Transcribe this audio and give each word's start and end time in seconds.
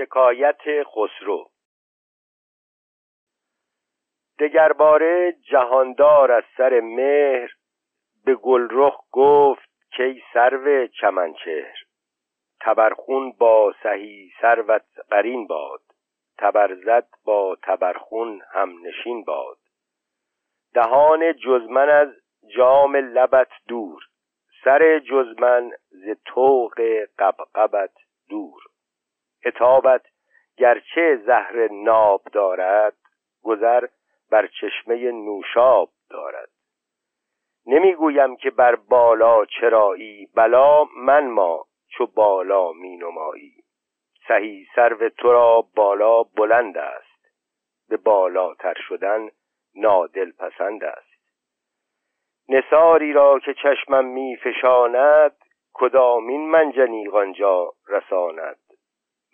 شکایت 0.00 0.60
خسرو. 0.84 1.50
دگرباره 4.38 5.32
جهاندار 5.32 6.32
از 6.32 6.44
سر 6.56 6.80
مهر 6.80 7.50
به 8.24 8.34
گلرخ 8.34 9.00
گفت 9.12 9.70
کی 9.96 10.22
سرو 10.32 10.86
چمنچهر. 10.86 11.76
تبرخون 12.60 13.32
با 13.32 13.74
سهی 13.82 14.30
سروت 14.40 14.86
قرین 15.10 15.46
باد. 15.46 15.82
تبرزد 16.38 17.08
با 17.24 17.56
تبرخون 17.62 18.42
هم 18.52 18.86
نشین 18.86 19.24
باد. 19.24 19.58
دهان 20.74 21.32
جزمن 21.32 21.88
از 21.88 22.08
جام 22.56 22.96
لبت 22.96 23.50
دور. 23.68 24.02
سر 24.64 24.98
جزمن 24.98 25.70
ز 25.90 26.08
طوق 26.24 26.80
قبقبت 27.18 27.92
دور. 28.28 28.69
اتابت 29.44 30.02
گرچه 30.56 31.16
زهر 31.26 31.68
ناب 31.72 32.22
دارد 32.32 32.96
گذر 33.42 33.86
بر 34.30 34.46
چشمه 34.46 35.12
نوشاب 35.12 35.90
دارد. 36.10 36.50
نمی‌گویم 37.66 38.36
که 38.36 38.50
بر 38.50 38.74
بالا 38.74 39.44
چرایی 39.44 40.28
بلا 40.34 40.84
من 40.96 41.26
ما 41.26 41.64
چو 41.88 42.06
بالا 42.06 42.72
می 42.72 42.96
نمایی 42.96 43.54
سهی 44.28 44.66
سرو 44.74 45.08
تو 45.08 45.32
را 45.32 45.64
بالا 45.76 46.22
بلند 46.22 46.78
است. 46.78 47.10
به 47.88 47.96
بالاتر 47.96 48.74
شدن 48.88 49.28
نادل 49.74 50.32
پسند 50.32 50.84
است. 50.84 51.10
نساری 52.48 53.12
را 53.12 53.38
که 53.38 53.54
چشمم 53.54 54.04
می 54.04 54.36
فشاند 54.36 55.36
کدامین 55.74 56.50
منجنیق 56.50 57.14
آنجا 57.14 57.72
رساند؟ 57.88 58.69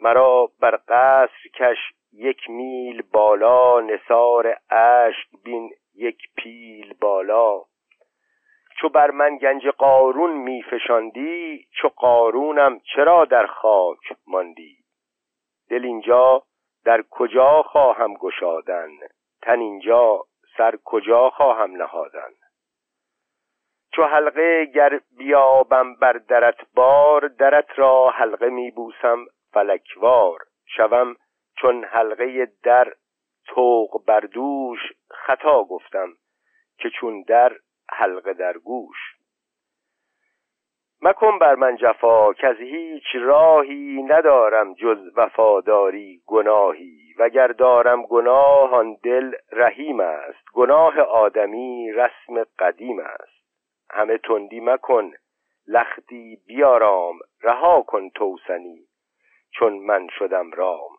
مرا 0.00 0.48
بر 0.60 0.78
قصر 0.88 1.48
کش 1.54 1.78
یک 2.12 2.50
میل 2.50 3.02
بالا 3.12 3.80
نثار 3.80 4.56
اشک 4.70 5.28
بین 5.44 5.70
یک 5.94 6.18
پیل 6.36 6.94
بالا. 7.00 7.62
چو 8.80 8.88
بر 8.88 9.10
من 9.10 9.36
گنج 9.36 9.66
قارون 9.66 10.30
میفشاندی 10.30 11.66
چو 11.72 11.88
قارونم 11.88 12.80
چرا 12.80 13.24
در 13.24 13.46
خاک 13.46 14.12
ماندی؟ 14.26 14.76
دل 15.70 15.84
اینجا 15.84 16.42
در 16.84 17.04
کجا 17.10 17.62
خواهم 17.62 18.14
گشادن؟ 18.14 18.90
تن 19.42 19.60
اینجا 19.60 20.24
سر 20.56 20.78
کجا 20.84 21.30
خواهم 21.30 21.76
نهادن؟ 21.76 22.32
چو 23.92 24.02
حلقه 24.02 24.64
گر 24.64 25.00
بیابم 25.18 25.94
بر 25.94 26.12
درت 26.12 26.56
بار 26.74 27.28
درت 27.28 27.78
را 27.78 28.10
حلقه 28.10 28.48
میبوسم 28.48 29.26
فلکوار 29.56 30.38
شوم 30.66 31.16
چون 31.58 31.84
حلقه 31.84 32.52
در 32.62 32.92
توق 33.46 34.04
بر 34.06 34.20
دوش 34.20 34.78
خطا 35.10 35.64
گفتم 35.64 36.08
که 36.78 36.90
چون 36.90 37.22
در 37.22 37.56
حلقه 37.90 38.32
در 38.32 38.58
گوش. 38.58 38.96
مکن 41.02 41.38
بر 41.38 41.54
من 41.54 41.76
جفا 41.76 42.32
که 42.32 42.48
از 42.48 42.56
هیچ 42.56 43.04
راهی 43.14 44.02
ندارم 44.02 44.74
جز 44.74 44.98
وفاداری 45.16 46.22
گناهی 46.26 47.14
وگر 47.18 47.48
دارم 47.48 48.02
گناه 48.02 48.74
آن 48.74 48.96
دل 49.02 49.32
رحیم 49.52 50.00
است 50.00 50.44
گناه 50.54 51.00
آدمی 51.00 51.92
رسم 51.92 52.44
قدیم 52.58 53.00
است. 53.00 53.46
همه 53.90 54.18
تندی 54.18 54.60
مکن 54.60 55.12
لختی 55.68 56.38
بیارام 56.46 57.18
رها 57.42 57.82
کن 57.82 58.10
توسنی. 58.10 58.86
چون 59.58 59.72
من 59.72 60.08
شدم 60.18 60.50
رام. 60.50 60.90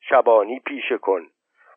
شبانی 0.00 0.60
پیشه 0.60 0.98
کن. 0.98 1.26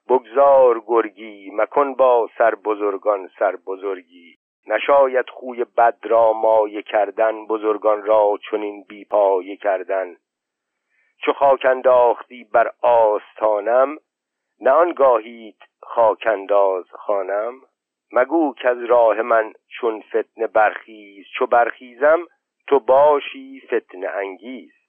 بگذار 0.10 0.82
گرگی 0.88 1.52
مکن 1.54 1.94
با 1.94 2.30
سر 2.38 2.56
بزرگان 2.56 3.30
سر 3.40 3.56
بزرگی 3.56 4.38
نشاید 4.68 5.30
خوی 5.30 5.64
بد 5.64 5.98
را 6.04 6.34
مایه 6.34 6.82
کردن 6.82 7.46
بزرگان 7.46 8.04
را 8.06 8.38
چنین 8.52 8.84
بیپایه 8.84 9.56
کردن. 9.56 10.16
چو 11.18 11.34
خاک 11.34 11.66
انداختی 11.66 12.44
بر 12.44 12.72
آستانم 12.82 13.98
نه 14.62 14.72
آنگاهیت 14.72 15.56
خاک 15.82 16.28
انداز 16.28 16.86
خانم 16.92 17.54
مگو 18.12 18.54
که 18.54 18.70
از 18.70 18.84
راه 18.84 19.22
من 19.22 19.54
چون 19.68 20.02
فتنه 20.02 20.48
برخیز 20.48 21.26
چو 21.38 21.46
برخیزم 21.46 22.28
تو 22.68 22.80
باشی 22.80 23.62
فتنه 23.68 24.08
انگیز. 24.08 24.81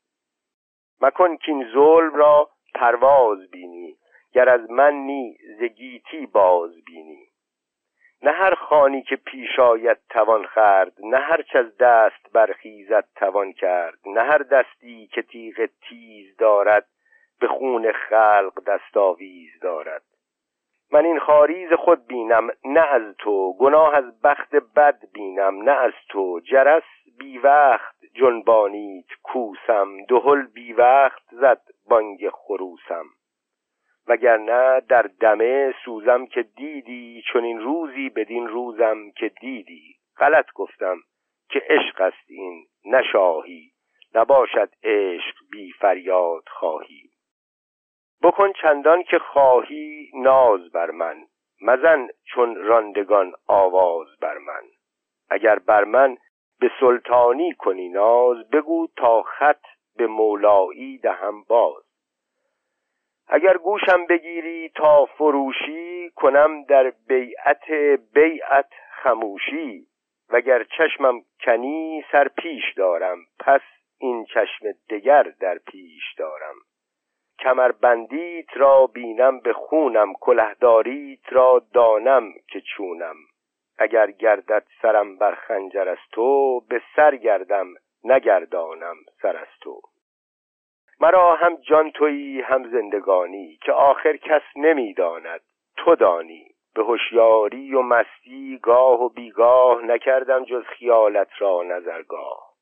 مکن 1.03 1.37
کین 1.37 1.65
ظلم 1.73 2.15
را 2.15 2.51
پرواز 2.75 3.51
بینی 3.51 3.97
گر 4.33 4.49
از 4.49 4.71
من 4.71 4.95
نی 4.95 5.39
زگیتی 5.59 6.27
باز 6.27 6.85
بینی. 6.85 7.29
نه 8.23 8.31
هر 8.31 8.55
خانی 8.55 9.03
که 9.03 9.17
پیش 9.17 9.59
آید 9.59 9.99
توان 10.11 10.47
خرد 10.47 10.93
نه 10.99 11.17
هر 11.17 11.45
از 11.55 11.77
دست 11.77 12.33
برخیزد 12.33 13.05
توان 13.17 13.53
کرد. 13.53 13.99
نه 14.07 14.21
هر 14.21 14.39
دستی 14.39 15.07
که 15.07 15.23
تیغ 15.23 15.69
تیز 15.89 16.37
دارد 16.37 16.87
به 17.41 17.49
خون 17.49 17.93
خلق 17.93 18.65
دستاویز 18.67 19.61
دارد. 19.63 20.03
من 20.93 21.05
این 21.05 21.19
خاریز 21.19 21.73
خود 21.73 22.07
بینم 22.07 22.51
نه 22.65 22.81
از 22.81 23.17
تو. 23.19 23.57
گناه 23.59 23.95
از 23.95 24.21
بخت 24.21 24.55
بد 24.57 24.99
بینم 25.13 25.63
نه 25.63 25.73
از 25.73 25.93
تو. 26.09 26.41
جرس 26.41 26.83
بی 27.23 27.39
وقت 27.39 27.95
جنبانیت 28.15 29.07
کوسم 29.23 30.05
دهل 30.09 30.47
بی 30.47 30.73
وقت 30.73 31.23
زد 31.33 31.63
بانگ 31.89 32.29
خروسم. 32.31 33.05
وگرنه 34.07 34.81
در 34.81 35.03
دمه 35.21 35.75
سوزم 35.85 36.27
که 36.27 36.43
دیدی 36.43 37.23
چون 37.33 37.45
این 37.45 37.61
روزی 37.61 38.09
بدین 38.09 38.49
روزم 38.49 39.11
که 39.11 39.29
دیدی. 39.29 39.97
غلط 40.19 40.53
گفتم 40.55 40.97
که 41.49 41.63
عشق 41.69 42.01
است 42.01 42.31
این 42.31 42.67
نشاهی 42.85 43.73
نباشد 44.15 44.71
عشق 44.83 45.37
بی 45.53 45.73
فریاد 45.73 46.45
خواهی. 46.49 47.11
بکن 48.23 48.53
چندان 48.53 49.03
که 49.03 49.19
خواهی 49.19 50.11
ناز 50.15 50.73
بر 50.73 50.91
من. 50.91 51.17
مزن 51.61 52.09
چون 52.25 52.57
راندگان 52.57 53.33
آواز 53.47 54.07
بر 54.21 54.39
من. 54.39 54.63
اگر 55.31 55.59
بر 55.59 55.85
من 55.85 56.17
به 56.63 56.71
سلطانی 56.81 57.53
کنی 57.53 57.89
ناز 57.89 58.51
بگو 58.51 58.87
تا 58.97 59.23
خط 59.23 59.65
به 59.97 60.07
مولایی 60.07 60.99
دهم 60.99 61.43
باز. 61.43 61.83
اگر 63.29 63.57
گوشم 63.57 64.07
بگیری 64.07 64.69
تا 64.69 65.05
فروشی 65.05 66.11
کنم 66.11 66.65
در 66.65 66.93
بیعت 67.09 67.71
بیعت 68.15 68.71
خموشی. 68.91 69.87
وگر 70.29 70.65
چشمم 70.65 71.21
کنی 71.45 72.05
سر 72.13 72.29
پیش 72.29 72.65
دارم 72.77 73.19
پس 73.39 73.63
این 73.99 74.25
چشم 74.25 74.67
دگر 74.91 75.23
در 75.23 75.59
پیش 75.59 76.15
دارم. 76.19 76.55
کمر 77.39 77.73
بندیت 77.73 78.57
را 78.57 78.87
بینم 78.87 79.41
به 79.41 79.53
خونم 79.53 80.13
کلهداریت 80.21 81.33
را 81.33 81.63
دانم 81.73 82.33
که 82.49 82.61
چونم. 82.61 83.17
اگر 83.83 84.11
گردد 84.11 84.67
سرم 84.83 85.17
بر 85.17 85.35
خنجر 85.35 85.89
از 85.89 85.99
تو 86.13 86.61
به 86.61 86.83
سر 86.97 87.17
گردم 87.17 87.67
نگردانم 88.05 88.97
سر 89.23 89.37
از 89.37 89.49
تو. 89.61 89.81
مرا 91.01 91.35
هم 91.35 91.57
جان 91.57 91.91
تویی 91.91 92.41
هم 92.41 92.71
زندگانی 92.71 93.59
که 93.63 93.73
آخر 93.73 94.17
کس 94.17 94.43
نمی‌داند. 94.57 95.41
تو 95.77 95.95
دانی 95.95 96.47
به 96.75 96.85
هوشیاری 96.85 97.75
و 97.75 97.83
مستی 97.83 98.59
گاه 98.63 99.03
و 99.03 99.09
بیگاه 99.09 99.83
نکردم 99.83 100.45
جز 100.45 100.65
خیالت 100.65 101.29
را 101.39 101.63
نظرگاه. 101.63 102.53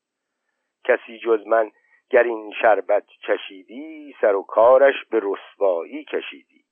کسی 0.83 1.19
جز 1.19 1.47
من 1.47 1.71
گر 2.09 2.23
این 2.23 2.53
شربت 2.61 3.03
چشیدی 3.27 4.15
سر 4.21 4.35
و 4.35 4.43
کارش 4.43 5.05
به 5.11 5.21
رسوایی 5.23 6.03
کشیدی. 6.03 6.63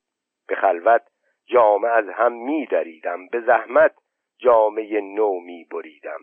به 0.48 0.56
خلوت 0.56 1.02
جامه 1.46 1.88
از 1.88 2.08
هم 2.08 2.32
می 2.32 2.66
دریدم 2.66 3.26
به 3.26 3.40
زحمت 3.40 3.94
جامعه 4.42 5.00
نو 5.00 5.40
می 5.40 5.64
بریدم. 5.64 6.20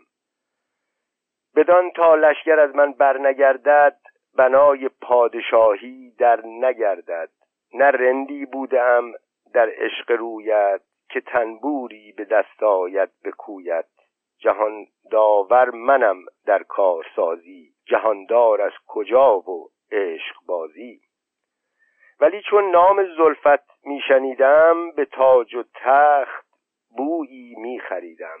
بدان 1.56 1.90
تا 1.90 2.14
لشکر 2.14 2.60
از 2.60 2.74
من 2.74 2.92
برنگردد 2.92 3.98
بنای 4.34 4.88
پادشاهی 4.88 6.10
در 6.18 6.46
نگردد. 6.46 7.30
نه 7.74 7.84
رندی 7.84 8.46
بودم 8.46 9.12
در 9.54 9.70
عشق 9.76 10.10
رویت 10.10 10.80
که 11.10 11.20
تنبوری 11.20 12.12
به 12.12 12.24
دست 12.24 12.62
آید 12.62 13.10
به 13.22 13.30
کویت. 13.30 13.88
جهان 14.38 14.86
داور 15.10 15.70
منم 15.70 16.24
در 16.46 16.62
کارسازی 16.62 17.72
جهاندار 17.86 18.62
از 18.62 18.72
کجا 18.86 19.38
و 19.38 19.68
عشق 19.92 20.36
بازی. 20.46 21.00
ولی 22.20 22.42
چون 22.42 22.70
نام 22.70 23.04
زلفت 23.16 23.84
میشنیدم 23.84 24.90
به 24.90 25.04
تاج 25.04 25.54
و 25.54 25.62
تخت 25.74 26.37
میخریدم 27.88 28.38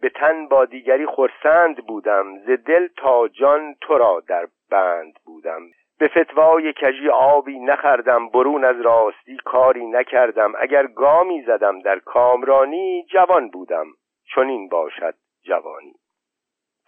به 0.00 0.08
تن 0.08 0.48
با 0.48 0.64
دیگری 0.64 1.06
خرسند 1.06 1.86
بودم. 1.86 2.38
ز 2.38 2.46
دل 2.46 2.88
تا 2.96 3.28
جان 3.28 3.74
تو 3.80 3.98
را 3.98 4.22
در 4.28 4.48
بند 4.70 5.18
بودم. 5.24 5.60
به 5.98 6.08
فتوای 6.08 6.74
کجی 6.82 7.08
آبی 7.08 7.58
نخردم. 7.58 8.28
برون 8.28 8.64
از 8.64 8.80
راستی 8.80 9.36
کاری 9.44 9.86
نکردم. 9.86 10.52
اگر 10.58 10.86
گامی 10.86 11.42
زدم 11.42 11.80
در 11.80 11.98
کامرانی 11.98 13.06
جوان 13.12 13.50
بودم. 13.50 13.86
چون 14.24 14.48
این 14.48 14.68
باشد 14.68 15.14
جوانی. 15.42 15.94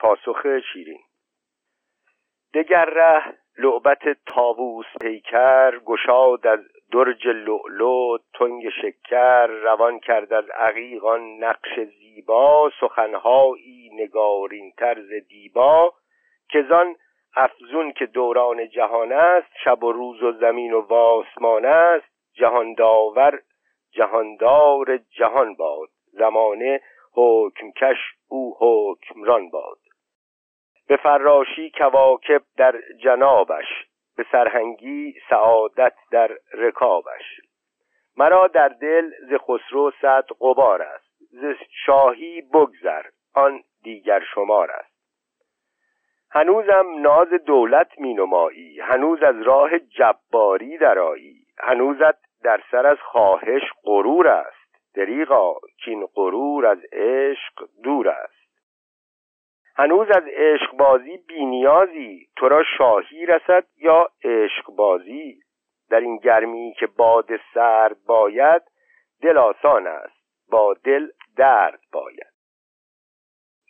پاسخ 0.00 0.46
شیرین. 0.72 1.00
دگر 2.54 2.84
ره 2.84 3.38
لعبت 3.58 4.02
تاووس 4.26 4.86
پیکر 5.00 5.78
گشاد 5.78 6.46
از 6.46 6.60
درج 6.92 7.28
لؤلؤ 7.28 8.18
تنگ 8.34 8.68
شکر 8.82 9.46
روان 9.46 9.98
کرد 9.98 10.32
از 10.32 10.50
عقیقان 10.50 11.20
نقش 11.44 11.80
زیبا 11.80 12.70
سخنهایی 12.80 13.90
نگارین 13.92 14.72
طرز 14.76 15.12
دیبا 15.28 15.92
که 16.48 16.62
زان 16.68 16.96
افزون 17.36 17.92
که 17.92 18.06
دوران 18.06 18.68
جهان 18.68 19.12
است 19.12 19.52
شب 19.64 19.84
و 19.84 19.92
روز 19.92 20.22
و 20.22 20.32
زمین 20.32 20.72
و 20.72 20.80
واسمان 20.80 21.64
است 21.64 22.06
جهان 22.34 22.74
داور 22.74 23.40
جهاندار 23.92 24.96
جهان 24.96 25.54
باد 25.54 25.88
زمانه 26.12 26.80
حکمکش 27.14 27.96
او 28.28 28.56
حکمران 28.58 29.50
باد. 29.50 29.78
به 30.88 30.96
فراشی 30.96 31.70
کواکب 31.70 32.42
در 32.56 32.80
جنابش 33.02 33.66
به 34.16 34.26
سرهنگی 34.32 35.14
سعادت 35.30 35.94
در 36.10 36.30
رکابش. 36.52 37.40
مرا 38.16 38.46
در 38.46 38.68
دل 38.68 39.10
ز 39.30 39.34
خسرو 39.34 39.92
صد 40.02 40.24
قبار 40.40 40.82
است 40.82 41.14
ز 41.30 41.44
شاهی 41.86 42.42
بگذر 42.42 43.02
آن 43.34 43.62
دیگر 43.82 44.22
شمار 44.34 44.70
است. 44.70 44.94
هنوزم 46.30 46.86
ناز 47.00 47.28
دولت 47.28 47.98
می 47.98 48.14
نمایی 48.14 48.80
هنوز 48.80 49.22
از 49.22 49.42
راه 49.42 49.78
جباری 49.78 50.78
درایی 50.78 51.46
هنوزت 51.58 52.42
در 52.42 52.60
سر 52.70 52.86
از 52.86 52.98
خواهش 52.98 53.62
غرور 53.84 54.28
است. 54.28 54.94
دریغا 54.94 55.54
کین 55.84 56.06
غرور 56.14 56.66
از 56.66 56.78
عشق 56.92 57.68
دور 57.82 58.08
است. 58.08 58.33
هنوز 59.76 60.08
از 60.10 60.22
عشق 60.26 60.76
بازی 60.76 61.16
بینیازی 61.16 62.28
تو 62.36 62.48
را 62.48 62.62
شاهی 62.78 63.26
رسد 63.26 63.64
یا 63.76 64.10
عشق 64.24 64.66
بازی 64.76 65.40
در 65.90 66.00
این 66.00 66.16
گرمی 66.16 66.74
که 66.78 66.86
باد 66.86 67.28
سرد 67.54 67.96
باید 68.06 68.62
دل 69.22 69.38
آسان 69.38 69.86
است. 69.86 70.24
با 70.50 70.74
دل 70.84 71.08
درد 71.36 71.80
باید. 71.92 72.34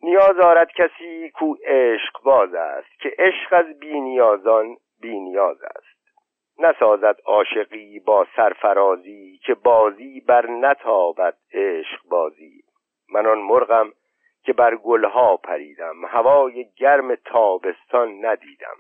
نیاز 0.03 0.39
آرد 0.39 0.71
کسی 0.73 1.31
کو 1.31 1.55
عشق 1.65 2.23
باز 2.25 2.55
است 2.55 3.01
که 3.01 3.15
عشق 3.19 3.53
از 3.53 3.79
بینیازان 3.79 4.77
بینیاز 5.01 5.63
است. 5.63 5.95
نسازد 6.59 7.17
عاشقی 7.27 8.01
با 8.01 8.27
سرفرازی 8.37 9.41
که 9.47 9.55
بازی 9.55 10.21
بر 10.21 10.47
نتابد 10.51 11.37
عشق 11.53 12.01
بازی 12.09 12.63
من 13.13 13.27
آن 13.27 13.39
مرغم 13.39 13.93
که 14.45 14.53
بر 14.53 14.77
گلها 14.77 15.37
پریدم. 15.37 16.05
هوای 16.05 16.67
گرم 16.77 17.15
تابستان 17.15 18.27
ندیدم. 18.27 18.77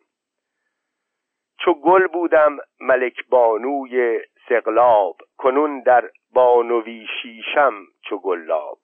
چو 1.58 1.74
گل 1.74 2.06
بودم 2.06 2.56
ملک 2.80 3.28
بانوی 3.28 4.20
سقلاب 4.48 5.16
کنون 5.38 5.80
در 5.80 6.10
بانوی 6.32 7.06
شیشم 7.22 7.74
چو 8.02 8.18
گلاب. 8.18 8.78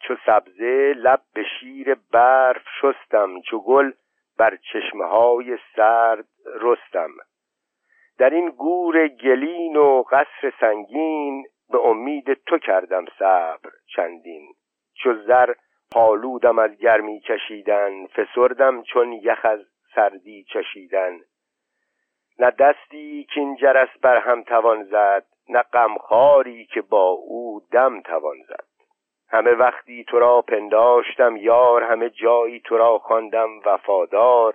چو 0.00 0.16
سبزه 0.26 0.94
لب 0.96 1.20
به 1.34 1.44
شیر 1.60 1.96
برف 2.12 2.62
شستم 2.80 3.40
چو 3.40 3.60
گل 3.60 3.92
بر 4.38 4.56
چشمه 4.72 5.04
های 5.04 5.58
سرد 5.76 6.28
رستم. 6.60 7.10
در 8.18 8.30
این 8.30 8.50
گور 8.50 9.08
گلین 9.08 9.76
و 9.76 10.02
قصر 10.02 10.52
سنگین 10.60 11.44
به 11.70 11.78
امید 11.78 12.32
تو 12.32 12.58
کردم 12.58 13.04
صبر 13.18 13.70
چندین. 13.96 14.48
چو 14.94 15.14
زر 15.14 15.54
پالودم 15.90 16.58
از 16.58 16.76
گرمی 16.76 17.20
کشیدن 17.20 18.06
فسردم 18.06 18.82
چون 18.82 19.12
یخ 19.12 19.40
از 19.44 19.60
سردی 19.94 20.44
چشیدن. 20.44 21.18
نه 22.38 22.50
دستی 22.50 23.26
که 23.34 23.40
این 23.40 23.56
جرس 23.56 23.88
بر 24.02 24.16
هم 24.16 24.42
توان 24.42 24.84
زد 24.84 25.24
نه 25.48 25.62
غمخواری 25.62 26.64
که 26.64 26.82
با 26.82 27.08
او 27.08 27.62
دم 27.72 28.00
توان 28.00 28.36
زد. 28.48 28.64
همه 29.30 29.50
وقتی 29.50 30.04
تو 30.04 30.18
را 30.18 30.42
پنداشتم 30.42 31.36
یار 31.36 31.82
همه 31.82 32.10
جایی 32.10 32.60
تو 32.60 32.78
را 32.78 32.98
خواندم 32.98 33.48
وفادار. 33.66 34.54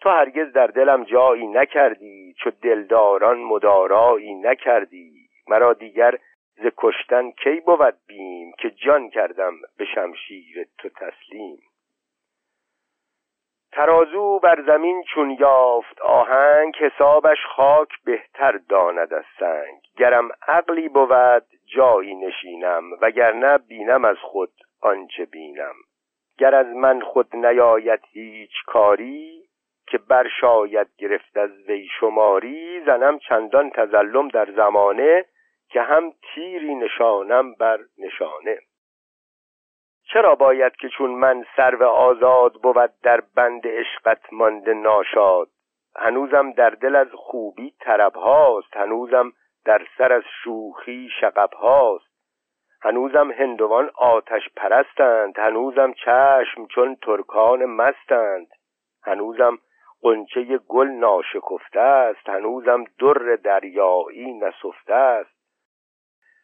تو 0.00 0.08
هرگز 0.08 0.52
در 0.52 0.66
دلم 0.66 1.04
جایی 1.04 1.46
نکردی 1.46 2.34
چو 2.38 2.50
دلداران 2.62 3.38
مدارایی 3.38 4.34
نکردی. 4.34 5.12
مرا 5.48 5.72
دیگر 5.72 6.18
ز 6.56 6.66
کشتن 6.76 7.30
کی 7.30 7.60
بود 7.60 7.96
بیم 8.06 8.52
که 8.58 8.70
جان 8.70 9.10
کردم 9.10 9.54
به 9.78 9.84
شمشیر 9.84 10.66
تو 10.78 10.88
تسلیم؟ 10.88 11.58
ترازو 13.72 14.38
بر 14.38 14.62
زمین 14.66 15.04
چون 15.14 15.30
یافت 15.30 16.00
آهنگ 16.00 16.76
حسابش 16.76 17.38
خاک 17.56 17.88
بهتر 18.04 18.60
داند 18.68 19.14
از 19.14 19.24
سنگ. 19.38 19.80
گرم 19.96 20.28
عقلی 20.48 20.88
بود 20.88 21.44
جایی 21.76 22.14
نشینم 22.14 22.84
وگرنه 23.00 23.58
بینم 23.58 24.04
از 24.04 24.16
خود 24.16 24.52
آنچه 24.80 25.24
بینم. 25.24 25.74
گر 26.38 26.54
از 26.54 26.66
من 26.66 27.00
خود 27.00 27.36
نیاید 27.36 28.00
هیچ 28.12 28.52
کاری 28.66 29.42
که 29.86 29.98
بر 29.98 30.28
شاید 30.40 30.88
گرفت 30.98 31.36
از 31.36 31.50
وی 31.68 31.88
شماری 32.00 32.82
زنم 32.86 33.18
چندان 33.18 33.70
تزلم 33.70 34.28
در 34.28 34.50
زمانه 34.56 35.24
که 35.72 35.82
هم 35.82 36.12
تیری 36.34 36.74
نشانم 36.74 37.54
بر 37.54 37.78
نشانه. 37.98 38.58
چرا 40.12 40.34
باید 40.34 40.76
که 40.76 40.88
چون 40.88 41.10
من 41.10 41.44
سرو 41.56 41.84
آزاد 41.84 42.52
بود 42.52 42.90
در 43.02 43.20
بند 43.20 43.66
عشقت 43.66 44.32
مانده 44.32 44.74
ناشاد؟ 44.74 45.48
هنوزم 45.96 46.52
در 46.52 46.70
دل 46.70 46.96
از 46.96 47.08
خوبی 47.14 47.74
طرب 47.80 48.16
هاست 48.16 48.76
هنوزم 48.76 49.32
در 49.64 49.86
سر 49.98 50.12
از 50.12 50.22
شوخی 50.44 51.08
شقب 51.20 51.52
هاست. 51.54 52.12
هنوزم 52.82 53.30
هندوان 53.30 53.90
آتش 53.94 54.48
پرستند 54.56 55.38
هنوزم 55.38 55.92
چشم 55.92 56.66
چون 56.66 56.96
ترکان 56.96 57.64
مستند. 57.64 58.48
هنوزم 59.04 59.58
قنچه 60.02 60.58
گل 60.58 60.88
ناشکفته 60.88 61.80
است 61.80 62.28
هنوزم 62.28 62.84
در 62.98 63.36
دریایی 63.36 64.32
نسفته 64.32 64.94
است. 64.94 65.31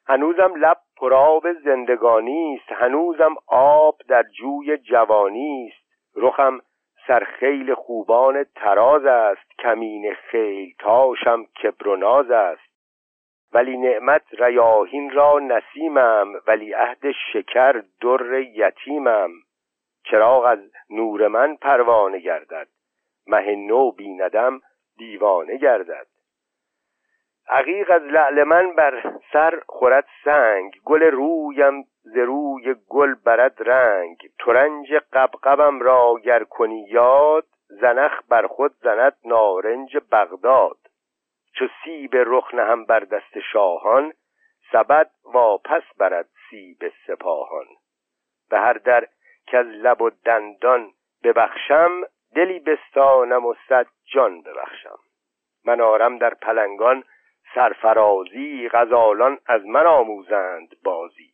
هنوزم 0.08 0.54
لب 0.56 0.76
پراب 0.96 1.52
زندگانی 1.52 2.54
است. 2.60 2.72
هنوزم 2.72 3.34
آب 3.46 3.96
در 4.08 4.22
جوی 4.22 4.78
جوانی 4.78 5.72
است. 5.72 5.88
رخم 6.16 6.60
سرخیل 7.06 7.74
خوبان 7.74 8.44
تراز 8.54 9.04
است. 9.04 9.50
کمین 9.58 10.14
خیل 10.14 10.74
تاشم 10.78 11.44
کبر 11.44 11.88
و 11.88 11.96
ناز 11.96 12.30
است. 12.30 12.68
ولی 13.52 13.76
نعمت 13.76 14.22
ریاهین 14.38 15.10
را 15.10 15.38
نسیمم. 15.38 16.32
ولی 16.46 16.72
عهد 16.72 17.10
شکر 17.32 17.82
در 18.00 18.40
یتیمم. 18.40 19.30
چراغ 20.04 20.44
از 20.44 20.58
نور 20.90 21.28
من 21.28 21.56
پروانه 21.56 22.18
گردد. 22.18 22.68
مه 23.26 23.56
نو 23.56 23.90
بیندم 23.90 24.60
دیوانه 24.98 25.56
گردد. 25.56 26.06
عقیق 27.50 27.90
از 27.90 28.02
لعل 28.02 28.45
من 28.45 28.75
بر 28.75 29.19
سر 29.33 29.62
خورد 29.67 30.07
سنگ. 30.25 30.81
گل 30.85 31.02
رویم 31.02 31.83
ز 32.02 32.17
روی 32.17 32.75
گل 32.88 33.14
برد 33.14 33.69
رنگ. 33.69 34.17
ترنج 34.38 34.93
قبقبم 35.12 35.81
را 35.81 36.14
گر 36.25 36.45
کنی 36.45 36.87
یاد 36.88 37.47
زنخ 37.69 38.23
بر 38.28 38.47
خود 38.47 38.73
زند 38.83 39.17
نارنج 39.25 39.97
بغداد. 40.12 40.76
چو 41.55 41.67
سیب 41.85 42.11
رخ 42.14 42.55
نهم 42.55 42.85
بر 42.85 43.00
دست 43.00 43.38
شاهان 43.52 44.12
سبد 44.73 45.11
واپس 45.25 45.83
برد 45.99 46.28
سیب 46.50 46.93
سپاهان. 47.07 47.67
به 48.50 48.59
هر 48.59 48.73
در 48.73 49.07
که 49.47 49.59
از 49.59 49.67
لب 49.67 50.02
و 50.02 50.11
دندان 50.25 50.93
ببخشم 51.25 52.02
دلی 52.35 52.59
بستانم 52.59 53.47
و 53.47 53.55
صد 53.69 53.87
جان 54.12 54.43
ببخشم. 54.43 54.99
من 55.64 55.81
آرم 55.81 56.19
در 56.19 56.35
پلنگان 56.35 57.05
سرفرازی 57.55 58.69
غزالان 58.69 59.38
از 59.47 59.67
من 59.67 59.87
آموزند 59.87 60.76
بازی. 60.85 61.33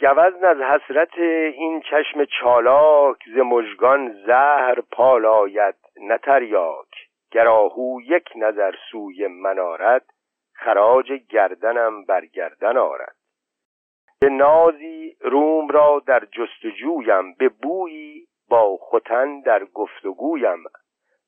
گوزن 0.00 0.44
از 0.44 0.60
حسرت 0.60 1.18
این 1.18 1.80
چشم 1.80 2.24
چالاک 2.24 3.16
ز 3.34 3.38
مژگان 3.38 4.12
زهر 4.26 4.80
پالاید 4.90 5.74
نتریاک 6.00 6.88
گراهو 7.30 8.00
یک 8.00 8.28
نظر 8.36 8.74
سوی 8.90 9.26
من 9.26 9.58
آرد 9.58 10.04
خراج 10.52 11.12
گردنم 11.12 12.04
بر 12.04 12.26
گردن 12.26 12.76
آرد. 12.76 13.16
به 14.20 14.28
نازی 14.28 15.16
روم 15.20 15.68
را 15.68 16.02
در 16.06 16.24
جستجویم 16.24 17.34
به 17.34 17.48
بویی 17.48 18.26
با 18.48 18.76
ختن 18.76 19.40
در 19.40 19.64
گفتگویم. 19.64 20.64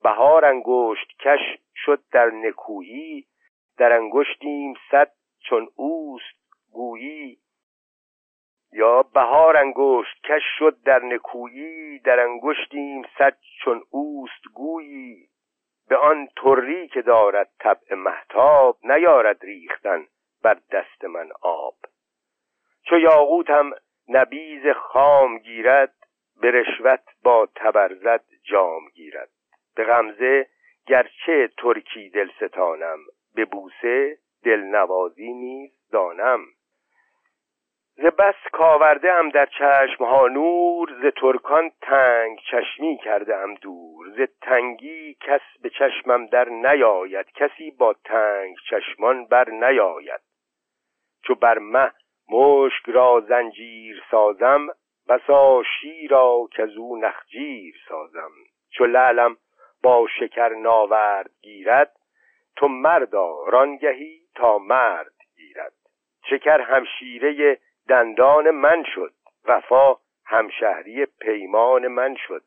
بهار 0.02 0.44
انگشت 0.44 1.12
کش 1.20 1.58
شد 1.74 2.00
در 2.12 2.30
نکویی 2.30 3.26
در 3.78 3.92
انگشتیم 3.92 4.74
صد 4.90 5.12
چون 5.38 5.68
اوست 5.74 6.36
گویی. 6.72 7.38
یا 8.72 9.02
بهار 9.02 9.56
انگشت 9.56 10.22
کش 10.24 10.42
شد 10.58 10.82
در 10.82 11.04
نکویی 11.04 11.98
در 11.98 12.20
انگشتیم 12.20 13.02
صد 13.18 13.36
چون 13.64 13.82
اوست 13.90 14.44
گویی. 14.54 15.28
به 15.88 15.96
آن 15.96 16.28
تری 16.36 16.88
که 16.88 17.02
دارد 17.02 17.50
طبع 17.58 17.94
محتاب 17.94 18.78
نیارد 18.84 19.44
ریختن 19.44 20.06
بر 20.42 20.58
دست 20.72 21.04
من 21.04 21.30
آب. 21.42 21.74
چو 22.82 22.98
یاقوتم 22.98 23.70
نبیز 24.08 24.66
خام 24.66 25.38
گیرد 25.38 25.94
به 26.40 26.50
رشوت 26.50 27.02
با 27.22 27.48
تبرزد 27.54 28.24
جام 28.42 28.88
گیرد. 28.94 29.30
به 29.76 29.84
غمزه 29.84 30.46
گرچه 30.86 31.50
ترکی 31.58 32.10
دل 32.10 32.30
ستانم 32.36 32.98
به 33.34 33.44
بوسه 33.44 34.18
دل 34.44 34.60
نوازی 34.60 35.32
نیز 35.32 35.72
دانم. 35.92 36.40
ز 37.96 38.06
بس 38.06 38.34
کاورده 38.52 39.12
ام 39.12 39.28
در 39.28 39.46
چشم 39.46 40.04
ها 40.04 40.28
نور 40.28 40.88
ز 41.02 41.20
ترکان 41.20 41.70
تنگ 41.82 42.38
چشمی 42.50 42.98
کرده 43.04 43.36
ام 43.36 43.54
دور. 43.54 44.10
ز 44.10 44.20
تنگی 44.42 45.16
کس 45.20 45.40
به 45.62 45.70
چشمم 45.70 46.26
در 46.26 46.48
نیاید 46.48 47.26
کسی 47.32 47.70
با 47.70 47.94
تنگ 48.04 48.56
چشمان 48.70 49.26
بر 49.26 49.50
نیاید. 49.50 50.20
چو 51.22 51.34
بر 51.34 51.58
مه 51.58 51.92
مشک 52.28 52.88
را 52.88 53.20
زنجیر 53.28 54.02
سازم 54.10 54.66
بسا 55.08 55.62
شیرا 55.80 56.48
که 56.52 56.62
او 56.78 56.96
نخجیر 56.96 57.74
سازم. 57.88 58.30
چو 58.70 58.84
لعلم 58.84 59.36
با 59.82 60.06
شکر 60.18 60.48
ناورد 60.48 61.30
گیرد 61.42 61.96
تو 62.56 62.68
مردا 62.68 63.44
رانگهی 63.46 64.20
تا 64.34 64.58
مرد 64.58 65.14
گیرد 65.36 65.72
شکر 66.30 66.60
همشیره 66.60 67.58
دندان 67.88 68.50
من 68.50 68.84
شد 68.94 69.12
وفا 69.44 69.96
همشهری 70.26 71.06
پیمان 71.06 71.86
من 71.86 72.16
شد. 72.16 72.42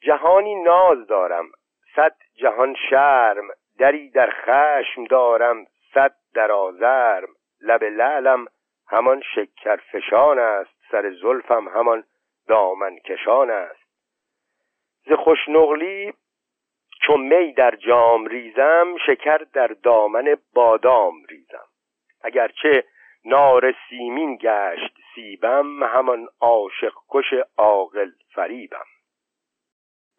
جهانی 0.00 0.54
ناز 0.54 1.06
دارم 1.06 1.44
صد 1.96 2.16
جهان 2.34 2.76
شرم 2.90 3.48
دری 3.78 4.10
در 4.10 4.30
خشم 4.30 5.04
دارم 5.04 5.66
صد 5.94 6.14
در 6.34 6.52
آزرم. 6.52 7.28
لب 7.60 7.84
لعلم 7.84 8.46
همان 8.88 9.22
شکر 9.34 9.76
فشان 9.76 10.38
است 10.38 10.70
سر 10.90 11.10
زلفم 11.10 11.68
همان 11.68 12.04
دامن 12.48 12.96
کشان 12.96 13.50
است. 13.50 13.82
ز 15.06 15.12
خوشنقلی 15.12 16.12
چون 17.06 17.20
می 17.20 17.52
در 17.52 17.76
جام 17.76 18.26
ریزم 18.26 18.96
شکر 19.06 19.38
در 19.52 19.66
دامن 19.66 20.36
بادام 20.54 21.14
ریزم. 21.28 21.66
اگرچه 22.22 22.84
نار 23.24 23.74
سیمین 23.88 24.36
گشت 24.36 24.98
سیبم 25.14 25.84
همان 25.84 26.28
عاشق 26.40 26.92
کش 27.10 27.34
عاقل 27.58 28.10
فریبم. 28.34 28.86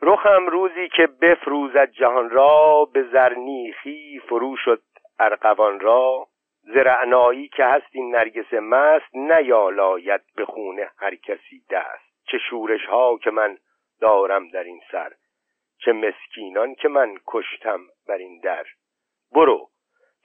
رخم 0.01 0.47
روزی 0.47 0.89
که 0.89 1.07
بفروزد 1.07 1.91
جهان 1.91 2.29
را 2.29 2.85
به 2.93 3.03
زرنیخی 3.03 4.21
فرو 4.29 4.55
شد 4.57 4.81
ارقوان 5.19 5.79
را. 5.79 6.27
زرعنایی 6.63 7.47
که 7.47 7.65
هست 7.65 7.87
این 7.91 8.15
نرگس 8.15 8.53
مست 8.53 9.15
نیالاید 9.15 10.21
به 10.35 10.45
خونه 10.45 10.89
هر 10.97 11.15
کسی 11.15 11.63
دست. 11.69 12.25
چه 12.27 12.37
شورش 12.37 12.85
ها 12.85 13.17
که 13.17 13.31
من 13.31 13.57
دارم 14.01 14.47
در 14.47 14.63
این 14.63 14.81
سر. 14.91 15.11
چه 15.85 15.93
مسکینان 15.93 16.75
که 16.75 16.87
من 16.87 17.15
کشتم 17.27 17.81
بر 18.07 18.17
این 18.17 18.39
در. 18.39 18.65
برو 19.31 19.69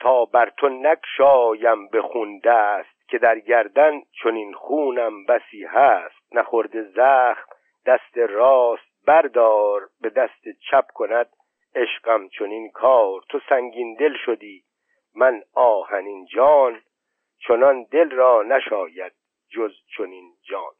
تا 0.00 0.24
بر 0.24 0.50
تو 0.56 0.68
نکشایم 0.68 1.88
به 1.88 2.02
خون 2.02 2.38
دست 2.38 3.08
که 3.08 3.18
در 3.18 3.38
گردن 3.38 4.02
چون 4.12 4.34
این 4.34 4.52
خونم 4.52 5.24
بسی 5.24 5.64
هست. 5.64 6.34
نخورده 6.34 6.82
زخم 6.82 7.46
دست 7.86 8.18
راست 8.18 9.06
بردار 9.06 9.88
به 10.00 10.10
دست 10.10 10.48
چپ 10.70 10.86
کند 10.94 11.28
عشقم 11.74 12.28
چون 12.28 12.50
این 12.50 12.70
کار. 12.70 13.22
تو 13.28 13.40
سنگین 13.48 13.94
دل 13.94 14.16
شدی 14.24 14.64
من 15.14 15.42
آهنین 15.54 16.26
جان 16.26 16.80
چنان 17.38 17.84
دل 17.84 18.10
را 18.10 18.42
نشاید 18.42 19.12
جز 19.50 19.72
چنین 19.96 20.32
جان. 20.42 20.72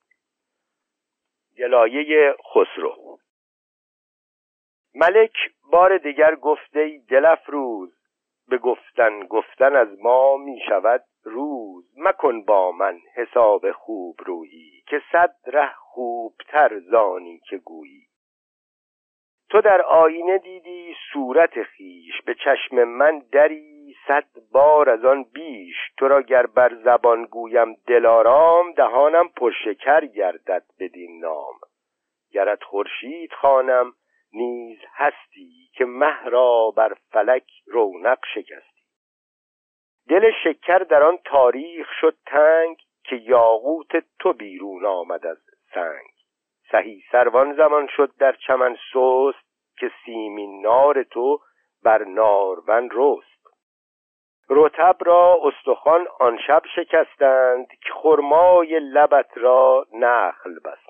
گلایه 1.59 2.37
خسرو 2.55 3.19
ملک 4.95 5.35
بار 5.73 5.99
دیگر 5.99 6.35
گفته 6.35 7.01
دلف 7.11 7.47
روز 7.47 7.99
به 8.49 8.59
گفتن 8.59 9.21
گفتن 9.21 9.77
از 9.77 9.89
ما 10.03 10.37
می 10.37 10.61
شود 10.69 11.05
روز. 11.25 11.85
مکن 11.97 12.43
با 12.43 12.73
من 12.73 12.99
حساب 13.15 13.73
خوب 13.73 14.17
رویی 14.27 14.83
که 14.87 15.03
صد 15.13 15.35
ره 15.47 15.73
خوبتر 15.75 16.79
زانی 16.79 17.41
که 17.51 17.59
گویی. 17.59 18.07
تو 19.51 19.61
در 19.61 19.83
آینه 19.83 20.39
دیدی 20.39 20.95
صورت 21.13 21.63
خیش 21.63 22.23
به 22.27 22.35
چشم 22.35 22.85
من 22.85 23.19
دری 23.33 23.95
صد 24.09 24.27
بار 24.53 24.91
از 24.91 25.05
آن 25.05 25.23
بیش. 25.23 25.77
تو 25.97 26.09
را 26.09 26.23
گر 26.23 26.47
بر 26.47 26.75
زبان 26.75 27.25
گویم 27.25 27.77
دلارام 27.87 28.73
دهانم 28.73 29.29
پرشکر 29.29 30.07
گردد 30.07 30.65
بدین 30.79 31.21
نام. 31.21 31.55
گرت 32.33 32.63
خورشید 32.63 33.33
خانم 33.33 33.93
نیز 34.33 34.79
هستی 34.95 35.71
که 35.73 35.85
مه 35.85 36.25
را 36.25 36.71
بر 36.77 36.95
فلک 37.11 37.51
رونق 37.67 38.19
شکستی. 38.35 38.83
دل 40.09 40.31
شکر 40.45 40.79
در 40.79 41.03
آن 41.03 41.19
تاریخ 41.25 41.89
شد 42.01 42.17
تنگ 42.27 42.77
که 43.05 43.17
یاقوت 43.17 44.05
تو 44.19 44.33
بیرون 44.33 44.87
آمد 44.87 45.27
از 45.27 45.39
سنگ. 45.75 46.11
سهی 46.71 47.03
سروان 47.13 47.57
زمان 47.57 47.89
شد 47.97 48.17
در 48.19 48.33
چمن 48.33 48.77
سست 48.93 49.49
که 49.79 49.91
سیمین 50.05 50.63
نار 50.63 51.03
تو 51.03 51.41
بر 51.83 52.05
نارون 52.05 52.89
رست. 52.93 53.39
رتب 54.51 54.97
را 55.01 55.39
استخوان 55.43 56.07
آن 56.21 56.39
شب 56.47 56.63
شکستند 56.77 57.69
که 57.69 57.93
خرمای 57.93 58.79
لبت 58.81 59.39
را 59.39 59.87
نخل 59.93 60.59
بستند 60.59 60.88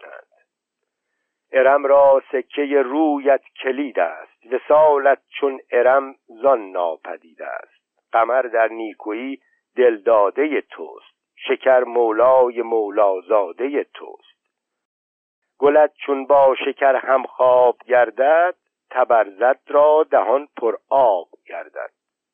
ارم 1.52 1.86
را 1.86 2.22
سکه 2.32 2.82
رویت 2.82 3.42
کلید 3.62 3.98
است. 3.98 4.46
وسالت 4.52 5.18
چون 5.40 5.60
ارم 5.72 6.14
زان 6.42 6.70
ناپدید 6.70 7.42
است. 7.42 8.08
قمر 8.12 8.42
در 8.42 8.68
نیکویی 8.68 9.40
دلداده 9.76 10.60
توست. 10.60 11.18
شکر 11.36 11.84
مولای 11.84 12.62
مولازاده 12.62 13.84
توست. 13.84 14.38
گلت 15.58 15.92
چون 16.06 16.26
با 16.26 16.54
شکر 16.64 16.96
هم 16.96 17.22
خواب 17.22 17.76
گردد 17.86 18.54
تبرزد 18.90 19.60
را 19.66 20.06
دهان 20.10 20.48
پر 20.56 20.76
آب 20.88 21.28
گردد. 21.46 21.90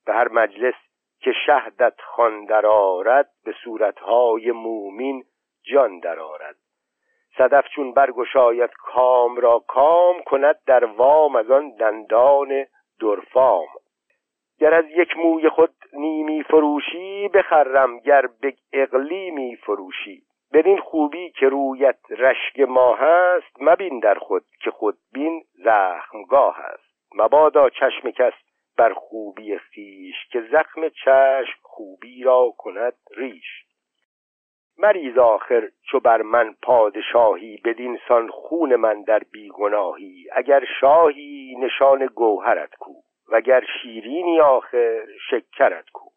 به 0.07 0.13
هر 0.13 0.29
مجلس 0.29 0.75
که 1.21 1.33
شهدت 1.47 2.01
خوان 2.01 2.45
درآرد 2.45 3.31
به 3.45 3.55
صورتهای 3.65 4.51
مومین 4.51 5.25
جان 5.63 5.99
درآرد. 5.99 6.57
صدف 7.39 7.69
چون 7.69 7.93
برگشاید 7.93 8.71
کام 8.71 9.37
را 9.37 9.59
کام 9.59 10.23
کند 10.23 10.57
در 10.67 10.85
وام 10.85 11.37
از 11.37 11.51
آن 11.51 11.71
دندان 11.71 12.67
درفام. 13.01 13.67
گر 14.59 14.75
از 14.75 14.85
یک 14.97 15.17
موی 15.17 15.49
خود 15.49 15.75
نیمی 15.93 16.43
فروشی 16.43 17.29
بخرم 17.29 17.99
گر 17.99 18.27
به 18.41 18.55
اقلیمی 18.73 19.57
فروشی. 19.57 20.23
بدین 20.53 20.79
خوبی 20.79 21.31
که 21.31 21.49
رویت 21.49 21.99
رشک 22.11 22.61
ماه 22.61 23.03
است 23.03 23.57
مبین 23.61 24.01
در 24.01 24.15
خود 24.15 24.45
که 24.61 24.71
خود 24.71 24.99
بین 25.13 25.45
زخمگاه 25.65 26.59
است. 26.59 26.95
مبادا 27.15 27.71
چشم 27.71 28.11
کس 28.11 28.33
بر 28.77 28.93
خوبی 28.93 29.59
خیش 29.59 30.15
که 30.33 30.41
زخم 30.41 30.89
چشم 30.89 31.59
خوبی 31.63 32.23
را 32.23 32.55
کند 32.59 32.95
ریش. 33.17 33.64
مریز 34.79 35.19
آخر 35.19 35.69
چو 35.91 36.01
بر 36.01 36.23
من 36.23 36.55
پادشاهی 36.63 37.61
بدین 37.65 37.99
سان 38.09 38.29
خون 38.29 38.77
من 38.77 39.03
در 39.03 39.19
بیگناهی. 39.19 40.27
اگر 40.33 40.65
شاهی 40.81 41.57
نشان 41.61 42.07
گوهرت 42.07 42.75
کو 42.75 42.93
وگر 43.29 43.65
شیرینی 43.83 44.41
آخر 44.41 45.07
شکرت 45.31 45.91
کو. 45.91 46.09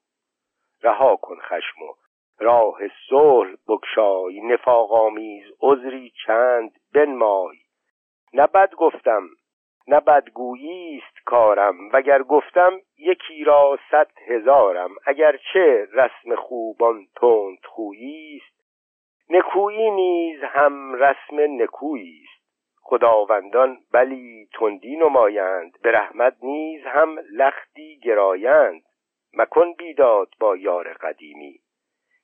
رها 0.84 1.16
کن 1.16 1.38
خشم 1.40 1.82
و 1.82 1.94
راه 2.40 2.78
صلح 3.10 3.56
بگشای 3.68 4.42
نفاق 4.42 4.94
آمیز 4.94 5.46
عذری 5.62 6.14
چند 6.26 6.72
بنمای. 6.94 7.58
نه 8.34 8.48
بد 8.48 8.76
گفتم 8.76 9.24
نه 9.88 10.00
بدگویی 10.00 10.98
است 11.04 11.26
کارم 11.26 11.76
وگر 11.94 12.24
گفتم 12.24 12.80
یکی 12.98 13.44
را 13.44 13.80
صد 13.92 14.12
هزارم. 14.28 14.90
اگر 15.06 15.40
چه 15.54 15.88
رسم 15.94 16.36
خوبان 16.36 17.08
تند 17.16 17.66
خویی 17.66 18.42
است. 18.44 18.58
نکویی 19.30 19.92
نیز 19.92 20.44
هم 20.44 20.94
رسم 20.94 21.62
نکویی 21.62 22.22
است. 22.24 22.44
خداوندان 22.82 23.78
بلی 23.92 24.50
تندی 24.60 24.96
نمایند 24.96 25.82
به 25.82 25.92
رحمت 25.92 26.36
نیز 26.44 26.86
هم 26.86 27.20
لختی 27.32 28.00
گرایند. 28.04 28.82
مکن 29.34 29.74
بیداد 29.74 30.30
با 30.40 30.56
یار 30.56 30.94
قدیمی 30.94 31.60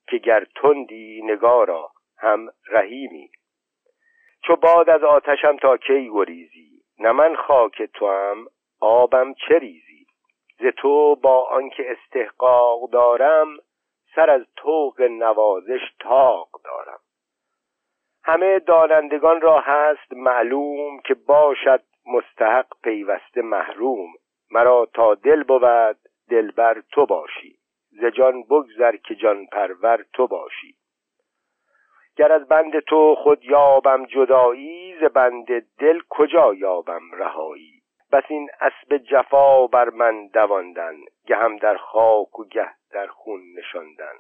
که 0.08 0.18
گر 0.18 0.46
تندی 0.56 1.22
نگارا 1.24 1.92
هم 2.18 2.50
رحیمی. 2.70 3.30
چو 4.44 4.56
باد 4.56 4.90
از 4.90 5.04
آتشم 5.04 5.58
تا 5.58 5.78
کی 5.78 6.10
گریزی؟ 6.14 6.73
نه 7.04 7.12
من 7.12 7.36
خاک 7.36 7.82
تو 7.82 8.08
هم 8.08 8.48
آبم 8.80 9.34
چه 9.34 9.60
ریزی؟ 9.60 10.06
ز 10.60 10.66
تو 10.78 11.16
با 11.16 11.48
آنکه 11.50 11.92
استحقاق 11.92 12.90
دارم 12.90 13.48
سر 14.16 14.30
از 14.30 14.42
طوق 14.56 15.02
نوازش 15.02 15.82
تاق 16.00 16.50
دارم. 16.64 17.00
همه 18.24 18.60
دانندگان 18.60 19.42
را 19.42 19.60
هست 19.60 20.14
معلوم 20.14 21.00
که 21.00 21.14
باشد 21.14 21.84
مستحق 22.06 22.68
پیوسته 22.84 23.42
محروم. 23.42 24.10
مرا 24.52 24.88
تا 24.94 25.16
دل 25.16 25.44
بود 25.44 25.98
دلبر 26.30 26.82
تو 26.92 27.06
باشی. 27.06 27.58
ز 27.92 28.06
جان 28.06 28.44
بگذر 28.44 28.96
که 28.96 29.16
جان 29.16 29.46
پرور 29.46 30.06
تو 30.14 30.28
باشی. 30.28 30.76
گر 32.18 32.32
از 32.32 32.48
بند 32.48 32.80
تو 32.80 33.16
خود 33.16 33.46
یابم 33.46 34.06
جدایی 34.06 34.96
ز 35.02 35.04
بند 35.04 35.48
دل 35.80 36.00
کجا 36.10 36.54
یابم 36.54 37.12
رهایی؟ 37.14 37.84
بس 38.12 38.24
این 38.28 38.50
اسب 38.62 38.98
جفا 38.98 39.68
بر 39.68 39.90
من 39.90 40.28
دواندن 40.28 40.96
هم 41.30 41.58
در 41.58 41.78
خاک 41.78 42.40
و 42.40 42.46
گه 42.46 42.70
در 42.92 43.08
خون 43.08 43.42
نشاندن. 43.58 44.14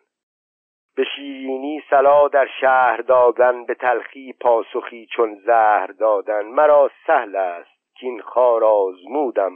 به 0.95 1.03
شیرینی 1.15 1.83
سلا 1.89 2.27
در 2.27 2.47
شهر 2.61 2.97
دادن 2.97 3.65
به 3.65 3.73
تلخی 3.73 4.33
پاسخی 4.41 5.07
چون 5.15 5.35
زهر 5.35 5.87
دادن. 5.87 6.41
مرا 6.41 6.91
سهل 7.07 7.35
است 7.35 7.95
که 7.95 8.07
این 8.07 8.21
خار 8.21 8.63
آزمودم 8.63 9.51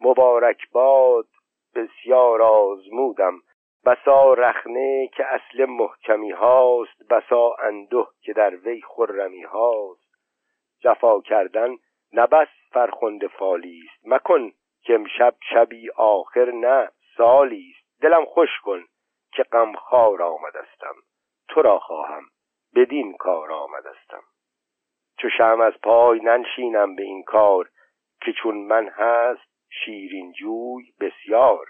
مبارک 0.00 0.70
باد 0.72 1.26
بسیار 1.74 2.42
آزمودم. 2.42 3.34
بسا 3.86 4.34
رخنه 4.34 5.08
که 5.08 5.26
اصل 5.26 5.64
محکمی 5.64 6.30
هاست 6.30 7.08
بسا 7.10 7.56
انده 7.62 8.04
که 8.20 8.32
در 8.32 8.56
وی 8.56 8.82
خرمی 8.82 9.42
هاست. 9.42 10.12
جفا 10.80 11.20
کردن 11.20 11.76
نبس 12.12 12.48
فرخنده 12.70 13.28
فالی 13.28 13.82
است 13.84 14.06
مکن 14.06 14.52
که 14.82 14.94
امشب 14.94 15.34
شبی 15.52 15.90
آخر 15.90 16.50
نه 16.50 16.88
سالی 17.16 17.74
است 17.76 18.02
دلم 18.02 18.24
خوش 18.24 18.60
کن 18.64 18.84
که 19.32 19.42
غمخوار 19.42 20.22
آمدستم. 20.22 20.94
تو 21.48 21.62
را 21.62 21.78
خواهم 21.78 22.22
بدین 22.74 23.16
کار 23.16 23.52
آمدستم. 23.52 24.22
چو 25.18 25.28
شم 25.28 25.60
از 25.60 25.72
پای 25.82 26.20
ننشینم 26.20 26.96
به 26.96 27.02
این 27.02 27.22
کار 27.22 27.68
که 28.20 28.32
چون 28.32 28.56
من 28.56 28.88
هست 28.88 29.52
شیرین 29.84 30.32
جوی 30.32 30.84
بسیار. 31.00 31.66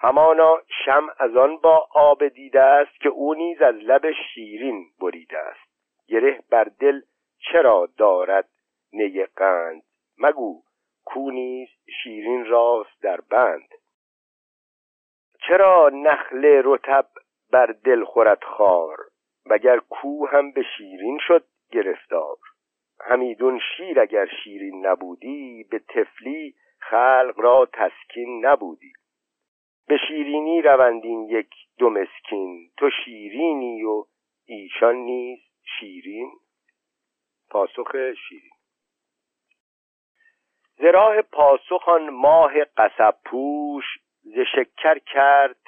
همانا 0.00 0.62
شم 0.84 1.08
از 1.18 1.36
آن 1.36 1.56
با 1.56 1.88
آب 1.94 2.28
دیده 2.28 2.60
است 2.62 3.00
که 3.00 3.08
او 3.08 3.34
نیز 3.34 3.62
از 3.62 3.74
لب 3.74 4.12
شیرین 4.12 4.86
بریده 5.00 5.38
است. 5.38 5.70
گره 6.08 6.42
بر 6.50 6.64
دل 6.64 7.00
چرا 7.38 7.88
دارد 7.98 8.48
نی 8.92 9.24
قند؟ 9.24 9.82
مگو 10.18 10.62
کو 11.04 11.30
نیز 11.30 11.68
شیرین 12.02 12.44
راست 12.44 13.02
در 13.02 13.20
بند. 13.20 13.68
چرا 15.48 15.90
نخل 15.92 16.62
رتب 16.64 17.06
بر 17.50 17.66
دل 17.84 18.04
خورد 18.04 18.44
خار؟ 18.44 18.96
وگر 19.46 19.78
کو 19.78 20.26
هم 20.26 20.52
به 20.52 20.62
شیرین 20.76 21.18
شد 21.26 21.44
گرفتار؟ 21.72 22.36
همیدون 23.00 23.60
شیر 23.76 24.00
اگر 24.00 24.26
شیرین 24.44 24.86
نبودی 24.86 25.66
به 25.70 25.78
تفلی 25.78 26.54
خلق 26.78 27.34
را 27.36 27.68
تسکین 27.72 28.46
نبودی. 28.46 28.92
به 29.88 29.96
شیرینی 30.08 30.62
روندین 30.62 31.28
یک 31.28 31.50
دو 31.78 31.90
مسکین. 31.90 32.70
تو 32.76 32.90
شیرینی 33.04 33.82
و 33.82 34.04
ایشان 34.46 34.94
نیست 34.94 35.52
شیرین. 35.78 36.30
پاسخ 37.50 37.92
شیرین. 38.28 38.50
زراح 40.76 41.22
پاسخان 41.22 42.10
ماه 42.10 42.52
قصب 42.64 43.14
پوش 43.24 43.84
ز 44.22 44.38
شکر 44.54 44.98
کرد 44.98 45.60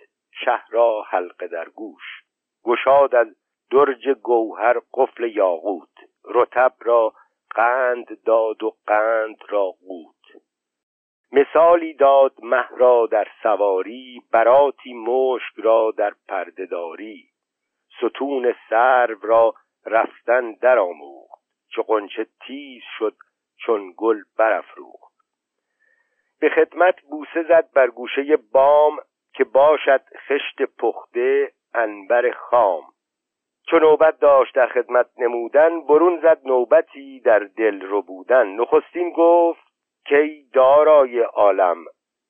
شهرا 0.44 1.02
حلقه 1.02 1.46
در 1.48 1.68
گوش. 1.68 2.22
گشاد 2.64 3.14
از 3.14 3.37
درج 3.70 4.09
گوهر 4.09 4.81
قفل 4.94 5.24
یاقوت. 5.24 5.88
رتب 6.24 6.74
را 6.81 7.12
قند 7.50 8.22
داد 8.22 8.62
و 8.62 8.76
قند 8.87 9.37
را 9.48 9.70
قوت. 9.70 10.17
مثالی 11.33 11.95
داد 11.95 12.33
مه 12.43 12.69
را 12.77 13.07
در 13.07 13.29
سواری 13.43 14.23
براتی 14.33 14.95
مشک 14.95 15.55
را 15.57 15.95
در 15.97 16.12
پردهداری 16.29 17.29
ستون 17.99 18.55
سرو 18.71 19.19
را 19.23 19.55
رفتن 19.87 20.53
در 20.53 20.79
آموخت 20.79 21.43
چو 21.69 21.83
قنچه 21.83 22.27
تیز 22.47 22.83
شد 22.99 23.14
چون 23.57 23.95
گل 23.97 24.23
برافروخت. 24.38 25.14
به 26.41 26.49
خدمت 26.49 27.01
بوسه 27.01 27.43
زد 27.43 27.69
بر 27.75 27.87
گوشه 27.87 28.37
بام 28.53 28.97
که 29.35 29.45
باشد 29.45 30.03
خشت 30.29 30.62
پخته 30.79 31.53
انبر 31.75 32.31
خام. 32.31 32.83
چو 33.67 33.79
نوبت 33.79 34.19
داشت 34.21 34.55
در 34.55 34.67
خدمت 34.67 35.07
نمودن 35.19 35.81
برون 35.81 36.21
زد 36.21 36.41
نوبتی 36.45 37.21
در 37.21 37.38
دل 37.38 37.81
رو 37.81 38.03
بودن 38.03 38.47
نخستین 38.47 39.11
گفت 39.11 39.67
کی 40.09 40.49
دارای 40.53 41.21
عالم 41.21 41.85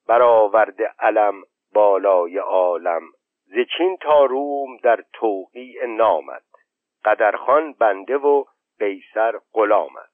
برآورده 0.09 0.93
علم 0.99 1.43
بالای 1.73 2.38
عالم 2.38 3.03
ز 3.47 3.55
چین 3.77 3.97
تا 3.97 4.25
روم 4.25 4.77
در 4.77 5.05
توقیع 5.12 5.87
نامد. 5.87 6.43
قدرخان 7.05 7.73
بنده 7.73 8.17
و 8.17 8.45
قیصر 8.79 9.38
غلامد 9.53 10.09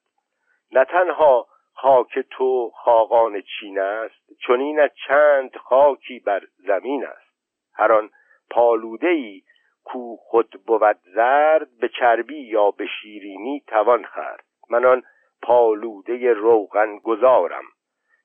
نه 0.71 0.85
تنها 0.85 1.47
خاک 1.73 2.19
تو 2.19 2.71
خاقان 2.75 3.41
چین 3.41 3.79
است 3.79 4.39
چنین 4.47 4.79
از 4.79 4.89
چند 5.07 5.57
خاکی 5.57 6.19
بر 6.19 6.41
زمین 6.57 7.05
است. 7.05 7.35
هر 7.73 7.91
آن 7.91 8.09
پالوده 8.49 9.07
ای 9.07 9.41
کو 9.83 10.15
خود 10.15 10.63
بود 10.67 10.97
زرد 11.15 11.67
به 11.79 11.89
چربی 11.99 12.41
یا 12.41 12.71
به 12.71 12.85
شیرینی 13.01 13.63
توان 13.67 14.03
خرد 14.03 14.45
من 14.69 14.85
آن 14.85 15.03
پالوده 15.45 16.33
روغن 16.33 16.97
گذارم 16.97 17.63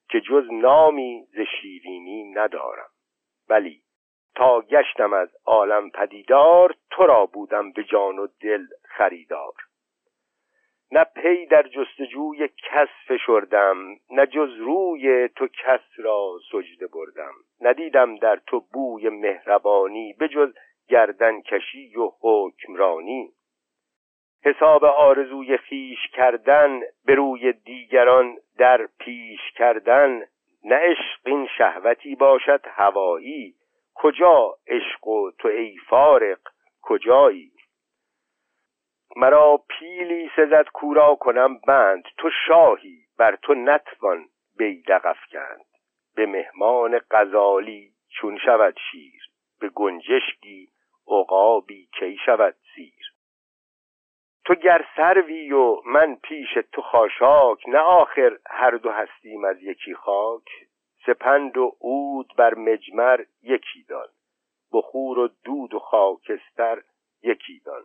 که 0.09 0.21
جز 0.21 0.45
نامی 0.53 1.27
ز 1.33 1.41
شیرینی 1.41 2.25
ندارم. 2.25 2.89
ولی 3.49 3.83
تا 4.35 4.61
گشتم 4.61 5.13
از 5.13 5.29
عالم 5.47 5.91
پدیدار 5.91 6.75
تو 6.91 7.07
را 7.07 7.27
بودم 7.27 7.73
به 7.73 7.85
جان 7.85 8.19
و 8.19 8.27
دل 8.41 8.65
خریدار. 8.83 9.53
نه 10.93 11.05
پی 11.05 11.47
در 11.47 11.63
جستجوی 11.63 12.49
کس 12.49 12.89
فشردم 13.09 13.77
نه 14.11 14.27
جز 14.27 14.57
روی 14.59 15.29
تو 15.29 15.49
کس 15.49 15.81
را 15.99 16.39
سجده 16.53 16.87
بردم. 16.87 17.33
ندیدم 17.61 18.17
در 18.17 18.41
تو 18.47 18.61
بوی 18.73 19.09
مهربانی 19.09 20.13
به 20.13 20.29
جز 20.29 20.55
گردن 20.89 21.41
کشی 21.41 21.97
و 21.97 22.11
حکمرانی. 22.21 23.33
حساب 24.45 24.85
آرزوی 24.85 25.57
خیش 25.57 25.99
کردن 26.13 26.81
به 27.05 27.15
روی 27.15 27.53
دیگران 27.53 28.37
در 28.59 28.89
پیش 28.99 29.41
کردن 29.57 30.23
نه 30.65 30.77
عشق 30.77 31.21
این 31.25 31.49
شهوتی 31.59 32.15
باشد 32.15 32.61
هوایی. 32.67 33.55
کجا 33.95 34.55
عشق 34.67 35.07
و 35.07 35.31
تو 35.31 35.49
ای 35.49 35.77
فارق 35.89 36.39
کجایی؟ 36.83 37.53
مرا 39.17 39.63
پیلی 39.69 40.31
سزد 40.37 40.67
کورا 40.73 41.15
کنم 41.15 41.59
بند 41.67 42.05
تو 42.19 42.31
شاهی 42.47 42.99
بر 43.19 43.37
تو 43.37 43.55
نتوان 43.55 44.29
بیدق 44.59 45.07
افکند. 45.07 45.65
به 46.15 46.27
مهمان 46.27 47.01
غزالی 47.11 47.93
چون 48.09 48.39
شود 48.39 48.77
شیر 48.91 49.23
به 49.61 49.69
گنجشکی 49.69 50.69
عقابی 51.09 51.89
کی 51.99 52.19
شود؟ 52.27 52.57
تو 54.45 54.55
گر 54.55 54.85
سروی 54.97 55.53
و 55.53 55.81
من 55.85 56.15
پیش 56.15 56.59
تو 56.73 56.83
خاشاک 56.83 57.69
نه 57.69 57.79
آخر 57.79 58.39
هر 58.47 58.71
دو 58.71 58.91
هستیم 58.91 59.45
از 59.45 59.63
یکی 59.63 59.95
خاک. 59.95 60.45
سپند 61.07 61.57
و 61.57 61.77
عود 61.81 62.33
بر 62.37 62.55
مجمر 62.55 63.25
یکی 63.43 63.85
دان 63.89 64.09
بخور 64.73 65.19
و 65.19 65.29
دود 65.45 65.75
و 65.75 65.79
خاکستر 65.79 66.83
یکی 67.23 67.61
دان. 67.65 67.83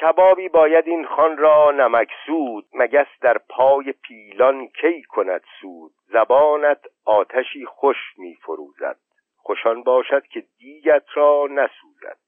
کبابی 0.00 0.48
باید 0.48 0.86
این 0.86 1.06
خان 1.06 1.36
را 1.36 1.70
نمکسود 1.70 2.66
مگس 2.74 3.06
در 3.20 3.38
پای 3.38 3.92
پیلان 3.92 4.66
کی 4.66 5.02
کند 5.02 5.44
سود؟ 5.60 5.92
زبانت 6.06 6.80
آتشی 7.04 7.66
خوش 7.66 7.96
می 8.18 8.34
فروزد 8.34 8.98
خوشان 9.36 9.82
باشد 9.82 10.26
که 10.26 10.44
دیگت 10.58 11.04
را 11.14 11.46
نسوزد. 11.50 12.18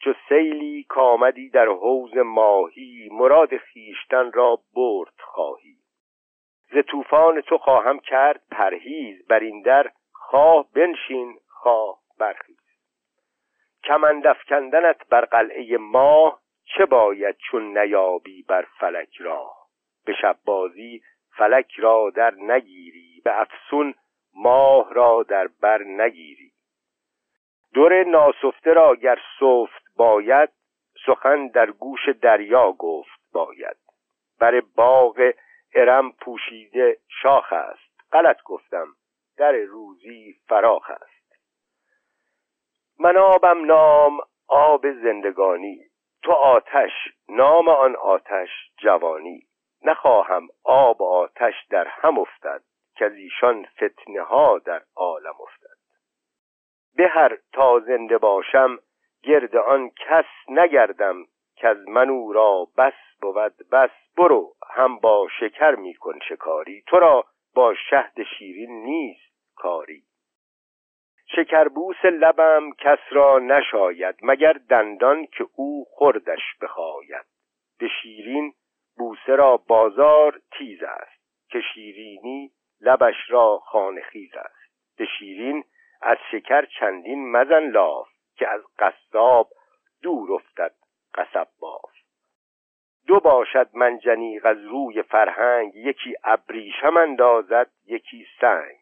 چو 0.00 0.12
سیلی 0.28 0.82
کامدی 0.88 1.48
در 1.48 1.66
حوز 1.66 2.16
ماهی 2.16 3.08
مراد 3.12 3.56
خیشتن 3.56 4.32
را 4.32 4.58
برد 4.74 5.20
خواهی. 5.20 5.76
ز 6.72 6.76
طوفان 6.88 7.40
تو 7.40 7.58
خواهم 7.58 7.98
کرد 7.98 8.42
پرهیز 8.50 9.26
بر 9.26 9.40
این 9.40 9.62
در 9.62 9.90
خواه 10.12 10.66
بنشین 10.74 11.38
خواه 11.48 11.98
برخیز. 12.18 12.60
کمند 13.84 14.26
افکندنت 14.26 15.08
بر 15.08 15.24
قلعه 15.24 15.76
ماه 15.76 16.40
چه 16.64 16.86
باید 16.86 17.36
چون 17.36 17.78
نیابی 17.78 18.42
بر 18.42 18.66
فلک 18.78 19.16
را؟ 19.20 19.52
به 20.06 20.12
شب 20.22 20.36
بازی 20.44 21.02
فلک 21.36 21.72
را 21.78 22.10
در 22.10 22.34
نگیری 22.34 23.20
به 23.24 23.40
افسون 23.40 23.94
ماه 24.34 24.94
را 24.94 25.22
در 25.22 25.48
بر 25.60 25.82
نگیری. 25.82 26.52
دور 27.74 28.04
ناسفته 28.04 28.72
را 28.72 28.94
گر 28.94 29.18
سفت 29.40 29.79
باید 30.00 30.50
سخن 31.06 31.46
در 31.46 31.70
گوش 31.70 32.08
دریا 32.22 32.72
گفت 32.72 33.20
باید. 33.32 33.76
بر 34.38 34.60
باغ 34.60 35.32
ارم 35.74 36.12
پوشیده 36.12 36.98
شاخ 37.22 37.52
است. 37.52 38.12
غلط 38.12 38.42
گفتم 38.42 38.86
در 39.36 39.52
روزی 39.52 40.36
فراخ 40.48 40.90
است. 40.90 41.42
من 42.98 43.16
آبم 43.16 43.64
نام 43.64 44.20
آب 44.48 44.92
زندگانی 44.92 45.84
تو 46.22 46.32
آتش 46.32 46.92
نام 47.28 47.68
آن 47.68 47.96
آتش 47.96 48.48
جوانی. 48.78 49.42
نخواهم 49.82 50.48
آب 50.64 51.02
آتش 51.02 51.54
در 51.70 51.86
هم 51.88 52.18
افتد 52.18 52.62
که 52.96 53.04
از 53.04 53.12
ایشان 53.12 53.66
فتنه 53.76 54.22
ها 54.22 54.58
در 54.58 54.82
عالم 54.96 55.34
افتد. 55.40 55.78
به 56.96 57.08
هر 57.08 57.38
تا 57.52 57.80
زنده 57.80 58.18
باشم 58.18 58.78
گرد 59.22 59.56
آن 59.56 59.90
کس 59.90 60.24
نگردم 60.48 61.24
که 61.56 61.68
از 61.68 61.88
من 61.88 62.10
او 62.10 62.32
را 62.32 62.68
بس 62.78 62.94
بود 63.20 63.68
بس. 63.72 63.90
برو 64.16 64.54
هم 64.70 64.98
با 64.98 65.28
شکر 65.40 65.74
میکن 65.74 66.18
شکاری. 66.28 66.82
تو 66.86 66.98
را 66.98 67.24
با 67.54 67.74
شهد 67.74 68.22
شیرین 68.38 68.82
نیست 68.82 69.54
کاری. 69.56 70.02
شکربوس 71.26 72.04
لبم 72.04 72.72
کس 72.78 72.98
را 73.10 73.38
نشاید 73.38 74.14
مگر 74.22 74.52
دندان 74.52 75.26
که 75.26 75.46
او 75.56 75.84
خوردش 75.90 76.42
بخواید. 76.62 77.26
به 77.78 77.88
شیرین 78.02 78.52
بوسه 78.98 79.36
را 79.36 79.56
بازار 79.56 80.40
تیز 80.58 80.82
است 80.82 81.20
که 81.50 81.60
شیرینی 81.74 82.50
لبش 82.80 83.16
را 83.28 83.58
خانخیز 83.58 84.34
است. 84.34 84.96
به 84.98 85.06
شیرین 85.18 85.64
از 86.02 86.18
شکر 86.30 86.64
چندین 86.64 87.30
مزن 87.30 87.70
لاف 87.70 88.08
که 88.40 88.48
از 88.48 88.60
قصاب 88.78 89.48
دور 90.02 90.32
افتد 90.32 90.74
قصب 91.14 91.48
باف 91.58 91.90
دو 93.06 93.20
باشد 93.20 93.70
منجنیق 93.74 94.46
از 94.46 94.64
روی 94.64 95.02
فرهنگ 95.02 95.74
یکی 95.74 96.14
ابریشم 96.24 96.96
اندازد 96.96 97.70
یکی 97.86 98.26
سنگ. 98.40 98.76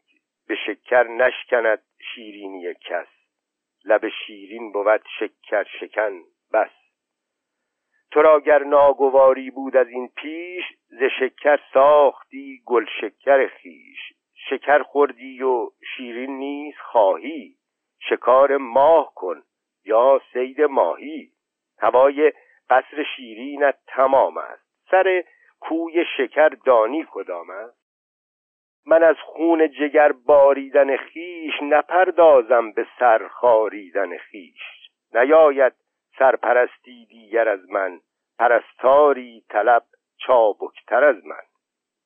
به 0.49 0.57
شکر 0.67 1.03
نشکند 1.03 1.83
شیرینی 2.15 2.75
کس 2.75 3.07
لب 3.85 4.09
شیرین 4.09 4.73
بود 4.73 5.03
شکر 5.19 5.65
شکن 5.81 6.13
بس. 6.53 6.71
تو 8.11 8.23
را 8.23 8.41
گر 8.41 8.65
ناگواری 8.65 9.51
بود 9.51 9.77
از 9.77 9.89
این 9.89 10.09
پیش 10.17 10.65
ز 10.89 11.03
شکر 11.21 11.61
ساختی 11.73 12.63
گل 12.67 12.87
شکر 13.01 13.47
خیش 13.47 14.13
شکر 14.51 14.83
خوردی 14.83 15.43
و 15.43 15.71
شیرین 15.97 16.39
نیز 16.39 16.75
خواهی 16.93 17.59
شکار 18.01 18.57
ماه 18.57 19.13
کن 19.15 19.43
یا 19.89 20.21
سید 20.33 20.61
ماهی. 20.61 21.31
هوای 21.79 22.33
قصر 22.71 23.05
شیرینت 23.17 23.75
تمام 23.87 24.39
است. 24.39 24.69
سر 24.91 25.25
کوی 25.61 26.05
شکر 26.17 26.49
دانی 26.49 27.07
کدام 27.11 27.51
است؟ 27.51 27.79
من 28.87 29.03
از 29.03 29.17
خون 29.17 29.71
جگر 29.71 30.13
باریدن 30.13 30.97
خیش 30.97 31.53
نپردازم 31.63 32.73
به 32.73 32.87
سر 32.99 33.29
خاریدن 33.29 34.19
خیش 34.19 34.91
نیاید 35.15 35.73
سرپرستی 36.19 37.07
دیگر 37.07 37.49
از 37.49 37.71
من. 37.71 38.01
پرستاری 38.39 39.45
طلب 39.49 39.83
چابکتر 40.27 41.05
از 41.05 41.27
من. 41.27 41.43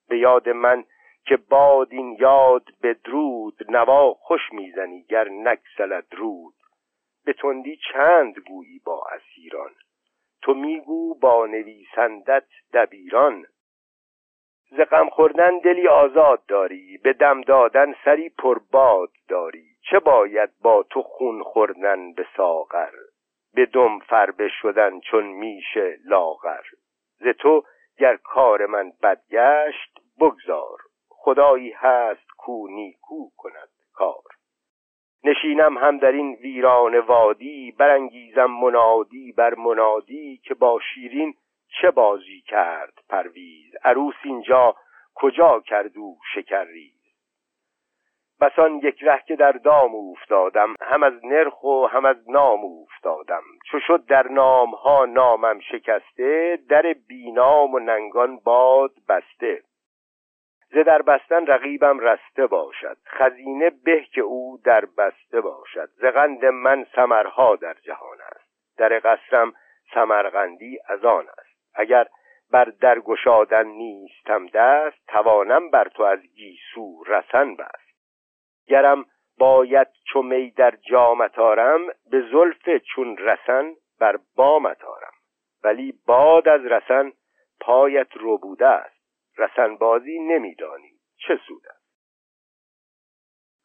به 0.09 0.18
یاد 0.18 0.49
من 0.49 0.85
که 1.25 1.37
باد 1.37 1.88
این 1.90 2.16
یاد 2.21 2.64
بدرود 2.83 3.55
نوا 3.68 4.14
خوش 4.14 4.53
می‌زنی 4.53 5.03
گر 5.03 5.29
نکسلد 5.29 6.07
رود. 6.11 6.55
به 7.25 7.33
تندی 7.33 7.79
چند 7.93 8.39
گویی 8.39 8.81
با 8.85 9.05
اسیران؟ 9.13 9.71
تو 10.43 10.55
میگو 10.55 11.15
با 11.15 11.47
نویسندت 11.47 12.47
دبیران. 12.73 13.47
ز 14.71 14.81
غم 14.81 15.09
خوردن 15.09 15.59
دلی 15.59 15.89
آزاد 15.89 16.47
داری 16.47 16.99
به 16.99 17.13
دم 17.13 17.41
دادن 17.41 17.95
سری 18.05 18.29
پرباد 18.29 19.11
داری. 19.29 19.67
چه 19.91 19.99
باید 19.99 20.51
با 20.63 20.83
تو 20.83 21.03
خون 21.03 21.43
خوردن 21.43 22.13
به 22.13 22.27
ساغر؟ 22.37 22.93
به 23.55 23.67
دم 23.67 23.99
فربه 23.99 24.49
شدن 24.49 25.01
چون 25.01 25.25
میشه 25.25 25.99
لاغر. 26.05 26.65
ز 27.19 27.27
تو 27.39 27.65
گر 27.99 28.17
کار 28.17 28.67
من 28.67 28.93
بدگشت 29.03 29.99
بگذار. 30.21 30.79
خدایی 31.09 31.71
هست 31.71 32.31
کو 32.39 32.69
نیکو 32.69 33.31
کند 33.37 33.69
کار. 33.93 34.32
نشینم 35.25 35.79
هم 35.79 35.99
در 35.99 36.13
این 36.13 36.35
ویران 36.35 36.99
وادی 36.99 37.75
برانگیزم 37.79 38.51
منادی 38.51 39.33
بر 39.33 39.55
منادی 39.55 40.41
که 40.45 40.55
با 40.55 40.81
شیرین 40.95 41.35
چه 41.81 41.91
بازی 41.91 42.41
کرد 42.41 42.93
پرویز؟ 43.09 43.75
عروس 43.85 44.15
اینجا 44.25 44.75
کجا 45.15 45.61
کرد 45.61 45.99
او 45.99 46.19
شکرریز؟ 46.35 47.03
بسان 48.41 48.79
یک 48.79 49.03
ره 49.03 49.23
که 49.27 49.37
در 49.37 49.53
دام 49.53 49.95
افتادم 49.95 50.75
هم 50.81 51.03
از 51.03 51.25
نرخ 51.25 51.65
و 51.65 51.87
هم 51.87 52.05
از 52.05 52.31
نام 52.31 52.61
افتادم 52.65 53.43
چو 53.71 53.81
شد 53.87 54.07
در 54.07 54.29
نام 54.29 54.71
ها 54.71 55.05
نامم 55.05 55.61
شکسته 55.61 56.59
در 56.69 56.95
بینام 57.09 57.75
و 57.75 57.79
ننگان 57.79 58.37
باد 58.37 58.93
بسته. 59.09 59.63
ز 60.73 60.79
در 60.79 61.03
بستن 61.03 61.47
رقیبم 61.47 61.99
رسته 62.01 62.47
باشد. 62.47 62.97
خزینه 63.07 63.71
به 63.85 64.05
که 64.05 64.21
او 64.21 64.61
در 64.65 64.85
بسته 64.85 65.41
باشد. 65.41 65.89
ز 65.97 66.05
قند 66.05 66.45
من 66.45 66.87
سمرها 66.95 67.57
در 67.57 67.75
جهان 67.75 68.19
است. 68.37 68.79
در 68.79 68.99
قصرم 68.99 69.53
سمرقندی 69.95 70.79
از 70.89 71.05
آن 71.05 71.29
است. 71.29 71.75
اگر 71.75 72.07
بر 72.51 72.65
درگشادن 72.65 73.67
نیستم 73.67 74.47
دست 74.47 75.07
توانم 75.09 75.71
بر 75.71 75.89
تو 75.89 76.03
از 76.03 76.21
گیسو 76.21 77.05
رسن 77.07 77.57
بست. 77.57 77.93
گرم 78.67 79.05
باید 79.39 79.89
چو 80.13 80.23
می 80.23 80.51
در 80.51 80.75
جامت 80.91 81.39
آرم 81.39 81.87
به 82.11 82.21
زلف 82.33 82.83
چون 82.95 83.17
رسن 83.17 83.73
بر 84.01 84.19
بامت 84.37 84.85
آرم. 84.85 85.13
ولی 85.65 85.95
باد 86.07 86.49
از 86.49 86.65
رسن 86.65 87.13
پایت 87.61 88.09
ربوده 88.21 88.67
است. 88.67 89.02
رسن 89.38 89.77
بازی 89.77 90.18
نمیدانی. 90.18 90.92
چه 91.16 91.40
سود 91.49 91.62
است؟ 91.66 91.83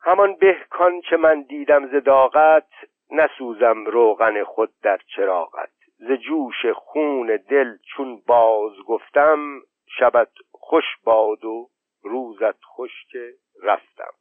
همان 0.02 0.36
به 0.36 0.66
کان 0.70 1.02
چه 1.02 1.18
من 1.18 1.42
دیدم 1.42 1.88
ز 1.88 2.04
داغت 2.04 2.70
نسوزم 3.12 3.86
روغن 3.86 4.44
خود 4.44 4.74
در 4.82 4.98
چراغت. 5.16 5.72
ز 5.98 6.12
جوش 6.12 6.66
خون 6.66 7.40
دل 7.50 7.78
چون 7.78 8.22
باز 8.28 8.74
گفتم 8.88 9.62
شبت 10.00 10.32
خوش 10.52 10.84
باد 11.04 11.46
و 11.46 11.70
روزت 12.04 12.64
خوش 12.64 13.06
که 13.12 13.34
رفتم. 13.64 14.14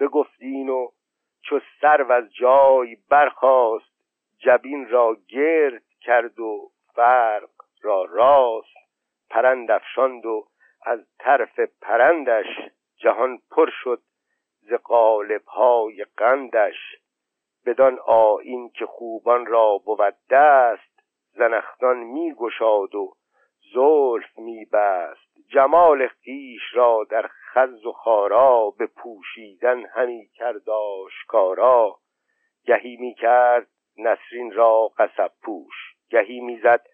بگفتین 0.00 0.68
و 0.68 0.88
چو 1.42 1.60
سرو 1.80 2.12
از 2.12 2.34
جای 2.34 2.96
برخاست 3.10 3.92
جبین 4.38 4.88
را 4.88 5.16
گرد 5.28 5.84
کرد 6.00 6.40
و 6.40 6.70
فرق 6.94 7.50
را 7.82 8.04
راست. 8.04 8.81
پرند 9.32 9.70
افشاند 9.70 10.26
و 10.26 10.46
از 10.82 11.00
طرف 11.18 11.60
پرندش 11.80 12.46
جهان 12.96 13.38
پر 13.50 13.70
شد 13.82 14.02
ز 14.60 14.72
های 15.46 16.06
قندش. 16.16 16.96
بدان 17.66 17.98
آیین 18.06 18.70
که 18.70 18.86
خوبان 18.86 19.46
را 19.46 19.78
بود 19.78 20.14
دست 20.30 21.02
زنخدان 21.32 21.96
می 21.96 22.34
گشاد 22.34 22.94
و 22.94 23.14
زلف 23.74 24.38
می 24.38 24.64
بست. 24.64 25.48
جمال 25.48 26.08
خیش 26.08 26.62
را 26.74 27.06
در 27.10 27.30
خز 27.52 27.86
و 27.86 27.92
خارا 27.92 28.70
به 28.78 28.86
پوشیدن 28.86 29.86
همی 29.86 30.28
کرد 30.34 30.70
آشکارا. 30.70 31.98
گهی 32.66 32.96
می 32.96 33.14
کرد 33.14 33.68
نسرین 33.98 34.52
را 34.52 34.90
قصب 34.98 35.32
پوش 35.42 35.94
گهی 36.10 36.40
می‌زد 36.40 36.86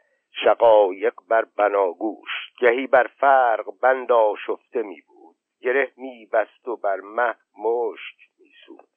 شقایق 0.45 1.15
بر 1.29 1.45
بناگوش 1.57 2.31
گهی 2.61 2.87
بر 2.87 3.07
فرق 3.07 3.67
بند 3.83 4.13
آشفته 4.13 4.83
می 4.83 5.01
بود. 5.01 5.37
گره 5.61 5.93
می 5.97 6.27
بست 6.33 6.69
و 6.69 6.77
بر 6.77 7.01
مه 7.01 7.35
مشک 7.59 8.17
می 8.39 8.53
سود. 8.67 8.89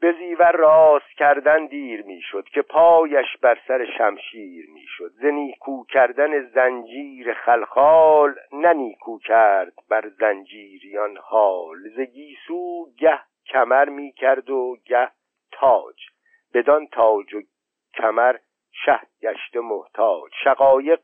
به 0.00 0.12
زیور 0.18 0.52
راست 0.52 1.16
کردن 1.18 1.66
دیر 1.66 2.02
می‌شد 2.02 2.44
که 2.44 2.62
پایش 2.62 3.36
بر 3.42 3.58
سر 3.68 3.86
شمشیر 3.98 4.66
می‌شد 4.70 5.12
ز 5.20 5.24
نیکو 5.24 5.84
کردن 5.84 6.48
زنجیر 6.48 7.34
خلخال 7.34 8.34
نه 8.52 8.72
نیکو 8.72 9.18
کرد 9.18 9.72
بر 9.88 10.08
زنجیریان 10.08 11.16
حال. 11.16 11.88
ز 11.96 12.00
گیسو 12.00 12.86
گه 12.98 13.20
کمر 13.46 13.88
می‌کرد 13.88 14.50
و 14.50 14.76
گه 14.84 15.10
تاج. 15.52 15.96
بدان 16.54 16.86
تاج 16.86 17.34
و 17.34 17.40
کمر 17.94 18.36
شه 18.84 19.00
گشته 19.22 19.60
محتاج 19.60 20.32
شقایق 20.44 21.00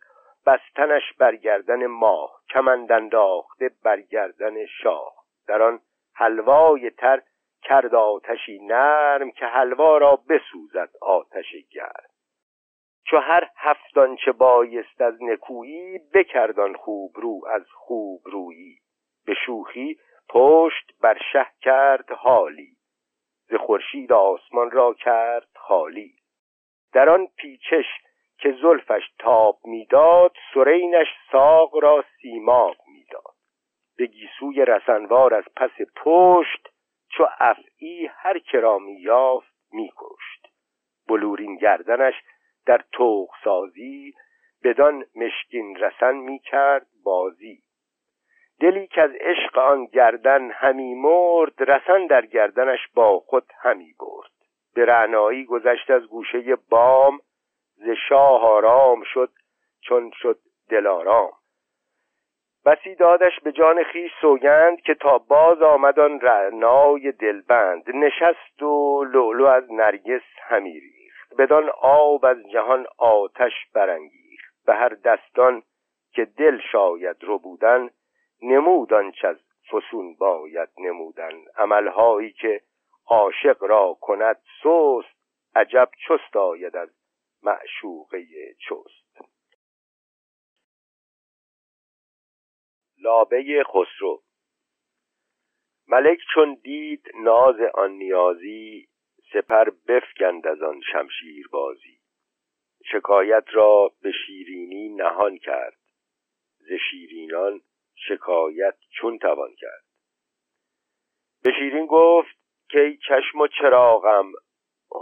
بستنش 0.47 1.13
برگردن 1.19 1.87
ماه 1.87 2.41
کمند 2.51 2.93
انداخته 2.93 3.71
برگردن 3.85 4.67
شاه. 4.67 5.15
در 5.47 5.63
آن 5.63 5.81
حلوای 6.15 6.91
تر 6.91 7.23
کرد 7.63 7.95
آتشی 7.95 8.59
نرم 8.59 9.31
که 9.31 9.47
حلوا 9.47 9.99
را 9.99 10.17
بسوزد 10.29 10.91
آتش 11.01 11.55
گرم. 11.71 12.09
چو 13.07 13.17
هر 13.17 13.49
هفتان 13.57 14.17
چه 14.17 14.33
بایست 14.33 15.01
از 15.01 15.23
نکویی 15.23 15.99
بکردان 16.15 16.77
خوب 16.77 17.13
رو 17.15 17.41
از 17.51 17.65
خوب 17.71 18.23
رویی 18.25 18.79
به 19.27 19.35
شوخی 19.47 19.99
پشت 20.29 20.93
بر 21.01 21.19
شه 21.33 21.47
کرد 21.61 22.11
حالی 22.11 22.77
ز 23.51 23.55
خورشید 23.55 24.13
آسمان 24.13 24.71
را 24.71 24.95
کرد 24.95 25.49
خالی. 25.55 26.18
در 26.93 27.09
آن 27.09 27.27
پیچش 27.37 27.87
که 28.39 28.57
زلفش 28.63 29.03
تاب 29.19 29.59
می‌داد 29.65 30.33
سرینش 30.55 31.07
ساق 31.33 31.77
را 31.77 32.05
سیماب 32.23 32.77
می‌داد. 32.87 33.35
به 33.97 34.07
گیسوی 34.07 34.65
رسنوار 34.65 35.35
از 35.35 35.45
پس 35.57 35.71
پشت 35.97 36.69
چو 37.09 37.27
افعی 37.39 38.07
هر 38.07 38.39
کرا 38.39 38.79
میافت 38.79 39.55
میکشت. 39.73 40.47
بلورین 41.09 41.57
گردنش 41.57 42.15
در 42.67 42.85
توق 42.93 43.29
سازی 43.45 44.15
بدان 44.65 45.05
مشکین 45.15 45.77
رسن 45.77 46.15
می‌کرد 46.15 46.87
بازی. 47.05 47.63
دلی 48.61 48.87
که 48.87 49.03
از 49.03 49.11
عشق 49.21 49.59
آن 49.59 49.87
گردن 49.87 50.51
همی 50.51 50.95
مرد 50.95 51.71
رسن 51.71 52.07
در 52.07 52.27
گردنش 52.27 52.89
با 52.95 53.21
خود 53.21 53.53
همی 53.61 53.95
برد. 54.01 54.38
به 54.75 54.85
رعنایی 54.85 55.45
گذشت 55.45 55.91
از 55.91 56.07
گوشه 56.07 56.57
بام 56.71 57.21
ز 57.77 57.91
شاه 58.09 58.43
آرام 58.43 59.03
شد 59.03 59.31
چون 59.81 60.11
شد 60.15 60.39
دلارام 60.71 61.31
بسی 62.69 62.95
دادش 62.95 63.41
به 63.41 63.53
جان 63.53 63.85
خیش 63.85 64.13
سوگند 64.21 64.81
که 64.81 64.95
تا 64.95 65.19
باز 65.19 65.63
آمد 65.63 65.99
آن 65.99 66.21
رعنای 66.21 67.13
دلبند. 67.13 67.97
نشست 67.97 68.63
و 68.63 69.05
لولو 69.05 69.47
از 69.47 69.73
نرگس 69.73 70.23
همی 70.49 70.81
ریخت. 70.81 71.35
بدان 71.39 71.71
آب 71.81 72.25
از 72.25 72.37
جهان 72.53 72.87
آتش 72.99 73.53
برانگیخت. 73.75 74.55
به 74.67 74.75
هر 74.75 74.89
دستان 74.89 75.63
که 76.13 76.25
دل 76.25 76.59
شاید 76.73 77.25
رو 77.25 77.39
بودن 77.39 77.91
نمود 78.43 78.95
آنچه 78.95 79.29
از 79.29 79.37
فسون 79.71 80.15
باید 80.15 80.69
نمودن. 80.79 81.33
عملهایی 81.57 82.33
که 82.33 82.61
عاشق 83.09 83.63
را 83.65 83.99
کند 84.01 84.43
سست 84.63 85.19
عجب 85.55 85.91
چست 86.09 86.37
آید 86.37 86.77
از 86.77 86.89
معشوقه 87.43 88.27
چست. 88.69 89.29
لابه 92.99 93.65
خسرو 93.65 94.23
ملک 95.89 96.19
چون 96.35 96.55
دید 96.55 97.07
ناز 97.15 97.57
آن 97.75 97.91
نیازی 97.91 98.89
سپر 99.33 99.71
بفکند 99.89 100.47
از 100.47 100.63
آن 100.63 100.81
شمشیر 100.93 101.49
بازی 101.53 102.01
شکایت 102.93 103.45
را 103.53 103.93
به 104.03 104.13
شیرینی 104.27 104.89
نهان 104.89 105.39
کرد 105.39 105.79
ز 106.59 106.73
شیرینان 106.91 107.61
شکایت 107.95 108.79
چون 108.91 109.19
توان 109.19 109.55
کرد. 109.55 109.85
به 111.43 111.53
شیرین 111.59 111.87
گفت 111.87 112.38
که 112.71 112.81
ای 112.81 112.97
چشم 112.97 113.41
و 113.41 113.47
چراغم 113.47 114.33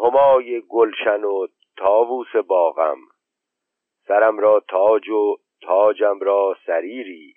همای 0.04 0.62
گلشن 0.68 1.24
و 1.24 1.46
تاووس 1.76 2.36
باغم. 2.36 2.98
سرم 4.08 4.38
را 4.38 4.60
تاج 4.68 5.08
و 5.08 5.36
تاجم 5.62 6.18
را 6.20 6.56
سریری 6.66 7.34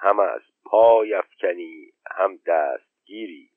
هم 0.00 0.20
از 0.20 0.40
پای 0.64 1.14
افکنی 1.14 1.90
هم 2.16 2.38
دستگیری. 2.46 3.50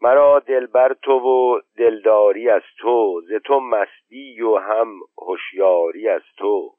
مرا 0.00 0.38
دلبر 0.38 0.94
تو 1.02 1.12
و 1.12 1.60
دلداری 1.76 2.50
از 2.50 2.62
تو 2.78 3.22
ز 3.28 3.32
تو 3.44 3.60
مستی 3.60 4.40
و 4.40 4.56
هم 4.56 5.00
هوشیاری 5.18 6.08
از 6.08 6.22
تو. 6.38 6.74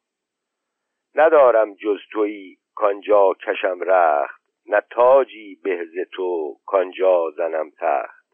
ندارم 1.15 1.73
جز 1.73 1.99
تویی 2.12 2.58
کانجا 2.76 3.34
کشم 3.34 3.80
رخت 3.82 4.42
نه 4.65 4.82
تاجی 4.89 5.56
به 5.63 5.86
ز 5.86 6.10
تو 6.12 6.58
کانجا 6.65 7.32
زنم 7.38 7.71
تخت. 7.78 8.26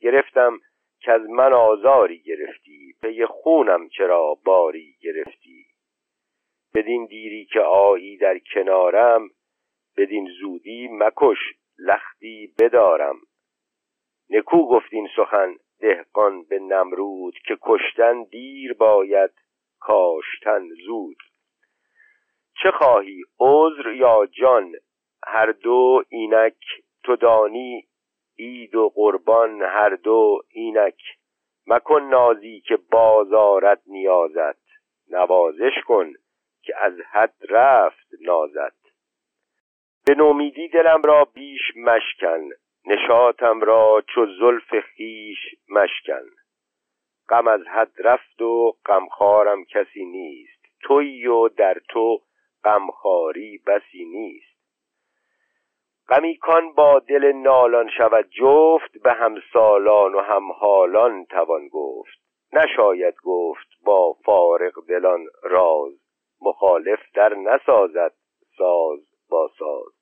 گرفتم 0.00 0.58
که 1.00 1.12
از 1.12 1.22
من 1.22 1.52
آزاری 1.52 2.22
گرفتی 2.22 2.94
پی 3.02 3.26
خونم 3.26 3.88
چرا 3.88 4.38
باری 4.44 4.96
گرفتی. 5.00 5.66
بدین 6.74 7.06
دیری 7.06 7.44
که 7.44 7.60
آیی 7.60 8.16
در 8.16 8.38
کنارم 8.38 9.28
بدین 9.96 10.28
زودی 10.40 10.88
مکش 10.92 11.38
لختی 11.78 12.54
بدارم. 12.58 13.16
نکو 14.30 14.68
گفتین 14.68 15.08
سخن 15.16 15.56
دهقان 15.80 16.42
به 16.42 16.58
نمرود 16.58 17.34
که 17.44 17.58
کشتن 17.62 18.22
دیر 18.22 18.72
باید 18.72 19.30
کاشتن 19.80 20.68
زود. 20.86 21.16
چه 22.62 22.70
خواهی 22.70 23.22
عذر 23.40 23.92
یا 23.92 24.26
جان؟ 24.26 24.72
هر 25.24 25.52
دو 25.52 26.02
اینک 26.08 26.56
تو 27.04 27.16
دانی 27.16 27.86
عید 28.38 28.74
و 28.74 28.88
قربان 28.88 29.62
هر 29.62 29.88
دو 29.88 30.42
اینک. 30.50 31.02
مکن 31.66 32.02
نازی 32.02 32.60
که 32.60 32.78
بازارت 32.90 33.80
نیازت. 33.86 34.66
نوازش 35.10 35.72
کن 35.86 36.12
که 36.62 36.74
از 36.80 36.92
حد 37.10 37.34
رفت 37.48 38.08
نازت. 38.20 38.86
به 40.06 40.14
نومیدی 40.14 40.68
دلم 40.68 41.02
را 41.04 41.24
بیش 41.24 41.76
مشکن 41.76 42.48
نشاتم 42.86 43.60
را 43.60 44.02
چو 44.14 44.26
زلف 44.26 44.80
خیش 44.80 45.38
مشکن. 45.68 46.22
غم 47.28 47.48
از 47.48 47.66
حد 47.66 47.92
رفت 47.98 48.42
و 48.42 48.76
غمخوارم 48.86 49.64
کسی 49.64 50.04
نیست. 50.04 50.64
تویی 50.80 51.26
و 51.26 51.48
در 51.48 51.80
تو 51.88 52.20
غمخواری 52.64 53.58
بسی 53.66 54.04
نیست. 54.04 54.55
غمی 56.08 56.36
کان 56.36 56.72
با 56.72 56.98
دل 56.98 57.32
نالان 57.32 57.90
شود 57.98 58.28
جفت 58.30 59.02
به 59.02 59.12
همسالان 59.12 60.14
و 60.14 60.20
همحالان 60.20 61.24
توان 61.24 61.68
گفت. 61.68 62.18
نشاید 62.52 63.14
گفت 63.24 63.66
با 63.84 64.12
فارق 64.12 64.72
دلان 64.88 65.26
راز 65.42 65.92
مخالف 66.40 67.00
در 67.14 67.34
نسازد 67.34 68.12
ساز 68.58 69.00
با 69.30 69.50
ساز. 69.58 69.92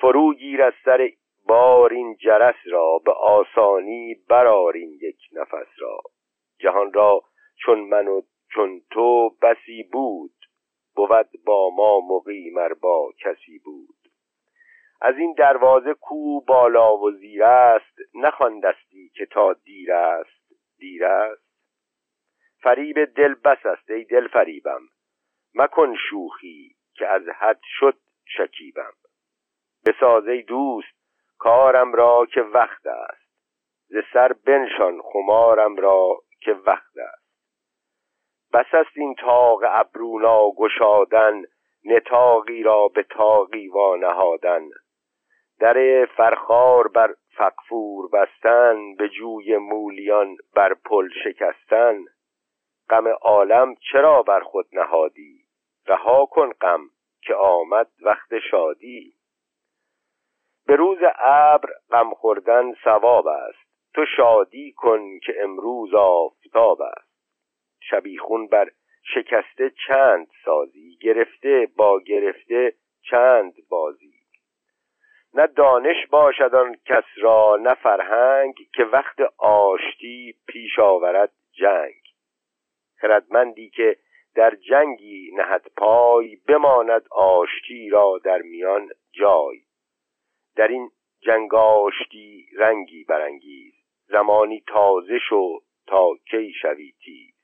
فرو 0.00 0.34
گیر 0.34 0.62
از 0.62 0.72
سر 0.84 1.10
بار 1.46 1.92
این 1.92 2.16
جرس 2.16 2.56
را 2.70 2.98
به 3.04 3.12
آسانی 3.12 4.14
برارین 4.28 4.98
یک 5.02 5.18
نفس 5.32 5.68
را. 5.78 5.98
جهان 6.58 6.92
را 6.92 7.22
چون 7.64 7.80
من 7.80 8.08
و 8.08 8.22
چون 8.54 8.82
تو 8.90 9.30
بسی 9.42 9.82
بود 9.92 10.32
بود 10.96 11.28
با 11.46 11.70
ما 11.70 12.00
مقیمر 12.00 12.74
با 12.74 13.12
کسی 13.24 13.58
بود. 13.58 14.05
از 15.00 15.14
این 15.18 15.34
دروازه 15.38 15.94
کو 15.94 16.40
بالا 16.40 16.96
و 16.96 17.10
زیر 17.10 17.44
است 17.44 17.98
نخواندستی 18.14 19.10
که 19.14 19.26
تا 19.26 19.52
دیر 19.52 19.92
است 19.92 20.52
دیر 20.78 21.04
است. 21.04 21.46
فریب 22.62 23.04
دل 23.04 23.34
بس 23.34 23.66
است 23.66 23.90
ای 23.90 24.04
دل 24.04 24.28
فریبم. 24.28 24.82
مکن 25.54 25.94
شوخی 26.10 26.76
که 26.94 27.06
از 27.06 27.22
حد 27.28 27.60
شد 27.78 27.96
شکیبم. 28.24 28.92
بسازه 29.86 30.42
دوست 30.42 30.96
کارم 31.38 31.92
را 31.92 32.26
که 32.26 32.40
وقت 32.40 32.86
است. 32.86 33.26
ز 33.88 33.96
سر 34.12 34.32
بنشان 34.32 35.00
خمارم 35.02 35.76
را 35.76 36.22
که 36.40 36.52
وقت 36.52 36.96
است. 36.96 37.26
بس 38.52 38.66
است 38.72 38.96
این 38.96 39.14
تاق 39.14 39.60
ابرونا 39.64 40.50
گشادن 40.50 41.42
نتاقی 41.84 42.62
را 42.62 42.88
به 42.88 43.02
تاقی 43.02 43.68
وانهادن. 43.68 44.68
در 45.60 46.06
فرخار 46.16 46.88
بر 46.88 47.14
فقفور 47.36 48.08
بستن 48.12 48.94
به 48.94 49.08
جوی 49.08 49.56
مولیان 49.56 50.36
بر 50.54 50.74
پل 50.74 51.08
شکستن. 51.24 52.04
غم 52.90 53.08
عالم 53.08 53.74
چرا 53.92 54.22
بر 54.22 54.40
خود 54.40 54.66
نهادی؟ 54.72 55.44
رها 55.86 56.26
کن 56.26 56.52
غم 56.52 56.80
که 57.22 57.34
آمد 57.34 57.90
وقت 58.02 58.38
شادی. 58.50 59.12
به 60.66 60.76
روز 60.76 60.98
ابر 61.18 61.68
غم 61.90 62.14
خوردن 62.14 62.74
ثواب 62.84 63.26
است. 63.26 63.66
تو 63.94 64.04
شادی 64.16 64.72
کن 64.72 65.18
که 65.18 65.34
امروز 65.42 65.94
آفتاب 65.94 66.82
است. 66.82 67.06
شبیخون 67.80 68.46
بر 68.46 68.70
شکسته 69.14 69.72
چند 69.86 70.26
سازی؟ 70.44 70.98
گرفته 71.00 71.68
با 71.76 72.00
گرفته 72.00 72.72
چند 73.10 73.54
بازی؟ 73.68 74.15
نه 75.36 75.46
دانش 75.46 76.06
باشد 76.10 76.54
آن 76.54 76.76
کس 76.86 77.04
را 77.16 77.56
نه 77.60 77.74
فرهنگ 77.74 78.54
که 78.74 78.84
وقت 78.84 79.20
آشتی 79.38 80.34
پیش 80.48 80.78
آورد 80.78 81.32
جنگ. 81.52 82.02
خردمندی 83.00 83.70
که 83.70 83.96
در 84.34 84.54
جنگی 84.54 85.30
نهد 85.36 85.66
پای 85.76 86.36
بماند 86.48 87.08
آشتی 87.10 87.88
را 87.88 88.20
در 88.24 88.42
میان 88.42 88.88
جای. 89.12 89.58
در 90.56 90.68
این 90.68 90.90
جنگ 91.20 91.54
آشتی 91.54 92.46
رنگی 92.58 93.04
برانگیز 93.04 93.74
زمانی 94.06 94.62
تازه 94.66 95.18
شو 95.28 95.60
تا 95.86 96.10
کی 96.30 96.52
شوی 96.62 96.92
تیز. 97.04 97.35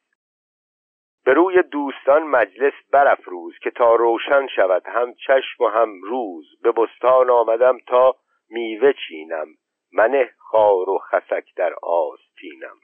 به 1.24 1.34
روی 1.34 1.62
دوستان 1.62 2.22
مجلس 2.22 2.72
برافروز 2.92 3.58
که 3.58 3.70
تا 3.70 3.94
روشن 3.94 4.46
شود 4.46 4.82
هم 4.86 5.14
چشم 5.14 5.64
و 5.64 5.68
هم 5.68 6.02
روز. 6.02 6.46
به 6.62 6.72
بستان 6.72 7.30
آمدم 7.30 7.78
تا 7.86 8.16
میوه 8.50 8.92
چینم. 8.92 9.46
منه 9.92 10.30
خار 10.38 10.90
و 10.90 10.98
خسک 10.98 11.54
در 11.56 11.74
آستینم. 11.82 12.76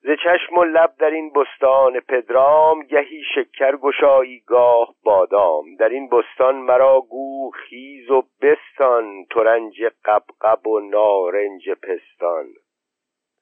ز 0.00 0.06
چشم 0.24 0.58
و 0.58 0.64
لب 0.64 0.94
در 0.98 1.10
این 1.10 1.32
بستان 1.32 2.00
پدرام 2.00 2.82
گهی 2.82 3.22
شکر 3.34 3.76
گشایی 3.76 4.40
گاه 4.40 4.94
بادام. 5.04 5.76
در 5.78 5.88
این 5.88 6.08
بستان 6.08 6.56
مرا 6.56 7.00
گو 7.00 7.50
خیز 7.50 8.10
و 8.10 8.22
بستان 8.42 9.24
ترنج 9.30 9.82
قبقب 10.04 10.66
و 10.66 10.80
نارنج 10.80 11.70
پستان. 11.70 12.46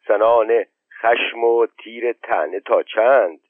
سنان 0.06 0.64
خشم 1.02 1.44
و 1.44 1.66
تیر 1.66 2.12
تنه 2.12 2.60
تا 2.60 2.82
چند؟ 2.82 3.40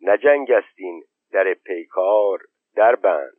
نجنگستین 0.00 1.02
در 1.32 1.54
پیکار 1.54 2.38
در 2.76 2.94
بند. 2.94 3.38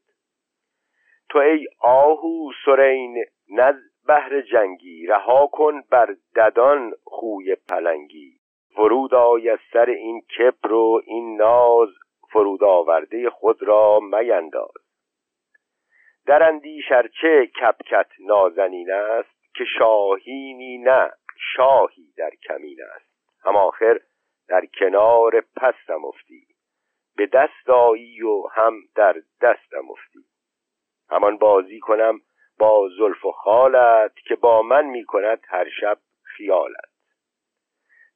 تو 1.29 1.39
ای 1.39 1.67
آهو 1.79 2.51
سرین 2.65 3.25
نز 3.49 3.75
بهر 4.07 4.41
جنگی 4.41 5.05
رها 5.05 5.47
کن 5.47 5.81
بر 5.81 6.15
ددان 6.35 6.93
خوی 7.03 7.55
پلنگی. 7.69 8.39
فرود 8.75 9.13
آی 9.13 9.49
از 9.49 9.59
سر 9.73 9.89
این 9.89 10.21
کبر 10.21 10.73
و 10.73 11.01
این 11.05 11.35
ناز 11.35 11.89
فرود 12.31 12.63
آورده 12.63 13.29
خود 13.29 13.63
را 13.63 13.99
مینداز. 13.99 14.89
در 16.25 16.43
اندیش 16.43 16.91
ارچه 16.91 17.45
کپکت 17.62 18.07
نازنین 18.19 18.91
است 18.91 19.53
که 19.55 19.63
شاهینی 19.79 20.77
نه 20.77 21.12
شاهی 21.55 22.13
در 22.17 22.31
کمین 22.47 22.77
است. 22.95 23.08
هم 23.49 23.55
آخر 23.55 23.99
در 24.47 24.65
کنار 24.79 25.41
پستم 25.41 26.05
افتی. 26.05 26.47
به 27.15 27.25
دست 27.25 27.69
آیی 27.69 28.21
و 28.21 28.47
هم 28.47 28.73
در 28.95 29.13
دستم 29.41 29.91
افتی. 29.91 30.25
همان 31.09 31.38
بازی 31.38 31.79
کنم 31.79 32.21
با 32.59 32.89
زلف 32.97 33.25
و 33.25 33.31
خالت 33.31 34.15
که 34.27 34.35
با 34.35 34.62
من 34.62 34.85
می 34.85 35.03
کند 35.05 35.39
هر 35.47 35.69
شب 35.81 35.97
خیالت. 36.23 36.89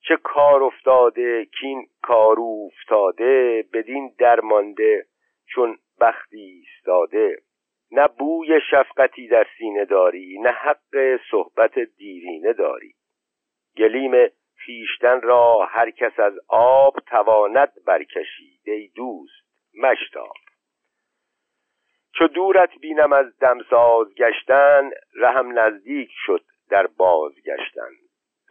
چه 0.08 0.18
کار 0.24 0.64
افتاده 0.64 1.46
کین 1.46 1.88
کار 2.02 2.38
افتاده 2.40 3.66
بدین 3.74 4.16
درمانده 4.18 5.06
چون 5.46 5.78
بختی 6.00 6.42
ایستاده. 6.42 7.38
نه 7.92 8.08
بوی 8.08 8.62
شفقتی 8.72 9.28
در 9.28 9.48
سینه 9.58 9.86
داری 9.86 10.40
نه 10.40 10.50
حق 10.50 11.20
صحبت 11.32 11.80
دیرینه 11.80 12.54
داری. 12.54 12.94
گلیم 13.78 14.12
خیشتن 14.66 15.22
را 15.22 15.66
هر 15.66 15.92
کس 15.92 16.20
از 16.20 16.34
آب 16.48 17.00
تواند 17.08 17.72
برکشید 17.86 18.62
ای 18.64 18.88
دوست 18.88 19.44
مشتاب 19.74 20.34
چو 22.16 22.28
دورت 22.28 22.70
بینم 22.82 23.14
از 23.14 23.40
دمساز 23.40 24.16
گشتن 24.16 24.92
رهم 25.16 25.60
نزدیک 25.60 26.10
شد 26.26 26.46
در 26.70 26.88
بازگشتن 26.88 27.92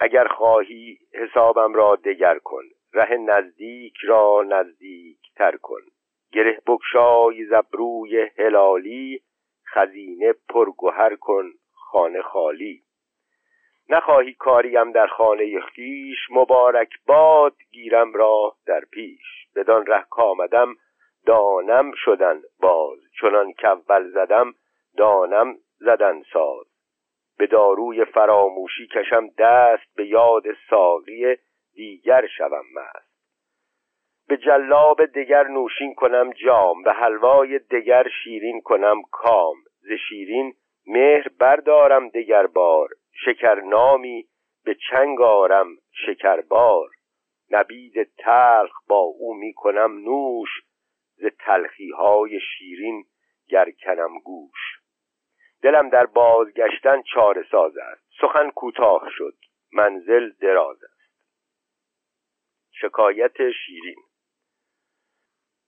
اگر 0.01 0.29
خواهی 0.29 0.99
حسابم 1.15 1.75
را 1.75 1.97
دگر 1.97 2.39
کن 2.39 2.65
ره 2.95 3.17
نزدیک 3.17 3.95
را 4.03 4.43
نزدیک 4.49 5.19
تر 5.37 5.57
کن. 5.57 5.81
گره 6.33 6.63
بکشای 6.67 7.45
زبروی 7.45 8.31
هلالی 8.39 9.23
خزینه 9.75 10.35
پرگوهر 10.49 11.17
کن 11.17 11.53
خانه 11.73 12.23
خالی. 12.23 12.83
نخواهی 13.89 14.33
کاریم 14.33 14.93
در 14.93 15.07
خانه 15.07 15.61
خیش 15.61 16.19
مبارک 16.31 16.89
باد 17.07 17.55
گیرم 17.73 18.13
را 18.13 18.55
در 18.67 18.81
پیش. 18.81 19.47
بدان 19.57 19.87
ره 19.87 20.05
کامدم 20.11 20.75
دانم 21.27 21.93
شدن 21.95 22.43
باز. 22.61 22.99
چنان 23.21 23.53
کول 23.53 24.11
زدم 24.11 24.55
دانم 24.97 25.57
زدن 25.79 26.23
ساز. 26.33 26.67
به 27.39 27.47
داروی 27.47 28.05
فراموشی 28.05 28.87
کشم 28.87 29.29
دست 29.39 29.95
به 29.97 30.07
یاد 30.07 30.43
ساقی 30.71 31.37
دیگر 31.75 32.27
شوم 32.27 32.65
مست. 32.75 33.13
به 34.29 34.37
جلاب 34.37 35.07
دگر 35.07 35.49
نوشین 35.49 35.95
کنم 35.95 36.31
جام 36.31 36.83
به 36.83 36.93
حلوای 36.93 37.59
دگر 37.59 38.07
شیرین 38.25 38.61
کنم 38.61 39.03
کام. 39.11 39.57
ز 39.81 39.93
شیرین 40.09 40.55
مهر 40.87 41.29
بردارم 41.39 42.09
دگر 42.09 42.47
بار. 42.47 42.89
شکر 43.13 43.55
نامی 43.61 44.29
به 44.65 44.77
چنگ 44.91 45.21
آرم 45.21 45.77
شکربار. 46.07 46.89
نبید 47.51 48.03
تلخ 48.19 48.73
با 48.87 49.01
او 49.01 49.35
می 49.35 49.53
کنم 49.55 49.99
نوش 49.99 50.49
ز 51.17 51.25
تلخی 51.39 51.91
های 51.91 52.41
شیرین 52.41 53.05
گرکنم 53.49 54.19
گوش. 54.19 54.81
دلم 55.63 55.89
در 55.89 56.07
بازگشتن 56.07 57.03
چاره 57.03 57.47
ساز 57.51 57.77
است. 57.77 58.03
سخن 58.21 58.51
کوتاه 58.51 59.09
شد. 59.11 59.35
منزل 59.73 60.31
دراز 60.31 60.85
است. 60.85 61.13
شکایت 62.71 63.51
شیرین. 63.51 64.03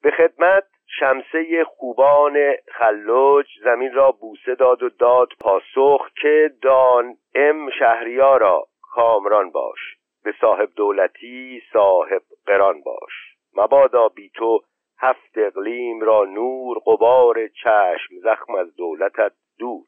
به 0.02 0.10
خدمت 0.10 0.73
شمسه 0.98 1.64
خوبان 1.64 2.54
خلوج 2.72 3.46
زمین 3.64 3.92
را 3.92 4.10
بوسه 4.10 4.54
داد 4.54 4.82
و 4.82 4.88
داد 4.88 5.28
پاسخ 5.40 6.10
که 6.22 6.50
دان 6.62 7.16
ام 7.34 7.70
شهریارا 7.70 8.66
کامران 8.82 9.50
باش 9.50 9.78
به 10.24 10.34
صاحب 10.40 10.68
دولتی 10.76 11.62
صاحب 11.72 12.22
قران 12.46 12.80
باش. 12.80 13.34
مبادا 13.56 14.08
بی 14.08 14.30
تو 14.34 14.60
هفت 14.98 15.38
اقلیم 15.38 16.00
را 16.00 16.24
نور 16.24 16.78
قبار 16.86 17.48
چشم 17.48 18.14
زخم 18.22 18.54
از 18.54 18.76
دولتت 18.76 19.32
دور. 19.58 19.86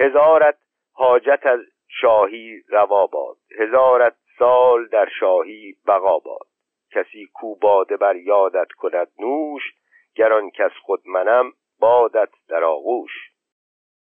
هزارت 0.00 0.58
حاجت 0.92 1.40
از 1.42 1.60
شاهی 1.88 2.62
روا 2.68 3.06
باد 3.06 3.36
هزارت 3.58 4.16
سال 4.38 4.86
در 4.86 5.08
شاهی 5.20 5.76
بقا 5.86 6.18
باد. 6.18 6.46
کسی 6.90 7.26
کو 7.34 7.54
باده 7.54 7.96
بر 7.96 8.16
یادت 8.16 8.72
کند 8.72 9.08
نوش 9.18 9.62
گران 10.14 10.50
کس 10.50 10.72
خود 10.82 11.00
منم 11.06 11.52
بادت 11.80 12.28
در 12.48 12.64
آغوش. 12.64 13.12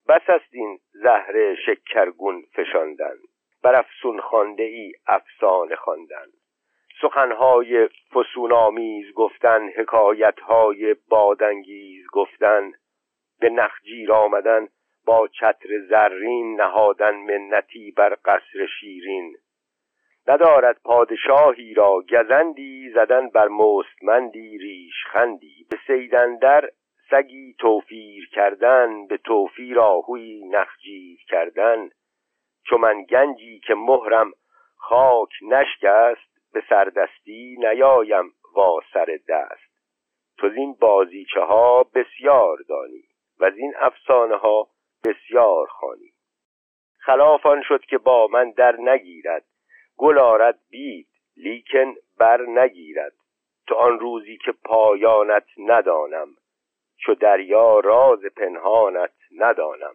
بس 0.08 0.22
است 0.28 0.54
این 0.54 0.78
زهر 0.92 1.54
شکرگون 1.66 2.42
فشاندن 2.56 3.16
بر 3.62 3.78
افسون 3.78 4.20
خانده 4.20 4.62
ای 4.62 4.92
افسانه 5.06 5.76
خواندن. 5.76 6.26
سخنهای 7.02 7.88
فسونآمیز 8.14 9.12
گفتن 9.14 9.68
حکایتهای 9.68 10.96
بادانگیز 11.08 12.06
گفتن 12.12 12.72
به 13.40 13.50
نخجیر 13.50 14.12
آمدن 14.12 14.68
با 15.06 15.28
چتر 15.28 15.78
زرین 15.88 16.60
نهادن 16.60 17.14
منتی 17.14 17.90
بر 17.96 18.16
قصر 18.24 18.66
شیرین. 18.80 19.36
ندارد 20.26 20.80
پادشاهی 20.84 21.74
را 21.74 22.04
گزندی 22.12 22.90
زدن 22.94 23.28
بر 23.28 23.48
مستمندی 23.48 24.58
ریشخندی 24.58 25.66
به 25.70 25.78
سیدندر 25.86 26.68
سگی 27.10 27.54
توفیر 27.58 28.28
کردن 28.32 29.06
به 29.06 29.16
توفیر 29.16 29.80
آهوی 29.80 30.42
نخجیر 30.48 31.18
کردن. 31.28 31.88
چو 32.66 32.78
من 32.78 33.02
گنجی 33.02 33.60
که 33.60 33.74
مهرم 33.74 34.32
خاک 34.76 35.30
نشکست 35.42 36.52
به 36.52 36.62
سردستی 36.68 37.56
نیایم 37.58 38.32
وا 38.54 38.80
سر 38.92 39.18
دست. 39.28 39.72
تو 40.38 40.46
این 40.56 40.76
بازیچه 40.80 41.40
ها 41.40 41.82
بسیار 41.94 42.58
دانی 42.68 43.04
و 43.40 43.44
از 43.44 43.56
این 43.56 43.72
افسانه 43.76 44.36
ها 44.36 44.68
بسیار 45.04 45.66
خانی 45.66 46.12
خلافان 46.98 47.62
شد 47.62 47.84
که 47.84 47.98
با 47.98 48.26
من 48.26 48.50
در 48.50 48.76
نگیرد. 48.80 49.44
گل 50.02 50.18
آرد 50.18 50.58
بید 50.70 51.08
لیکن 51.36 51.94
بر 52.18 52.40
نگیرد. 52.40 53.12
تو 53.66 53.74
آن 53.74 53.98
روزی 53.98 54.36
که 54.36 54.52
پایانت 54.64 55.44
ندانم 55.58 56.28
چو 56.96 57.14
دریا 57.14 57.80
راز 57.80 58.24
پنهانت 58.24 59.12
ندانم. 59.38 59.94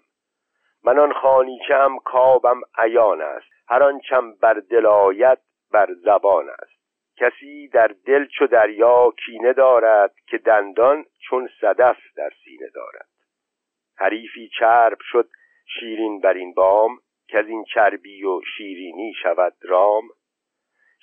من 0.83 0.99
آن 0.99 1.13
خانیچه 1.13 1.75
هم 1.75 1.99
کابم 1.99 2.61
عیان 2.77 3.21
است 3.21 3.47
هر 3.67 3.83
آنچم 3.83 4.31
بر 4.31 4.53
دل 4.53 4.85
آید 4.85 5.37
بر 5.71 5.93
زبان 5.93 6.49
است. 6.49 6.77
کسی 7.17 7.67
در 7.67 7.95
دل 8.05 8.25
چو 8.25 8.47
دریا 8.47 9.13
کینه 9.25 9.53
دارد 9.53 10.15
که 10.27 10.37
دندان 10.37 11.05
چون 11.29 11.49
صدف 11.61 11.97
در 12.15 12.29
سینه 12.43 12.69
دارد. 12.75 13.07
حریفی 13.97 14.49
چرب 14.59 14.97
شد 15.01 15.29
شیرین 15.79 16.21
بر 16.21 16.33
این 16.33 16.53
بام 16.53 16.99
که 17.27 17.39
از 17.39 17.47
این 17.47 17.63
چربی 17.63 18.23
و 18.23 18.41
شیرینی 18.57 19.13
شود 19.23 19.53
رام. 19.61 20.03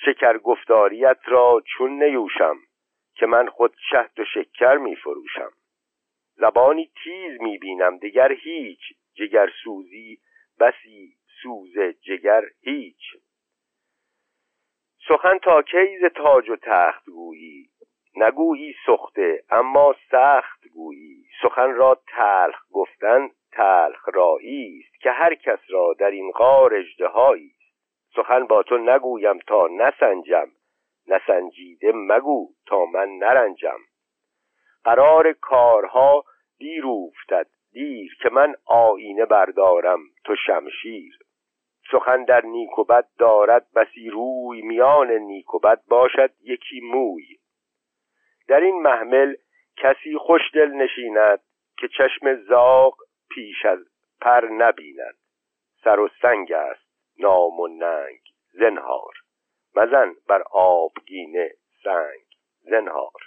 شکر 0.04 0.38
گفتاریت 0.38 1.18
را 1.24 1.62
چون 1.66 2.02
نیوشم 2.02 2.56
که 3.14 3.26
من 3.26 3.48
خود 3.48 3.76
شهد 3.90 4.20
و 4.20 4.24
شکر 4.24 4.76
می 4.76 4.96
فروشم. 4.96 5.52
زبانی 6.34 6.90
تیز 7.04 7.40
می 7.40 7.58
بینم 7.58 7.98
دیگر 7.98 8.32
هیچ. 8.32 8.80
جگر 9.14 9.50
سوزی 9.64 10.18
بسی 10.60 11.16
سوز 11.42 11.78
جگر 12.02 12.42
هیچ. 12.60 13.16
سخن 15.08 15.38
تا 15.38 15.62
کی 15.62 15.98
ز 16.00 16.04
تاج 16.04 16.50
و 16.50 16.56
تخت 16.56 17.10
گویی؟ 17.10 17.68
نگویی 18.16 18.74
سخته 18.86 19.44
اما 19.50 19.94
سخت 20.10 20.68
گویی. 20.68 21.24
سخن 21.42 21.74
را 21.74 22.02
تلخ 22.06 22.56
گفتن 22.72 23.30
تلخ 23.56 24.08
رایی 24.14 24.84
است 24.84 25.00
که 25.00 25.10
هر 25.10 25.34
کس 25.34 25.58
را 25.68 25.94
در 25.98 26.10
این 26.10 26.30
غار 26.30 26.74
اژدهایی 26.74 27.52
است. 27.54 27.64
سخن 28.16 28.46
با 28.46 28.62
تو 28.62 28.78
نگویم 28.78 29.38
تا 29.38 29.66
نسنجم 29.66 30.48
نسنجیده 31.08 31.92
مگو 31.94 32.48
تا 32.66 32.84
من 32.84 33.08
نرنجم. 33.08 33.78
قرار 34.84 35.32
کارها 35.32 36.24
دیر 36.58 36.86
افتد 36.86 37.46
دیر 37.72 38.16
که 38.22 38.28
من 38.28 38.54
آینه 38.66 39.24
بردارم 39.24 40.00
تو 40.24 40.36
شمشیر. 40.46 41.18
سخن 41.92 42.24
در 42.24 42.46
نیک 42.46 42.78
و 42.78 42.84
بد 42.84 43.08
دارد 43.18 43.66
بسی 43.76 44.10
روی 44.10 44.62
میان 44.62 45.10
نیک 45.10 45.54
و 45.54 45.58
بد 45.58 45.80
باشد 45.88 46.30
یکی 46.42 46.80
موی. 46.80 47.38
در 48.48 48.60
این 48.60 48.82
محمل 48.82 49.34
کسی 49.76 50.18
خوشدل 50.18 50.68
نشیند 50.68 51.40
که 51.76 51.88
چشم 51.88 52.34
زاغ 52.34 52.94
پیش 53.30 53.64
از 53.64 53.78
پر 54.20 54.48
نبیند. 54.50 55.16
سر 55.84 56.00
و 56.00 56.08
سنگ 56.22 56.52
است. 56.52 56.84
نام 57.18 57.60
و 57.60 57.66
ننگ. 57.66 58.20
زنهار. 58.52 59.14
مزن 59.76 60.14
بر 60.28 60.42
آبگینه 60.50 61.50
سنگ. 61.84 62.24
زنهار. 62.60 63.20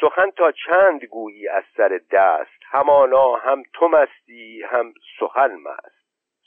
سخن 0.00 0.30
تا 0.30 0.52
چند 0.52 1.04
گویی 1.04 1.48
از 1.48 1.64
سر 1.76 2.00
دست؟ 2.10 2.60
همانا 2.70 3.34
هم 3.34 3.62
تو 3.72 3.88
مستی 3.88 4.62
هم 4.62 4.94
سخن 5.20 5.54
مست. 5.54 6.00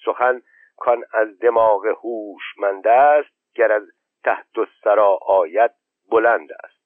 سخن 0.05 0.41
کان 0.77 1.03
از 1.13 1.39
دماغ 1.39 1.85
هوشمند 1.85 2.87
است 2.87 3.55
گر 3.55 3.71
از 3.71 3.83
تحت 4.23 4.57
السرا 4.57 5.17
آید 5.21 5.71
بلند 6.11 6.49
است. 6.63 6.83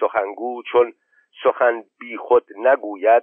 سخنگو 0.00 0.62
چون 0.62 0.92
سخن 1.44 1.84
بی 1.98 2.16
خود 2.16 2.46
نگوید 2.56 3.22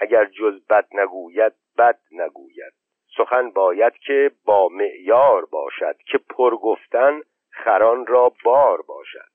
اگر 0.00 0.24
جز 0.24 0.66
بد 0.66 0.86
نگوید 0.92 1.52
بد 1.78 1.98
نگوید. 2.10 2.72
سخن 3.16 3.50
باید 3.50 3.92
که 3.92 4.30
با 4.44 4.68
معیار 4.68 5.44
باشد 5.44 5.96
که 6.06 6.18
پر 6.18 6.56
گفتن 6.56 7.20
خران 7.50 8.06
را 8.06 8.32
بار 8.44 8.82
باشد. 8.82 9.28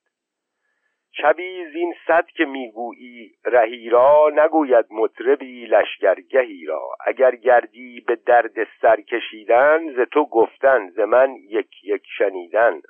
شبی 1.12 1.66
زین 1.72 1.94
صد 2.06 2.26
که 2.26 2.44
می‌گویی 2.44 3.34
رهی 3.44 3.88
را 3.88 4.30
نگوید 4.34 4.86
مطربی 4.90 5.66
لشگرگهی 5.66 6.66
را. 6.66 6.88
اگر 7.06 7.36
گردی 7.36 8.00
به 8.00 8.16
درد 8.16 8.68
سر 8.80 9.00
کشیدن 9.00 9.92
ز 9.92 10.08
تو 10.12 10.24
گفتن 10.24 10.90
ز 10.90 10.98
من 10.98 11.34
یک 11.36 11.84
یک 11.84 12.02
شنیدن. 12.18 12.80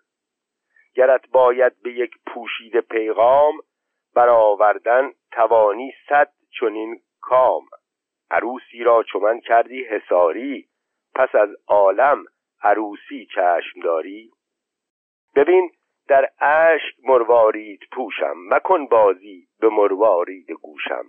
گرت 0.95 1.29
باید 1.29 1.83
به 1.83 1.93
یک 1.93 2.11
پوشیده 2.27 2.81
پیغام 2.81 3.55
برآوردن 4.15 5.13
توانی 5.33 5.93
صد 6.09 6.33
چنین 6.61 7.01
کام. 7.25 7.63
عروسی 8.31 8.85
را 8.85 9.03
چو 9.03 9.19
من 9.19 9.41
کردی 9.41 9.85
حساری 9.85 10.69
پس 11.15 11.35
از 11.35 11.49
عالم 11.67 12.25
عروسی 12.63 13.27
چشم 13.35 13.81
داری. 13.85 14.31
ببین 15.37 15.71
در 16.09 16.31
اشک 16.41 16.95
مروارید 17.05 17.81
پوشم 17.93 18.35
مکن 18.51 18.87
بازی 18.87 19.47
به 19.61 19.69
مروارید 19.69 20.51
گوشم. 20.51 21.05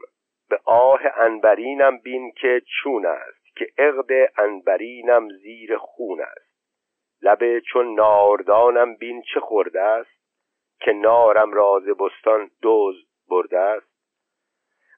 به 0.50 0.60
آه 0.66 1.02
انبرینم 1.18 1.98
بین 1.98 2.32
که 2.32 2.62
چون 2.82 3.06
است 3.06 3.56
که 3.56 3.68
عقد 3.78 4.32
انبرینم 4.38 5.30
زیر 5.30 5.78
خون 5.78 6.22
است. 6.22 6.56
لبه 7.22 7.62
چون 7.62 7.94
ناردانم 7.96 8.96
بین 8.96 9.24
چه 9.34 9.40
خورده 9.40 9.82
است؟ 9.82 10.16
که 10.80 10.92
نارم 10.92 11.54
راز 11.54 11.84
بستان 11.84 12.52
دوز 12.62 12.96
برده 13.30 13.60
است. 13.60 13.95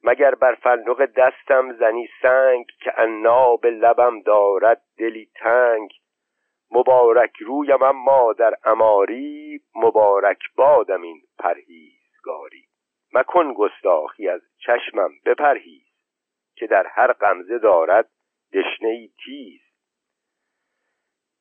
مگر 0.04 0.36
بر 0.36 0.56
فندق 0.56 1.06
دستم 1.06 1.74
زنی 1.74 2.10
سنگ 2.22 2.66
که 2.84 2.91
عناب 2.98 3.66
لبم 3.66 4.22
دارد 4.22 4.82
دلی 4.98 5.30
تنگ. 5.36 5.89
مبارک 6.72 7.38
رویم 7.38 7.84
اما 7.84 8.34
در 8.34 8.54
اماری 8.66 9.60
مبارک 9.76 10.39
بادم 10.56 11.02
این 11.02 11.22
پرهیزگاری. 11.39 12.66
مکن 13.14 13.54
گستاخی 13.54 14.30
از 14.30 14.41
چشمم 14.58 15.12
بپرهیز 15.26 15.88
که 16.56 16.68
در 16.68 16.88
هر 16.88 17.14
غمزه 17.14 17.60
دارد 17.60 18.10
دشنه 18.54 18.89
ای 18.89 19.10
تیز. 19.26 19.62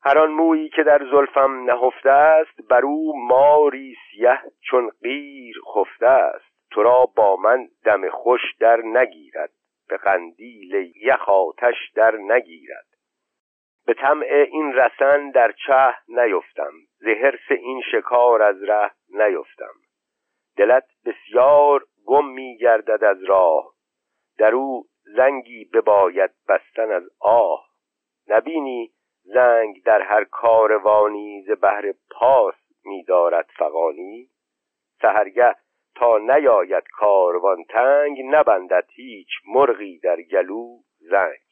هر 0.02 0.18
آن 0.18 0.30
مویی 0.30 0.68
که 0.68 0.82
در 0.82 0.98
زلفم 1.10 1.70
نهفته 1.70 2.10
است 2.10 2.68
بر 2.68 2.84
او 2.84 3.26
ماری 3.28 3.96
سیه 4.10 4.38
چون 4.60 4.90
قیر 5.02 5.56
خفته 5.74 6.06
است. 6.06 6.55
تو 6.70 6.82
را 6.82 7.06
با 7.16 7.36
من 7.36 7.68
دم 7.84 8.10
خوش 8.10 8.40
در 8.60 8.82
نگیرد 8.84 9.50
به 9.88 9.96
قندیل 9.96 10.92
یخ 10.96 11.28
آتش 11.28 11.90
در 11.94 12.16
نگیرد. 12.16 12.86
به 13.86 13.94
طمع 13.94 14.26
این 14.50 14.72
رسن 14.72 15.30
در 15.30 15.52
چه 15.66 15.94
نیفتم 16.08 16.72
زهرس 16.98 17.50
این 17.50 17.82
شکار 17.92 18.42
از 18.42 18.62
ره 18.62 18.90
نیفتم. 19.08 19.74
دلت 20.56 20.86
بسیار 21.04 21.84
گم 22.06 22.28
می 22.28 22.56
گردد 22.56 23.04
از 23.04 23.24
راه 23.24 23.72
در 24.38 24.54
او 24.54 24.84
زنگی 25.16 25.64
بباید 25.64 26.30
بستن 26.48 26.92
از 26.92 27.02
آه. 27.20 27.66
نبینی 28.28 28.92
زنگ 29.22 29.82
در 29.84 30.02
هر 30.02 30.24
کاروانی 30.24 31.42
ز 31.42 31.50
بهر 31.50 31.94
پاس 32.10 32.54
میدارد 32.84 33.50
فغانی؟ 33.58 34.28
سهرگه 35.02 35.54
تا 35.96 36.18
نیاید 36.18 36.84
کاروان 36.88 37.64
تنگ 37.64 38.18
نبندد 38.24 38.86
هیچ 38.90 39.28
مرغی 39.46 39.98
در 39.98 40.22
گلو 40.22 40.78
زنگ. 40.98 41.46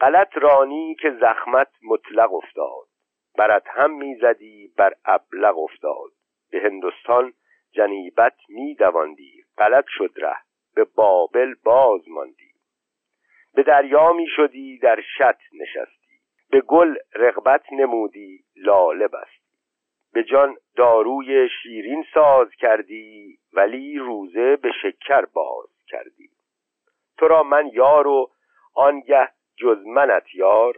غلط 0.00 0.28
رانی 0.36 0.96
که 1.00 1.10
زخمت 1.20 1.68
مطلق 1.82 2.34
افتاد 2.34 2.86
برت 3.38 3.64
هم 3.66 3.90
می‌زدی 3.90 4.72
بر 4.76 4.94
ابلغ 5.04 5.58
افتاد. 5.58 6.10
به 6.50 6.60
هندوستان 6.60 7.32
جنیبت 7.72 8.36
میدواندی 8.48 9.44
غلط 9.58 9.84
شد 9.88 10.10
ره 10.16 10.36
به 10.74 10.84
بابل 10.84 11.54
باز 11.64 12.08
ماندی. 12.08 12.52
به 13.54 13.62
دریا 13.62 14.12
می 14.12 14.26
شدی 14.36 14.78
در 14.78 15.00
شط 15.18 15.38
نشستی. 15.60 16.20
به 16.50 16.60
گل 16.60 16.96
رغبت 17.14 17.72
نمودی 17.72 18.44
لاله 18.56 19.08
بستی. 19.08 19.41
به 20.12 20.24
جان 20.24 20.56
داروی 20.76 21.48
شیرین 21.62 22.04
ساز 22.14 22.48
کردی 22.58 23.38
ولی 23.52 23.98
روزه 23.98 24.56
به 24.56 24.70
شکر 24.82 25.24
باز 25.24 25.68
کردی. 25.88 26.30
تو 27.18 27.28
را 27.28 27.42
من 27.42 27.70
یار 27.72 28.06
و 28.06 28.30
آنگه 28.74 29.28
جز 29.56 29.86
منت 29.86 30.34
یار 30.34 30.74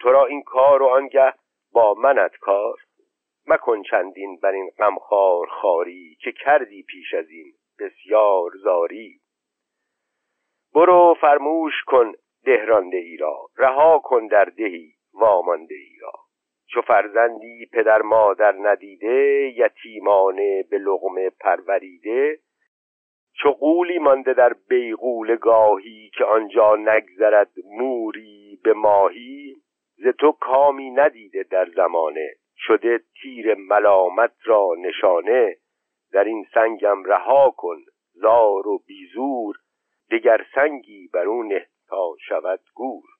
تو 0.00 0.08
را 0.10 0.26
این 0.26 0.42
کار 0.42 0.82
و 0.82 0.86
آنگه 0.86 1.34
با 1.72 1.94
منت 1.94 2.36
کار. 2.36 2.76
مکن 3.46 3.82
چندین 3.82 4.38
بر 4.42 4.52
این 4.52 4.70
غمخوار 4.78 5.46
خاری 5.46 6.16
که 6.20 6.32
کردی 6.32 6.82
پیش 6.82 7.14
از 7.14 7.30
این 7.30 7.52
بسیار 7.78 8.50
زاری. 8.62 9.20
برو 10.74 11.16
فرموش 11.20 11.84
کن 11.86 12.12
دهرانده 12.44 12.96
ای 12.96 13.16
را 13.16 13.48
رها 13.56 13.98
کن 13.98 14.26
در 14.26 14.44
دهی 14.44 14.92
وامانده 15.14 15.74
ای 15.74 15.98
را. 16.00 16.23
چو 16.74 16.80
فرزندی 16.80 17.66
پدر 17.72 18.02
مادر 18.02 18.52
ندیده 18.52 19.52
یتیمانه 19.56 20.62
به 20.70 20.78
لغمه 20.78 21.30
پروریده. 21.30 22.38
چو 23.42 23.50
قولی 23.50 23.98
مانده 23.98 24.32
در 24.32 24.52
بیغول 24.68 25.36
گاهی 25.36 26.10
که 26.18 26.24
آنجا 26.24 26.76
نگذرد 26.76 27.50
موری 27.64 28.60
به 28.64 28.72
ماهی 28.72 29.56
ز 29.96 30.06
تو 30.06 30.32
کامی 30.32 30.90
ندیده 30.90 31.42
در 31.42 31.68
زمانه. 31.76 32.30
شده 32.56 33.00
تیر 33.22 33.54
ملامت 33.54 34.34
را 34.44 34.68
نشانه. 34.78 35.56
در 36.12 36.24
این 36.24 36.46
سنگم 36.54 37.04
رها 37.04 37.54
کن 37.56 37.78
زار 38.12 38.68
و 38.68 38.78
بیزور. 38.86 39.56
دگر 40.10 40.46
سنگی 40.54 41.08
بر 41.12 41.26
او 41.26 41.42
نه 41.42 41.66
تا 41.88 42.14
شود 42.28 42.60
گور. 42.74 43.13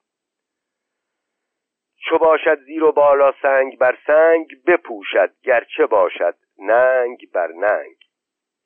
چو 2.09 2.19
باشد 2.19 2.59
زیر 2.59 2.85
و 2.85 2.93
بالا 2.93 3.33
سنگ 3.43 3.79
بر 3.79 3.99
سنگ 4.07 4.47
بپوشد 4.67 5.31
گرچه 5.43 5.87
باشد 5.87 6.35
ننگ 6.59 7.33
بر 7.33 7.49
ننگ. 7.49 7.97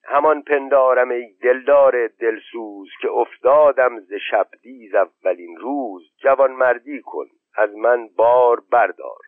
همان 0.05 0.43
پندارم 0.43 1.11
ای 1.11 1.32
دلدار 1.43 2.07
دلسوز 2.07 2.89
که 3.01 3.11
افتادم 3.11 4.01
ز 4.01 4.12
شبدیز 4.30 4.95
اولین 4.95 5.57
روز. 5.57 6.03
جوان 6.22 6.53
مردی 6.53 7.01
کن 7.01 7.26
از 7.57 7.76
من 7.76 8.09
بار 8.16 8.61
بردار. 8.70 9.18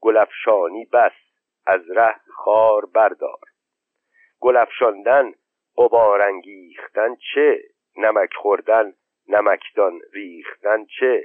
گلفشانی 0.00 0.84
بس 0.92 1.12
از 1.66 1.90
ره 1.90 2.16
خار 2.34 2.86
بردار. 2.86 3.40
گلفشاندن 4.40 5.32
قبارانگیختن 5.76 7.16
چه؟ 7.34 7.62
نمک 7.96 8.34
خوردن 8.34 8.94
نمکدان 9.28 10.00
ریختن 10.12 10.84
چه؟ 10.84 11.24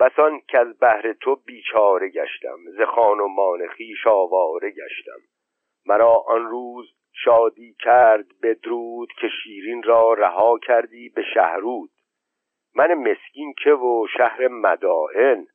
بسان 0.00 0.40
که 0.48 0.58
از 0.58 0.78
بهر 0.78 1.12
تو 1.12 1.36
بیچاره 1.36 2.08
گشتم 2.08 2.58
ز 2.76 2.80
خان 2.80 3.20
و 3.20 3.28
مان 3.28 3.68
خویش 3.76 4.06
آواره 4.06 4.70
گشتم. 4.70 5.20
مرا 5.86 6.14
آن 6.26 6.46
روز 6.46 6.86
شادی 7.24 7.76
کرد 7.78 8.26
بدرود 8.42 9.12
که 9.20 9.28
شیرین 9.42 9.82
را 9.82 10.12
رها 10.12 10.58
کردی 10.58 11.08
به 11.08 11.22
شهرود. 11.34 11.90
من 12.74 12.94
مسکین 12.94 13.54
که 13.64 13.70
و 13.70 14.06
شهر 14.16 14.48
مدائن 14.48 15.46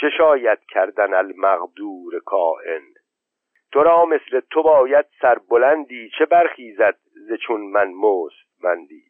چه 0.00 0.10
شاید 0.18 0.58
کردن 0.68 1.14
المقدور 1.14 2.20
کائن 2.24 2.82
تو 3.72 3.82
را 3.82 4.04
مثل 4.04 4.40
تو 4.50 4.62
باید 4.62 5.06
سربلندی 5.20 6.10
چه 6.18 6.26
برخیزد 6.26 6.98
ز 7.28 7.32
چون 7.46 7.60
من 7.60 7.92
مست 7.92 8.64
مندی 8.64 9.04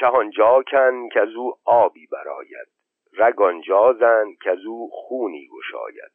چهانجا 0.00 0.62
کن 0.70 1.08
که 1.08 1.20
از 1.20 1.34
او 1.36 1.54
آبی 1.64 2.06
براید 2.06 2.81
رگ 3.16 3.42
آنجا 3.42 3.92
زن 3.92 4.34
که 4.42 4.50
از 4.50 4.64
او 4.66 4.90
خونی 4.92 5.48
گشاید. 5.48 6.12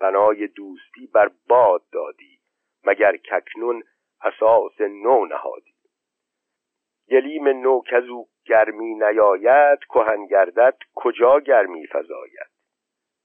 بنای 0.00 0.46
دوستی 0.46 1.06
بر 1.06 1.30
باد 1.48 1.82
دادی 1.92 2.40
مگر 2.84 3.16
ککنون 3.16 3.82
اساس 4.22 4.80
نو 4.80 5.26
نهادی. 5.26 5.74
گلیم 7.10 7.48
نو 7.48 7.82
که 7.82 7.96
از 7.96 8.08
او 8.08 8.28
گرمی 8.46 8.94
نیاید 8.94 9.78
کهن 9.78 10.26
گردد 10.26 10.78
کجا 10.94 11.40
گرمی 11.40 11.86
فزاید. 11.86 12.54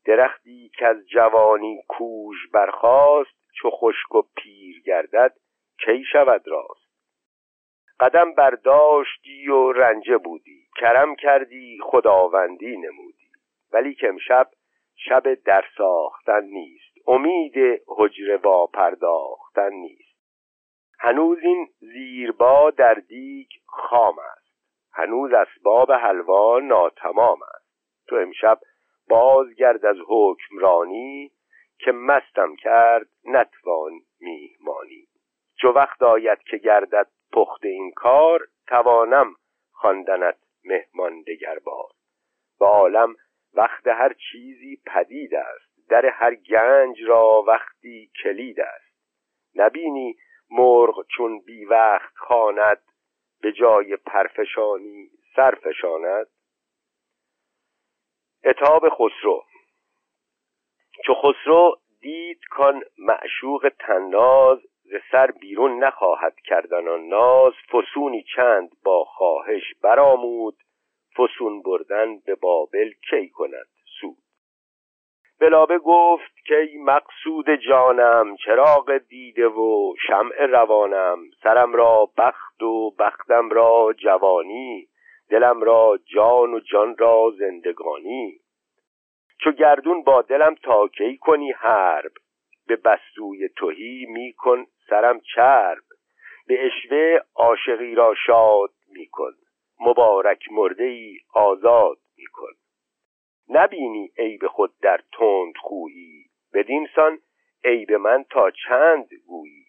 درختی 0.05 0.72
که 0.78 0.88
از 0.88 1.07
جوانی 1.07 1.84
کوژ 1.88 2.38
برخاست 2.53 3.39
چو 3.55 3.70
خشک 3.70 4.16
و 4.16 4.22
پیر 4.36 4.82
گردد 4.86 5.38
کی 5.86 6.03
شود 6.12 6.47
راست. 6.47 6.89
قدم 7.99 8.34
برداشتی 8.34 9.47
و 9.47 9.72
رنجه 9.72 10.18
بودی. 10.18 10.59
کرم 10.80 11.16
کردی 11.16 11.80
خداوندی 11.84 12.78
نمودی. 12.78 13.30
ولی 13.74 13.94
که 13.94 14.08
امشب 14.08 14.50
شب 14.96 15.34
در 15.34 15.66
ساختن 15.78 16.44
نیست. 16.44 17.08
امید 17.08 17.82
حجره 17.88 18.38
با 18.38 18.68
پرداختن 18.68 19.74
نیست. 19.74 20.20
هنوز 21.00 21.38
این 21.42 21.68
زیربا 21.80 22.72
در 22.72 22.94
دیگ 22.94 23.48
خام 23.66 24.20
است. 24.20 24.50
هنوز 24.94 25.32
اسباب 25.34 25.92
حلوا 25.92 26.60
ناتمام 26.60 27.40
است. 27.56 27.70
تو 28.08 28.16
امشب 28.16 28.60
بازگرد 29.10 29.86
از 29.86 29.98
حکمرانی 30.08 31.32
که 31.80 31.92
مستم 31.92 32.56
کرد 32.56 33.08
نتوان 33.26 33.92
میهمانی. 34.20 35.08
چو 35.62 35.68
وقت 35.68 36.04
آید 36.04 36.40
که 36.40 36.58
گردد 36.58 37.08
پخت 37.34 37.66
این 37.66 37.92
کار 37.92 38.48
توانم 38.68 39.36
خواندنت 39.72 40.38
مهمان 40.70 41.22
دگر 41.22 41.60
بار 41.60 41.90
و 42.62 42.66
عالم 42.66 43.16
وقت 43.54 43.88
هر 43.88 44.14
چیزی 44.14 44.82
پدید 44.86 45.36
است. 45.36 45.90
در 45.90 46.06
هر 46.06 46.36
گنج 46.36 47.04
را 47.08 47.44
وقتی 47.48 48.12
کلید 48.24 48.60
است. 48.60 48.90
نبینی 49.56 50.16
مرغ 50.50 51.06
چون 51.08 51.40
بی 51.40 51.66
وقت 51.66 52.16
خواند 52.16 52.82
به 53.42 53.52
جای 53.52 53.96
پرفشانی 53.96 55.10
سرفشاند 55.36 56.28
اتاب 58.44 58.90
خسرو. 58.90 59.44
چو 61.06 61.14
خسرو 61.14 61.80
دید 62.02 62.40
کان 62.50 62.84
معشوق 62.98 63.72
تناز 63.80 64.60
ز 64.90 64.96
سر 65.12 65.32
بیرون 65.32 65.84
نخواهد 65.84 66.36
کردن 66.46 66.88
آن 66.88 67.08
ناز 67.08 67.54
فسونی 67.72 68.24
چند 68.36 68.70
با 68.84 69.04
خواهش 69.04 69.64
برآمود 69.84 70.56
فسون 71.18 71.62
بردن 71.62 72.20
به 72.26 72.36
بابل 72.36 72.92
کی 73.10 73.30
کند 73.30 73.68
سود؟ 74.02 74.18
بلابه 75.40 75.78
گفت 75.78 76.46
که 76.46 76.56
ای 76.56 76.78
مقصود 76.78 77.50
جانم 77.50 78.36
چراغ 78.36 78.98
دیده 78.98 79.48
و 79.48 79.94
شمع 80.08 80.46
روانم 80.46 81.20
سرم 81.44 81.74
را 81.74 82.10
بخت 82.18 82.64
و 82.64 82.92
بختم 83.00 83.50
را 83.50 83.94
جوانی 83.98 84.88
دلم 85.30 85.62
را 85.62 86.00
جان 86.06 86.54
و 86.54 86.60
جان 86.60 86.98
را 86.98 87.34
زندگانی. 87.40 88.40
چو 89.44 89.52
گردون 89.52 90.04
با 90.04 90.22
دلم 90.22 90.56
تا 90.56 90.88
کی 90.88 91.18
کنی 91.18 91.52
حرب؟ 91.52 92.12
به 92.70 92.76
بستوی 92.76 93.50
توهی 93.50 94.06
میکن 94.06 94.66
سرم 94.90 95.20
چرب. 95.20 95.84
به 96.48 96.66
اشوه 96.66 97.20
عاشقی 97.36 97.96
را 97.96 98.16
شاد 98.26 98.70
میکن. 98.88 99.32
مبارک 99.80 100.52
مرده 100.52 100.84
ای 100.84 101.18
آزاد 101.34 101.98
میکن. 102.18 102.52
نبینی 103.50 104.12
عیب 104.18 104.48
خود 104.48 104.74
در 104.82 105.02
تند 105.12 105.54
خویی. 105.62 106.26
بدین 106.54 106.88
سان 106.96 107.20
عیب 107.64 107.92
من 107.92 108.24
تا 108.30 108.52
چند 108.52 109.10
گویی. 109.28 109.66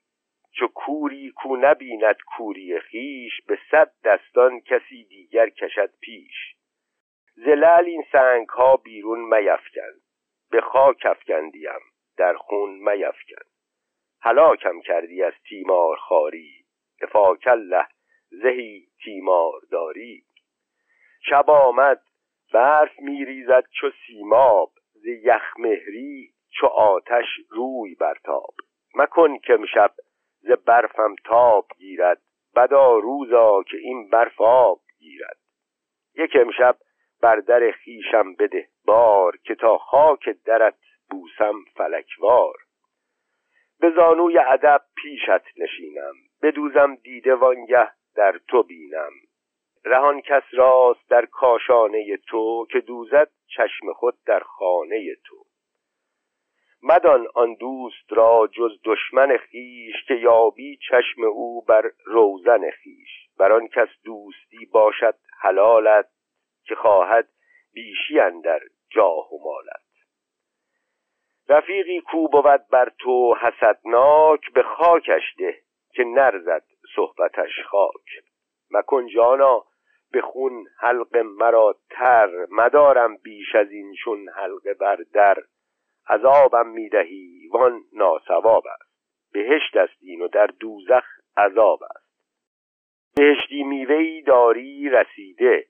چو 0.53 0.67
کوری 0.67 1.31
کو 1.31 1.57
نبیند 1.57 2.17
کوری 2.37 2.81
خیش 2.81 3.33
به 3.47 3.59
صد 3.71 3.93
دستان 4.05 4.61
کسی 4.61 5.05
دیگر 5.05 5.49
کشد 5.49 5.91
پیش. 6.01 6.55
زلال 7.35 7.85
این 7.85 8.05
سنگ 8.13 8.49
ها 8.49 8.77
بیرون 8.77 9.21
میفکن 9.21 9.93
به 10.51 10.61
خاک 10.61 11.07
افکندیم. 11.07 11.90
در 12.21 12.35
خون 12.35 12.71
میفکن. 12.71 13.45
هلاکم 14.23 14.81
کردی 14.81 15.23
از 15.23 15.33
تیمار 15.49 15.97
خاری 15.97 16.65
الله 17.47 17.87
زهی 18.31 18.89
تیمار 19.05 19.61
داری 19.71 20.25
شب 21.31 21.51
آمد 21.51 22.03
برف 22.53 22.99
میریزد 22.99 23.65
چو 23.81 23.91
سیماب. 24.07 24.73
ز 24.95 25.07
یخ 25.07 25.43
مهری 25.59 26.31
چو 26.51 26.67
آتش 26.67 27.27
روی 27.49 27.95
برتاب. 27.95 28.55
مکن 28.95 29.39
که 29.39 29.53
امشب 29.53 29.91
ز 30.41 30.51
برفم 30.51 31.15
تاب 31.25 31.67
گیرد. 31.79 32.23
بدا 32.57 32.99
روزا 32.99 33.63
که 33.63 33.77
این 33.77 34.11
برف 34.11 34.41
آب 34.41 34.81
گیرد. 34.99 35.39
یک 36.15 36.37
امشب 36.41 36.77
بر 37.21 37.37
در 37.37 37.71
خیشم 37.71 38.35
بده 38.35 38.69
بار 38.85 39.37
که 39.37 39.55
تا 39.55 39.79
خاک 39.79 40.29
درت 40.45 40.75
بوسم 41.11 41.55
فلکوار. 41.77 42.55
به 43.81 43.91
زانوی 43.97 44.39
ادب 44.39 44.81
پیشت 44.97 45.59
نشینم 45.59 46.15
بدوزم 46.43 46.95
دیده 46.95 47.35
وانگه 47.35 47.93
در 48.15 48.41
تو 48.49 48.63
بینم. 48.63 49.13
رهان 49.85 50.21
کس 50.21 50.43
راست 50.53 51.11
در 51.11 51.27
کاشانه 51.27 52.17
تو 52.17 52.67
که 52.71 52.81
دوزد 52.81 53.31
چشم 53.57 53.93
خود 53.93 54.15
در 54.27 54.41
خانه 54.41 55.15
تو. 55.25 55.37
مدان 56.83 57.27
آن 57.35 57.55
دوست 57.55 58.13
را 58.13 58.49
جز 58.53 58.81
دشمن 58.85 59.37
خیش 59.37 59.95
که 60.09 60.15
یابی 60.15 60.79
چشم 60.89 61.25
او 61.25 61.65
بر 61.65 61.91
روزن 62.05 62.71
خیش 62.71 63.09
بر 63.39 63.53
آن 63.53 63.69
کس 63.69 63.89
دوستی 64.05 64.67
باشد 64.73 65.15
حلالت 65.41 66.09
که 66.65 66.75
خواهد 66.75 67.29
بیشی 67.73 68.21
اندر 68.21 68.61
جاه 68.91 69.35
و 69.35 69.39
مالت. 69.45 69.90
رفیقی 71.51 72.01
کو 72.01 72.29
بود 72.29 72.69
بر 72.71 72.93
تو 72.99 73.35
حسدناک 73.35 74.53
به 74.55 74.63
خاکش 74.63 75.35
ده 75.39 75.57
که 75.93 76.05
نرزد 76.05 76.65
صحبتش 76.97 77.63
خاک. 77.71 78.25
مکن 78.71 79.07
جانا 79.07 79.65
به 80.13 80.21
خون 80.21 80.67
حلق 80.81 81.17
مرا 81.17 81.77
تر 81.91 82.47
مدارم 82.51 83.17
بیش 83.17 83.55
از 83.55 83.71
این 83.71 83.95
چون 84.05 84.29
حلقه 84.29 84.75
بر 84.75 84.97
در 85.15 85.37
عذابم 86.09 86.67
می‌دهی 86.67 87.49
وان 87.53 87.81
ناسواب 87.93 88.65
است. 88.67 88.91
بهشت 89.33 89.77
است 89.77 89.99
این 90.01 90.23
و 90.23 90.29
در 90.29 90.47
دوزخ 90.47 91.05
عذاب 91.37 91.83
است. 91.83 92.11
بهشتی 93.17 93.63
میوهای 93.63 94.23
داری 94.23 94.89
رسیده 94.89 95.67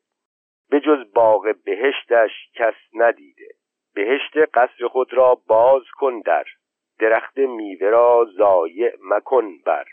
به 0.70 0.80
جز 0.80 1.12
باغ 1.14 1.54
بهشتش 1.64 2.30
کس 2.54 2.74
ندیده. 2.94 3.59
بهشت 3.94 4.36
قصر 4.54 4.88
خود 4.88 5.14
را 5.14 5.34
باز 5.46 5.82
کن 5.98 6.20
در. 6.20 6.44
درخت 6.98 7.38
میوه 7.38 7.88
را 7.88 8.26
ضایع 8.36 8.96
مکن 9.02 9.58
بر. 9.66 9.84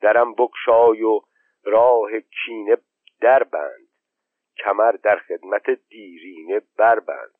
درم 0.00 0.34
بکشای 0.34 1.02
و 1.02 1.20
راه 1.64 2.10
کینه 2.20 2.76
در 3.20 3.42
بند 3.42 3.88
کمر 4.58 4.92
در 4.92 5.16
خدمت 5.16 5.70
دیرینه 5.88 6.60
بربند. 6.78 7.38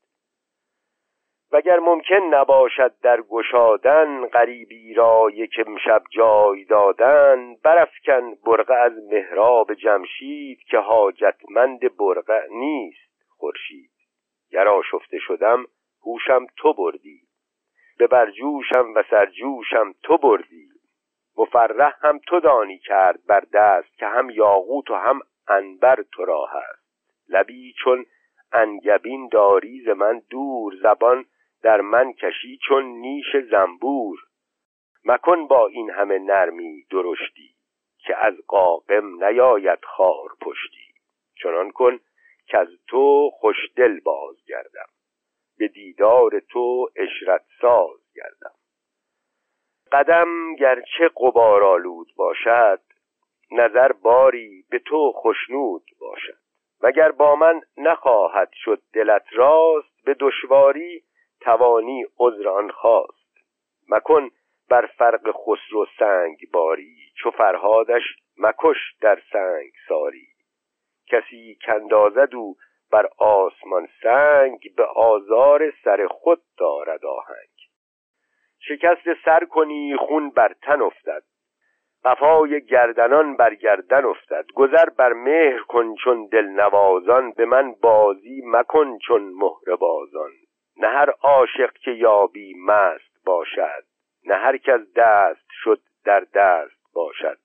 وگر 1.53 1.79
ممکن 1.79 2.15
نباشد 2.15 2.95
در 3.03 3.23
گشادن 3.23 4.27
غریبی 4.27 4.95
را 4.95 5.31
یک 5.35 5.53
امشب 5.67 6.03
جای 6.11 6.65
دادن 6.65 7.55
برافکن 7.65 8.35
برقه 8.47 8.75
از 8.75 8.93
محراب 9.13 9.75
جمشید 9.75 10.59
که 10.71 10.79
حاجتمند 10.79 11.81
برقه 11.97 12.47
نیست 12.51 13.27
خورشید. 13.37 13.91
گر 14.51 14.69
آشفته 14.69 15.19
شدم 15.19 15.65
هوشم 16.07 16.47
تو 16.57 16.73
بردی. 16.73 17.21
به 17.99 18.07
برجوشم 18.07 18.95
و 18.95 19.03
سرجوشم 19.11 19.95
تو 20.03 20.17
بردی. 20.17 20.69
مفرح 21.39 21.95
هم 22.03 22.19
تو 22.27 22.41
دانی 22.41 22.79
کرد 22.79 23.27
بر 23.27 23.45
دست 23.53 23.99
که 23.99 24.07
هم 24.07 24.31
یاقوت 24.31 24.91
و 24.91 24.95
هم 24.95 25.21
انبر 25.49 26.05
تو 26.13 26.25
را 26.25 26.47
هست. 26.47 26.89
لبی 27.29 27.75
چون 27.85 28.05
انگبین 28.53 29.29
داری 29.29 29.83
ز 29.85 29.89
من 29.89 30.23
دور 30.31 30.75
زبان 30.83 31.25
در 31.63 31.81
من 31.81 32.13
کشی 32.13 32.59
چون 32.69 32.85
نیش 32.85 33.37
زنبور. 33.51 34.19
مکن 35.05 35.47
با 35.47 35.67
این 35.67 35.91
همه 35.91 36.19
نرمی 36.19 36.87
درشتی 36.91 37.55
که 37.99 38.17
از 38.17 38.35
قاقم 38.47 39.25
نیاید 39.25 39.85
خار 39.85 40.29
پشتی. 40.41 40.95
چنان 41.43 41.71
کن 41.71 41.99
که 42.47 42.59
از 42.59 42.69
تو 42.87 43.31
خوشدل 43.31 44.01
باز 44.01 44.37
گردم 44.47 44.89
به 45.59 45.69
دیدار 45.69 46.41
تو 46.41 46.89
اشرت 46.97 47.45
ساز 47.61 48.01
گردم. 48.15 48.55
قدم 49.93 50.55
گرچه 50.55 51.11
قبارالود 51.17 52.09
باشد 52.17 52.81
نظر 53.51 53.93
باری 53.93 54.65
به 54.71 54.79
تو 54.79 55.13
خشنود 55.13 55.85
باشد. 56.01 56.39
مگر 56.83 57.13
با 57.13 57.37
من 57.37 57.61
نخواهد 57.77 58.51
شد 58.53 58.83
دلت 58.93 59.25
راست 59.33 60.05
به 60.05 60.17
دشواری 60.21 61.05
توانی 61.41 62.07
عذر 62.19 62.49
آن 62.49 62.71
خواست. 62.71 63.37
مکن 63.89 64.31
بر 64.69 64.87
فرق 64.87 65.31
خسرو 65.31 65.87
سنگ 65.99 66.37
باری 66.53 66.97
چو 67.23 67.31
فرهادش 67.31 68.03
مکش 68.39 68.77
در 69.01 69.23
سنگ 69.33 69.73
ساری. 69.89 70.29
کسی 71.07 71.59
کندازد 71.67 72.35
او 72.35 72.57
بر 72.91 73.09
آسمان 73.19 73.89
سنگ 74.03 74.75
به 74.77 74.85
آزار 74.85 75.73
سر 75.85 76.07
خود 76.07 76.43
دارد 76.59 77.07
آهنگ. 77.07 77.49
شکست 78.61 79.25
سر 79.25 79.45
کنی 79.45 79.97
خون 79.97 80.31
بر 80.31 80.55
تن 80.63 80.83
افتد. 80.83 81.23
قفای 82.05 82.65
گردنان 82.65 83.37
بر 83.37 83.55
گردن 83.55 84.05
افتد. 84.05 84.47
گذر 84.55 84.89
بر 84.89 85.13
مهر 85.13 85.59
کن 85.59 85.95
چون 85.95 86.27
دل 86.27 86.47
نوازان 86.47 87.33
به 87.33 87.45
من 87.45 87.73
بازی 87.73 88.43
مکن 88.45 88.99
چون 88.99 89.23
مهر 89.23 89.77
بازان. 89.77 90.31
نه 90.77 90.89
هر 90.89 91.11
عاشق 91.11 91.73
که 91.73 91.91
یابی 91.91 92.55
مست 92.55 93.25
باشد 93.25 93.85
نه 94.25 94.35
هر 94.35 94.57
کس 94.57 94.81
دست 94.97 95.47
شد 95.63 95.81
در 96.05 96.21
دست 96.35 96.93
باشد. 96.95 97.39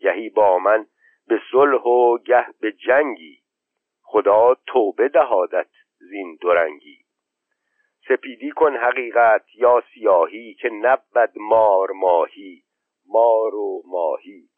گهی 0.00 0.28
با 0.30 0.58
من 0.58 0.86
به 1.28 1.40
صلح 1.52 1.82
و 1.82 2.18
گه 2.18 2.46
به 2.60 2.72
جنگی. 2.72 3.39
خدا 4.12 4.56
توبه 4.66 5.08
دهادت 5.08 5.68
زین 5.98 6.38
دورنگی. 6.40 6.98
سپیدی 8.08 8.50
کن 8.50 8.76
حقیقت 8.76 9.44
یا 9.54 9.82
سیاهی 9.94 10.54
که 10.54 10.70
نبد 10.70 11.32
مار 11.36 11.90
ماهی 11.90 12.62
مار 13.06 13.54
و 13.54 13.82
ماهی. 13.86 14.48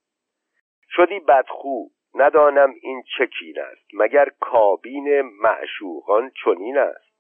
شدی 0.91 1.21
بدخو 1.21 1.89
ندانم 2.15 2.75
این 2.83 3.03
چه 3.19 3.27
کین 3.27 3.61
است 3.61 3.87
مگر 3.95 4.29
کابین 4.41 5.21
معشوقان 5.21 6.31
چنین 6.45 6.79
است. 6.79 7.13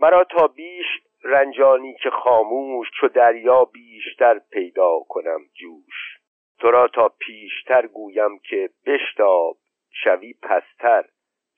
مرا 0.00 0.24
تا 0.24 0.46
بیش 0.46 0.86
رنجانی 1.22 1.94
که 2.02 2.10
خاموش 2.10 2.88
چو 3.00 3.08
دریا 3.08 3.64
بیشتر 3.64 4.38
پیدا 4.38 4.98
کنم 5.08 5.40
جوش. 5.54 6.18
تو 6.58 6.70
را 6.70 6.88
تا 6.88 7.08
پیشتر 7.08 7.86
گویم 7.86 8.38
که 8.38 8.70
بشتاب 8.86 9.56
شوی 9.90 10.34
پستر. 10.42 11.04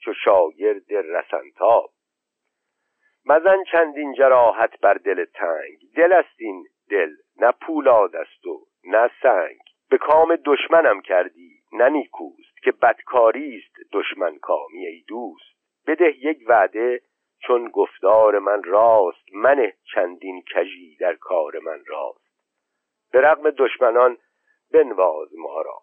چو 0.07 0.13
شاگرد 0.15 0.93
رسنتاب. 0.93 1.91
مزن 3.25 3.65
چندین 3.73 4.15
جراحت 4.15 4.81
بر 4.81 4.95
دل 4.95 5.25
تنگ. 5.25 5.79
دل 5.97 6.13
است 6.13 6.35
این 6.39 6.67
دل 6.91 7.11
نه 7.37 7.53
پولاد 7.53 8.17
است 8.17 8.47
و 8.47 8.67
نه 8.85 9.11
سنگ. 9.23 9.59
به 9.91 9.99
کام 9.99 10.37
دشمنم 10.45 11.01
کردی 11.01 11.61
نه 11.73 11.89
نیکوست 11.89 12.63
که 12.63 12.73
بدکاری 12.73 13.57
است 13.57 13.93
دشمن 13.93 14.39
کامی 14.39 14.87
ای 14.87 15.05
دوست. 15.09 15.57
بده 15.87 16.15
یک 16.19 16.39
وعده 16.47 17.01
چون 17.39 17.69
گفتار 17.69 18.39
من 18.39 18.63
راست 18.63 19.35
منه 19.35 19.75
چندین 19.95 20.43
کژی 20.55 20.97
در 21.01 21.15
کار 21.15 21.59
من 21.59 21.85
راست. 21.87 22.27
به 23.13 23.21
رغم 23.21 23.51
دشمنان 23.51 24.19
بنواز 24.73 25.29
ما 25.39 25.63
را. 25.63 25.83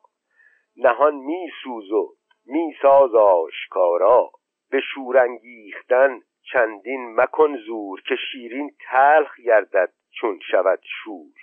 نهان 0.77 1.15
می 1.15 1.51
سوز 1.63 1.91
و 1.91 2.15
می 2.45 2.75
ساز 2.81 3.15
آشکارا. 3.15 4.31
به 4.69 4.81
شورانگیختن 4.93 6.21
چندین 6.51 7.15
مکن 7.15 7.57
زور 7.57 8.01
که 8.01 8.15
شیرین 8.31 8.71
تلخ 8.91 9.39
گردد 9.39 9.93
چون 10.11 10.39
شود 10.51 10.79
شور. 11.03 11.33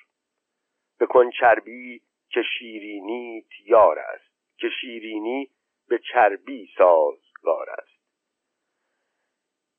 بکن 1.00 1.30
چربی 1.30 2.02
که 2.30 2.42
شیرینیت 2.58 3.60
یار 3.66 3.98
است 3.98 4.58
که 4.58 4.68
شیرینی 4.80 5.50
به 5.88 5.98
چربی 6.12 6.68
سازگار 6.78 7.70
است. 7.70 8.00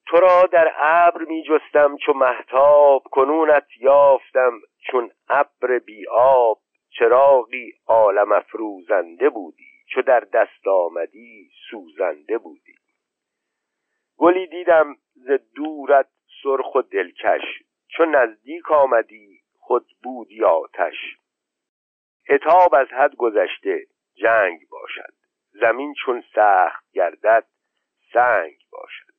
تو 0.08 0.18
را 0.18 0.44
در 0.52 0.74
ابر 0.78 1.24
می 1.24 1.44
جستم 1.44 1.98
چو 1.98 2.14
محتاب 2.14 3.04
کنونت 3.04 3.68
یافتم 3.80 4.60
چون 4.92 5.12
ابر 5.30 5.80
بی 5.80 6.08
آب 6.08 6.60
چراغی 6.90 7.74
عالم 7.88 8.32
افروزنده 8.32 9.30
بودی. 9.30 9.71
چو 9.94 10.02
در 10.02 10.20
دست 10.20 10.68
آمدی 10.68 11.52
سوزنده 11.70 12.38
بودی. 12.38 12.76
گلی 14.18 14.48
دیدم 14.48 14.96
ز 15.14 15.30
دورت 15.56 16.10
سرخ 16.44 16.76
و 16.76 16.82
دلکش 16.82 17.42
چو 17.88 18.06
نزدیک 18.06 18.72
آمدی 18.72 19.42
خود 19.60 19.86
بودی 20.04 20.44
آتش. 20.44 21.18
اتاب 22.30 22.76
از 22.76 22.88
حد 22.88 23.16
گذشته 23.16 23.88
جنگ 24.16 24.60
باشد 24.70 25.14
زمین 25.52 25.94
چون 26.06 26.24
سخت 26.36 26.92
گردد 26.94 27.48
سنگ 28.14 28.58
باشد. 28.72 29.14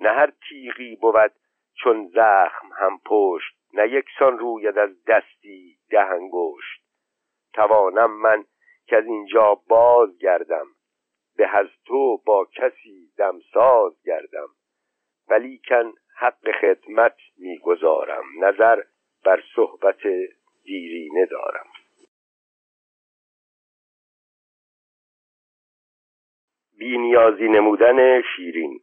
نه 0.00 0.08
هر 0.08 0.32
تیغی 0.48 0.96
بود 0.96 1.32
چون 1.74 2.08
زخم 2.14 2.68
هم 2.76 3.00
پشت 3.04 3.58
نه 3.74 3.88
یکسان 3.88 4.38
روید 4.38 4.78
از 4.78 5.04
دستی 5.04 5.78
ده 5.90 6.04
انگشت 6.04 6.82
توانم 7.52 8.10
من 8.10 8.44
که 8.88 8.96
از 8.96 9.04
اینجا 9.04 9.54
باز 9.54 10.18
گردم. 10.18 10.66
به 11.36 11.56
از 11.56 11.66
تو 11.84 12.16
با 12.26 12.44
کسی 12.44 13.12
دمساز 13.16 14.02
گردم. 14.04 14.48
ولیکن 15.28 15.92
حق 16.16 16.50
خدمت 16.60 17.16
می‌گذارم 17.36 18.24
نظر 18.40 18.82
بر 19.24 19.42
صحبت 19.54 20.00
دیرینه 20.64 21.26
دارم. 21.26 21.66
بینیازی 26.78 27.48
نمودن 27.48 28.22
شیرین. 28.36 28.80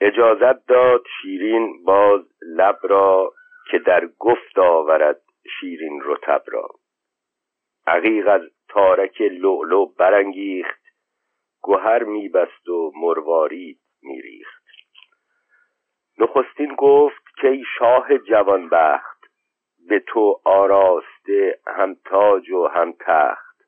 اجازت 0.00 0.66
داد 0.66 1.04
شیرین 1.22 1.84
باز 1.84 2.22
لب 2.42 2.78
را 2.82 3.32
که 3.70 3.78
در 3.78 4.06
گفت 4.06 4.58
آورد 4.58 5.22
شیرین 5.60 6.00
رتب 6.04 6.42
را. 6.46 6.68
عقیق 7.86 8.28
از 8.28 8.42
تارک 8.68 9.20
لعلو 9.20 9.86
برانگیخت. 9.86 10.82
گوهر 11.62 12.02
میبست 12.02 12.68
و 12.68 12.92
مروارید 12.96 13.80
میریخت. 14.02 14.64
نخستین 16.18 16.74
گفت 16.74 17.22
که 17.40 17.48
ای 17.48 17.64
شاه 17.78 18.18
جوانبخت 18.18 19.18
به 19.88 20.00
تو 20.06 20.40
آراسته 20.44 21.60
هم 21.66 21.96
تاج 22.04 22.50
و 22.50 22.66
هم 22.66 22.94
تخت. 23.00 23.58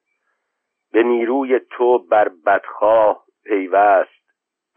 به 0.92 1.02
نیروی 1.02 1.60
تو 1.70 1.98
بر 1.98 2.28
بدخواه 2.46 3.24
پیوست 3.44 4.20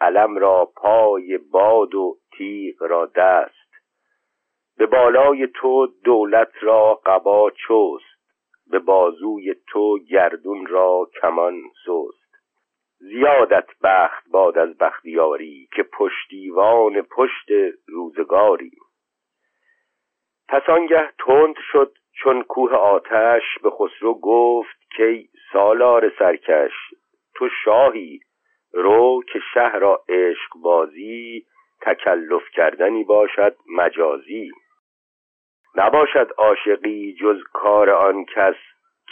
علم 0.01 0.37
را 0.37 0.71
پای 0.75 1.37
باد 1.37 1.95
و 1.95 2.17
تیغ 2.37 2.83
را 2.83 3.05
دست. 3.05 3.71
به 4.77 4.85
بالای 4.85 5.47
تو 5.47 5.87
دولت 6.03 6.51
را 6.61 7.01
قبا 7.05 7.51
چست. 7.51 8.12
به 8.73 8.79
بازوی 8.79 9.55
تو 9.67 9.99
گردون 10.09 10.65
را 10.65 11.09
کمان 11.21 11.61
سست. 11.85 12.29
زیادت 12.99 13.65
بخت 13.83 14.29
باد 14.31 14.57
از 14.57 14.77
بختیاری 14.77 15.67
که 15.75 15.83
پشتیوان 15.83 17.01
پشت 17.01 17.51
روزگاری. 17.87 18.71
پس 20.47 20.69
آنگه 20.69 21.13
تند 21.25 21.55
شد 21.71 21.97
چون 22.13 22.43
کوه 22.43 22.71
آتش 22.71 23.43
به 23.63 23.69
خسرو 23.69 24.13
گفت 24.13 24.77
که 24.97 25.23
سالار 25.53 26.11
سرکش 26.19 26.73
تو 27.35 27.49
شاهی 27.65 28.19
رو 28.71 29.23
که 29.33 29.39
شهر 29.53 29.79
را 29.79 30.03
عشق 30.09 30.51
بازی 30.63 31.45
تکلف 31.81 32.49
کردنی 32.53 33.03
باشد 33.03 33.55
مجازی. 33.77 34.51
نباشد 35.75 36.31
عاشقی 36.37 37.13
جز 37.13 37.43
کار 37.53 37.89
آن 37.89 38.25
کس 38.25 38.55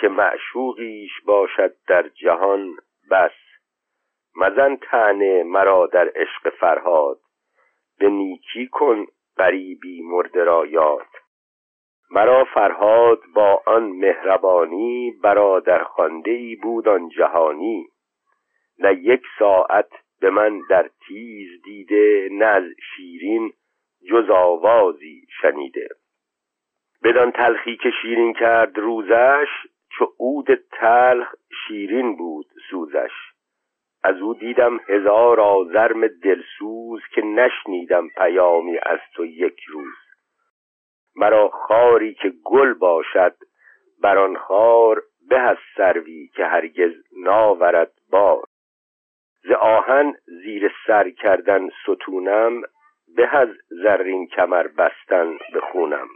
که 0.02 0.08
معشوقیش 0.08 1.12
باشد 1.26 1.74
در 1.88 2.08
جهان 2.08 2.78
بس. 3.12 3.32
مزن 4.36 4.76
تنه 4.76 5.44
مرا 5.44 5.88
در 5.88 6.12
عشق 6.16 6.50
فرهاد 6.50 7.20
به 8.00 8.10
نیکی 8.10 8.68
کن 8.68 9.06
غریبی 9.38 10.02
مرده 10.02 10.44
را 10.44 10.66
یاد 10.66 11.08
مرا 12.12 12.44
فرهاد 12.44 13.20
با 13.34 13.64
آن 13.66 13.84
مهربانی 13.84 15.12
برادر 15.24 15.84
خانده 15.84 16.32
ای 16.32 16.56
بود 16.56 16.88
آن 16.88 17.10
جهانی. 17.10 17.88
نه 18.80 18.94
یک 18.94 19.22
ساعت 19.40 19.90
به 20.22 20.30
من 20.30 20.62
در 20.70 20.90
تیز 21.08 21.62
دیده 21.64 22.30
نه 22.32 22.46
از 22.46 22.64
شیرین 22.96 23.54
جز 24.10 24.30
آوازی 24.30 25.28
شنیده. 25.42 25.88
بدان 27.04 27.32
تلخی 27.32 27.78
که 27.78 27.92
شیرین 28.02 28.34
کرد 28.34 28.78
روزش 28.78 29.48
چو 29.90 30.14
عود 30.20 30.48
تلخ 30.72 31.36
شیرین 31.68 32.16
بود 32.16 32.46
سوزش. 32.70 33.12
از 34.04 34.22
او 34.22 34.34
دیدم 34.34 34.80
هزار 34.88 35.40
آزرم 35.40 36.08
دلسوز 36.08 37.02
که 37.16 37.22
نشنیدم 37.22 38.08
پیامی 38.08 38.78
از 38.84 39.00
تو 39.16 39.26
یک 39.26 39.64
روز. 39.64 39.96
مرا 41.16 41.50
خاری 41.50 42.14
که 42.14 42.34
گل 42.44 42.74
باشد 42.74 43.36
بر 44.02 44.18
آن 44.18 44.38
خار 44.38 45.04
به 45.30 45.40
از 45.40 45.58
سروی 45.78 46.28
که 46.28 46.46
هرگز 46.46 46.92
ناورد 47.24 47.92
بار. 48.12 48.44
ز 49.44 49.52
آهن 49.52 50.14
زیر 50.26 50.72
سر 50.88 51.10
کردن 51.10 51.70
ستونم 51.84 52.62
به 53.16 53.38
از 53.38 53.50
زرین 53.70 54.28
کمر 54.28 54.68
بستن 54.68 55.38
به 55.54 55.60
خونم. 55.60 56.08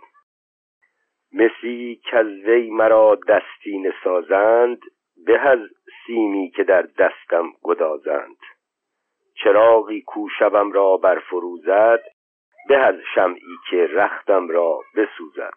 مسی 1.36 2.02
که 2.04 2.18
وی 2.18 2.70
مرا 2.70 3.16
دستین 3.28 3.94
سازند 4.04 4.82
به 5.26 5.40
از 5.40 5.60
سیمی 6.06 6.50
که 6.50 6.64
در 6.64 6.82
دستم 6.82 7.46
گدازند. 7.64 8.38
چراغی 9.44 10.02
کو 10.02 10.30
شبم 10.40 10.72
را 10.72 10.98
برفروزد 10.98 12.04
به 12.68 12.78
از 12.78 12.96
شمعی 13.16 13.56
که 13.70 13.88
رختم 13.88 14.50
را 14.50 14.80
بسوزد. 14.96 15.54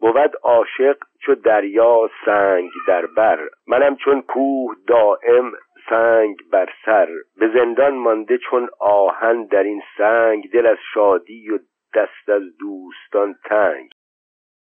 بود 0.00 0.36
عاشق 0.42 0.96
چو 1.20 1.34
دریا 1.34 2.10
سنگ 2.24 2.70
در 2.88 3.06
بر 3.06 3.48
منم 3.66 3.96
چون 3.96 4.22
کوه 4.22 4.76
دائم 4.86 5.52
سنگ 5.90 6.36
بر 6.50 6.72
سر. 6.84 7.08
به 7.36 7.48
زندان 7.54 7.94
مانده 7.94 8.38
چون 8.38 8.68
آهن 8.80 9.44
در 9.44 9.62
این 9.62 9.82
سنگ 9.98 10.50
دل 10.50 10.66
از 10.66 10.78
شادی 10.94 11.50
و 11.50 11.58
دست 11.94 12.28
از 12.28 12.42
دوستان 12.58 13.34
تنگ. 13.44 13.90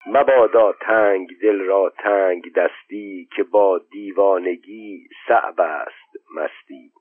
مبادا 0.07 0.73
تنگ 0.73 1.29
دل 1.43 1.61
را 1.61 1.93
تنگ 1.99 2.53
دستی 2.53 3.29
که 3.37 3.43
با 3.43 3.81
دیوانگی 3.91 5.09
صعب 5.29 5.61
است 5.61 6.17
مستی. 6.35 6.93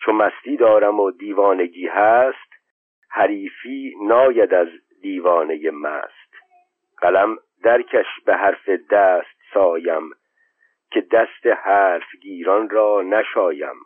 چو 0.00 0.12
مستی 0.12 0.56
دارم 0.56 1.00
و 1.00 1.10
دیوانگی 1.10 1.86
هست 1.86 2.52
حریفی 3.10 3.94
ناید 4.02 4.54
از 4.54 4.68
دیوانه 5.02 5.70
مست. 5.70 6.34
قلم 6.98 7.38
درکش 7.62 8.06
به 8.26 8.34
حرف 8.34 8.68
دست 8.68 9.38
سایم 9.54 10.10
که 10.90 11.00
دست 11.00 11.46
حرف 11.46 12.14
گیران 12.22 12.70
را 12.70 13.02
نشایم. 13.02 13.76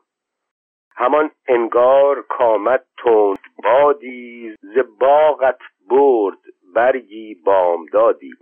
همان 0.97 1.31
انگار 1.49 2.23
کامد 2.23 2.85
تند 3.05 3.39
بادی 3.65 4.57
ز 4.61 4.79
باغت 5.01 5.59
برد. 5.89 6.39
برگی 6.75 7.35
بامدادی. 7.35 8.33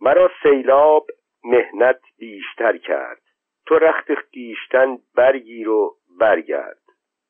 مرا 0.00 0.30
سیلاب 0.42 1.06
مهنت 1.44 2.00
بیشتر 2.18 2.76
کرد. 2.76 3.22
تو 3.66 3.78
رخت 3.78 4.14
خیشتن 4.14 4.98
برگیر 5.16 5.68
و 5.68 5.96
برگرد. 6.20 6.78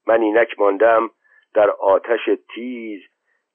من 0.07 0.21
اینک 0.23 0.61
ماندم 0.61 1.11
در 1.55 1.71
آتش 1.71 2.31
تیز. 2.55 3.03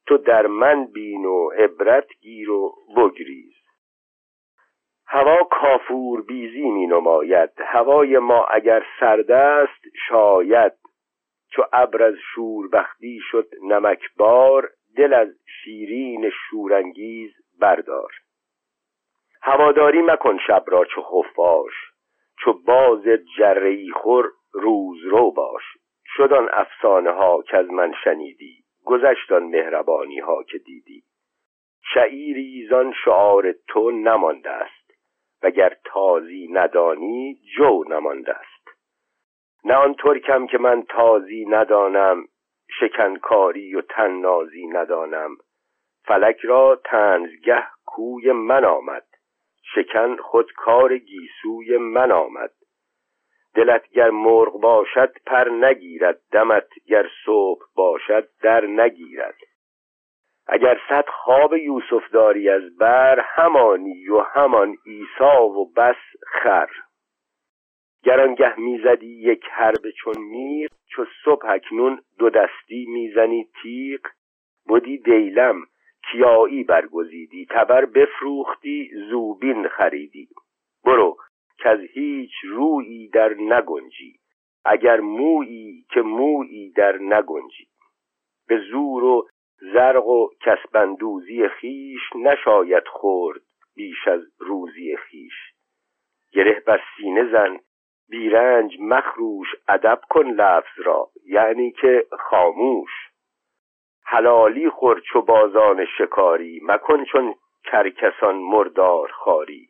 تو 0.07 0.17
در 0.17 0.47
من 0.47 0.85
بین 0.85 1.25
و 1.25 1.49
عبرت 1.49 2.07
گیر 2.21 2.49
و 2.49 2.75
بگریز. 2.97 3.53
هوا 5.07 5.37
کافور 5.51 6.21
بیزی 6.21 6.69
می 6.69 6.87
نماید. 6.87 7.49
هوای 7.57 8.17
ما 8.17 8.45
اگر 8.45 8.85
سرد 8.99 9.31
است 9.31 9.81
شاید. 10.07 10.73
چو 11.51 11.63
ابر 11.73 12.03
از 12.03 12.15
شوربختی 12.33 13.19
شد 13.31 13.47
نمکبار 13.63 14.69
دل 14.97 15.13
از 15.13 15.27
شیرین 15.45 16.29
شورانگیز 16.29 17.31
بردار. 17.59 18.11
هواداری 19.41 20.01
مکن 20.01 20.37
شب 20.47 20.63
را 20.67 20.85
چو 20.85 21.01
خفاش 21.01 21.73
چو 22.39 22.53
باز 22.53 23.03
جره 23.37 23.91
خور 23.91 24.31
روز 24.53 25.03
رو 25.03 25.31
باش. 25.31 25.63
شد 26.05 26.33
آن 26.33 26.49
افسانه 26.51 27.11
ها 27.11 27.41
که 27.41 27.57
از 27.57 27.69
من 27.69 27.93
شنیدی 28.03 28.63
گذشت 28.85 29.31
آن 29.31 29.43
مهربانی 29.43 30.19
ها 30.19 30.43
که 30.43 30.57
دیدی. 30.57 31.03
شعیری 31.93 32.67
زان 32.69 32.93
شعار 33.05 33.51
تو 33.67 33.91
نمانده 33.91 34.49
است 34.49 34.91
وگر 35.43 35.77
تازی 35.83 36.47
ندانی 36.51 37.39
جو 37.57 37.83
نمانده 37.89 38.33
است. 38.33 38.67
نه 39.65 39.73
آن 39.73 39.93
ترکم 39.93 40.47
که 40.47 40.57
من 40.57 40.83
تازی 40.83 41.45
ندانم 41.45 42.27
شکنکاری 42.79 43.75
و 43.75 43.81
تننازی 43.81 44.67
ندانم. 44.67 45.37
فلک 46.05 46.39
را 46.43 46.81
تنزگه 46.85 47.63
کوی 47.85 48.31
من 48.31 48.65
آمد. 48.65 49.05
شکن 49.75 50.15
خود 50.15 50.51
کار 50.51 50.97
گیسوی 50.97 51.77
من 51.77 52.11
آمد. 52.11 52.51
دلت 53.55 53.87
گر 53.87 54.09
مرغ 54.09 54.61
باشد 54.61 55.13
پر 55.25 55.49
نگیرد. 55.49 56.19
دمت 56.31 56.67
گر 56.87 57.09
صبح 57.25 57.65
باشد 57.75 58.29
در 58.41 58.65
نگیرد. 58.65 59.37
اگر 60.47 60.79
صد 60.89 61.05
خواب 61.09 61.53
یوسف 61.53 62.11
داری 62.11 62.49
از 62.49 62.77
بر 62.77 63.19
همانی 63.19 64.09
و 64.09 64.19
همان 64.19 64.77
ایسا 64.85 65.47
و 65.47 65.73
بس 65.73 65.95
خر. 66.27 66.69
گر 68.03 68.21
آنگه 68.21 68.59
می‌زدی 68.59 69.21
یک 69.21 69.45
حرب 69.51 69.89
چون 69.89 70.13
میغ 70.17 70.71
چو 70.89 71.05
صبح 71.23 71.49
اکنون 71.49 72.01
دو 72.19 72.29
دستی 72.29 72.85
می‌زنی 72.85 73.47
تیغ. 73.61 74.01
بودی 74.65 74.97
دیلم 74.97 75.65
کیایی 76.11 76.63
برگزیدی؟ 76.63 77.45
تبر 77.49 77.85
بفروختی 77.85 78.91
زوبین 79.09 79.67
خریدی. 79.67 80.27
برو 80.85 81.17
که 81.57 81.69
از 81.69 81.79
هیچ 81.79 82.31
رویی 82.43 83.09
در 83.09 83.33
نگنجی. 83.33 84.19
اگر 84.65 84.99
مویی 84.99 85.85
که 85.89 86.01
مویی 86.01 86.71
در 86.71 86.97
نگنجی. 86.97 87.67
به 88.47 88.57
زور 88.71 89.03
و 89.03 89.27
زرق 89.73 90.07
و 90.07 90.29
کسبندوزی 90.41 91.47
خیش 91.47 92.01
نشاید 92.15 92.87
خورد 92.87 93.41
بیش 93.75 94.07
از 94.07 94.21
روزی 94.39 94.95
خیش. 94.95 95.33
گره 96.31 96.63
بر 96.67 96.81
سینه 96.97 97.31
زن 97.31 97.59
بیرنج 98.09 98.77
مخروش 98.79 99.47
ادب 99.67 99.99
کن 100.09 100.25
لفظ 100.25 100.79
را 100.85 101.09
یعنی 101.25 101.71
که 101.71 102.05
خاموش. 102.19 102.89
حلالی 104.05 104.69
خور 104.69 104.99
چو 104.99 105.21
بازان 105.21 105.85
شکاری 105.97 106.61
مکن 106.63 107.03
چون 107.03 107.35
کرکسان 107.63 108.35
مردار 108.35 109.11
خاری. 109.11 109.67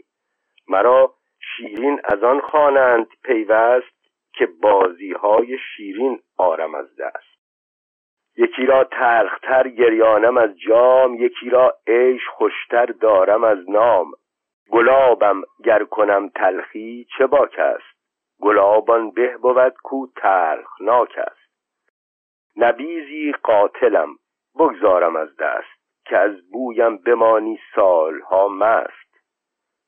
مرا 0.68 1.14
شیرین 1.40 2.02
از 2.04 2.24
آن 2.24 2.40
خوانند 2.40 3.08
پیوست 3.24 3.98
که 4.34 4.46
بازی 4.62 5.12
های 5.12 5.58
شیرین 5.58 6.20
آرم 6.38 6.76
از 6.76 6.96
دست. 6.96 7.38
یکی 8.38 8.66
را 8.66 8.84
تلختر 8.84 9.70
گریانم 9.70 10.38
از 10.38 10.60
جام 10.60 11.14
یکی 11.14 11.50
را 11.50 11.78
عیش 11.88 12.28
خوشتر 12.28 12.86
دارم 12.86 13.44
از 13.44 13.70
نام. 13.70 14.12
گلابم 14.72 15.42
گر 15.64 15.84
کنم 15.84 16.30
تلخی 16.30 17.08
چه 17.18 17.28
باک 17.28 17.60
است 17.60 17.87
گلابان 18.42 19.12
به 19.12 19.38
بود 19.38 19.74
کو 19.84 20.08
تلخناک 20.16 21.18
است. 21.18 21.48
نبیزی 22.56 23.32
قاتلم 23.44 24.16
بگذارم 24.56 25.16
از 25.16 25.36
دست 25.36 25.78
که 26.06 26.18
از 26.18 26.50
بویم 26.52 26.98
بمانی 26.98 27.60
سالها 27.76 28.48
مست. 28.48 29.08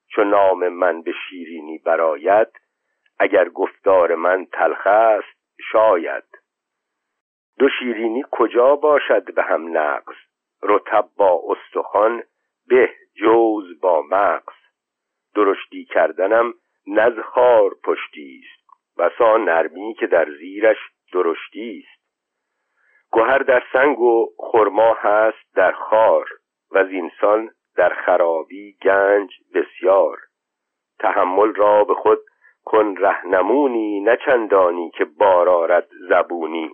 چو 0.08 0.24
نام 0.24 0.68
من 0.68 1.02
به 1.02 1.12
شیرینی 1.12 1.78
براید 1.78 2.48
اگر 3.20 3.50
گفتار 3.50 4.16
من 4.16 4.46
تلخ 4.46 4.88
است 4.88 5.58
شاید. 5.72 6.24
دو 7.60 7.70
شیرینی 7.80 8.24
کجا 8.32 8.76
باشد 8.76 9.34
به 9.34 9.44
هم 9.44 9.78
نقص 9.78 10.16
رتب 10.64 11.10
با 11.18 11.42
استخوان 11.48 12.24
به 12.68 12.90
جوز 13.16 13.80
با 13.80 14.02
مغز. 14.02 14.54
درشتی 15.36 15.86
کردنم 15.86 16.54
نز 16.90 17.20
خار 17.20 17.70
پشتی 17.84 18.42
است 18.44 18.60
بسا 18.98 19.38
نرمی 19.38 19.94
که 20.00 20.08
در 20.08 20.32
زیرش 20.40 20.78
درشتی 21.14 21.86
است. 21.86 22.00
گوهر 23.12 23.38
در 23.38 23.64
سنگ 23.74 24.00
و 24.00 24.30
خرما 24.40 24.94
هست 24.94 25.56
در 25.56 25.72
خار 25.72 26.26
و 26.72 26.86
زینسان 26.86 27.50
در 27.76 27.90
خرابی 27.90 28.78
گنج 28.82 29.30
بسیار. 29.54 30.18
تحمل 31.00 31.54
را 31.54 31.84
به 31.84 31.94
خود 31.94 32.20
کن 32.66 32.96
رهنمونی 32.98 34.00
نه 34.00 34.18
چندانی 34.26 34.92
که 34.92 35.06
بار 35.06 35.84
زبونی. 36.10 36.72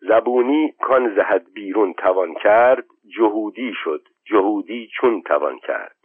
زبونی 0.00 0.74
کان 0.80 1.14
زهد 1.14 1.52
بیرون 1.54 1.92
توان 1.92 2.34
کرد 2.34 2.84
جهودی 3.16 3.74
شد 3.84 4.08
جهودی 4.24 4.90
چون 5.00 5.22
توان 5.22 5.58
کرد. 5.58 5.96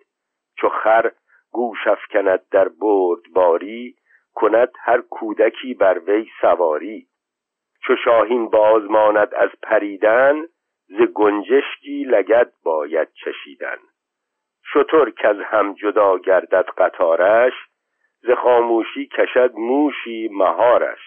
چو 0.58 0.70
خر 0.70 1.12
گوش 1.52 1.88
افکند 1.88 2.50
در 2.52 2.70
باری 3.34 3.96
کند 4.34 4.70
هر 4.80 5.02
کودکی 5.02 5.74
بر 5.74 6.00
وی 6.00 6.28
سواری. 6.42 7.08
چو 7.84 7.96
شاهین 8.06 8.50
باز 8.50 8.84
ماند 8.84 9.34
از 9.34 9.50
پریدن 9.64 10.46
ز 10.88 11.02
گنجشکی 11.02 12.04
لگد 12.04 12.54
باید 12.64 13.08
چشیدن. 13.14 13.78
که 15.18 15.28
از 15.28 15.38
هم 15.40 15.74
جدا 15.74 16.18
گردد 16.18 16.66
قطارش 16.78 17.54
ز 18.22 18.30
خاموشی 18.32 19.08
کشد 19.08 19.52
موشی 19.56 20.30
مهارش. 20.32 21.00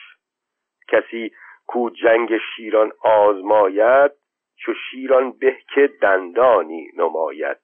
کسی 0.89 1.33
کو 1.67 1.91
جنگ 1.91 2.39
شیران 2.39 2.93
آزماید 3.05 4.13
چو 4.57 4.73
شیران 4.75 5.33
به 5.33 5.57
که 5.75 5.91
دندانی 6.03 6.91
نماید. 6.97 7.57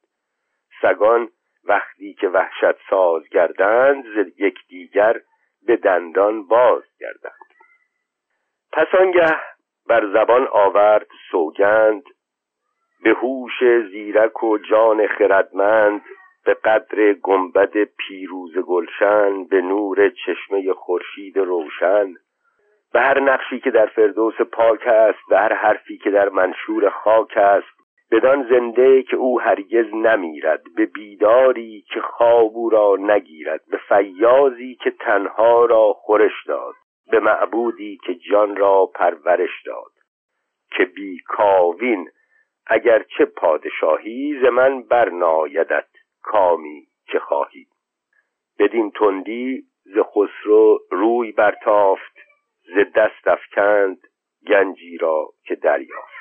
سگان 0.81 1.29
وقتی 1.67 2.13
که 2.13 2.27
وحشت 2.27 2.89
ساز 2.89 3.29
گردند 3.29 4.03
ز 4.03 4.39
یکدیگر 4.39 5.21
به 5.67 5.75
دندان 5.75 6.47
باز 6.47 6.83
گردند. 6.99 7.47
پس 8.71 8.87
آنگه 8.99 9.35
بر 9.87 10.13
زبان 10.13 10.47
آورد 10.51 11.07
سوگند 11.31 12.03
به 13.03 13.09
هوش 13.09 13.63
زیرک 13.91 14.43
و 14.43 14.57
جان 14.57 15.07
خردمند 15.07 16.01
به 16.45 16.53
قدر 16.53 17.13
گنبد 17.13 17.83
پیروز 17.83 18.57
گلشن 18.57 19.43
به 19.43 19.61
نور 19.61 20.09
چشمه 20.09 20.73
خورشید 20.73 21.37
روشن. 21.37 22.13
به 22.93 23.01
هر 23.01 23.19
نقشی 23.19 23.59
که 23.59 23.71
در 23.71 23.85
فردوس 23.85 24.41
پاک 24.41 24.87
است 24.87 25.19
به 25.29 25.39
هر 25.39 25.53
حرفی 25.53 25.97
که 25.97 26.11
در 26.11 26.29
منشور 26.29 26.89
خاک 26.89 27.37
است 27.37 27.76
بدان 28.11 28.47
زنده 28.49 29.03
که 29.03 29.15
او 29.15 29.41
هرگز 29.41 29.93
نمیرد 29.93 30.63
به 30.75 30.85
بیداری 30.85 31.85
که 31.93 32.01
خواب 32.01 32.53
را 32.71 32.95
نگیرد 32.99 33.61
به 33.71 33.77
فیازی 33.77 34.75
که 34.75 34.91
تنها 34.91 35.65
را 35.65 35.93
خورش 35.93 36.45
داد 36.47 36.75
به 37.11 37.19
معبودی 37.19 37.97
که 38.05 38.15
جان 38.15 38.55
را 38.55 38.85
پرورش 38.85 39.63
داد. 39.65 39.91
که 40.71 40.85
بی 40.85 41.19
کاوین 41.25 42.09
اگر 42.67 43.03
چه 43.17 43.25
پادشاهی 43.25 44.39
ز 44.41 44.45
من 44.45 44.81
برنایدت 44.81 45.87
کامی 46.21 46.87
که 47.05 47.19
خواهی. 47.19 47.67
بدین 48.59 48.91
تندی 48.91 49.63
ز 49.83 49.97
خسرو 49.99 50.79
روی 50.91 51.31
برتافت 51.31 52.17
ز 52.75 52.77
دست 52.95 53.27
افکند 53.27 53.97
گنجی 54.47 54.97
را 54.97 55.29
که 55.43 55.55
دریافت. 55.55 56.16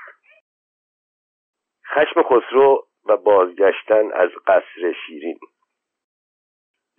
خشم 1.94 2.22
خسرو 2.22 2.86
و 3.06 3.16
بازگشتن 3.16 4.12
از 4.12 4.30
قصر 4.46 4.92
شیرین. 5.06 5.38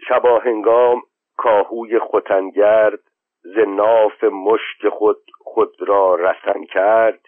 شباهنگام 0.08 1.02
کاهوی 1.38 2.00
ختنگرد 2.00 3.00
ز 3.42 3.58
ناف 3.58 4.24
مشک 4.24 4.90
خود 4.90 5.22
خود 5.40 5.76
را 5.80 6.16
رسن 6.16 6.64
کرد. 6.64 7.22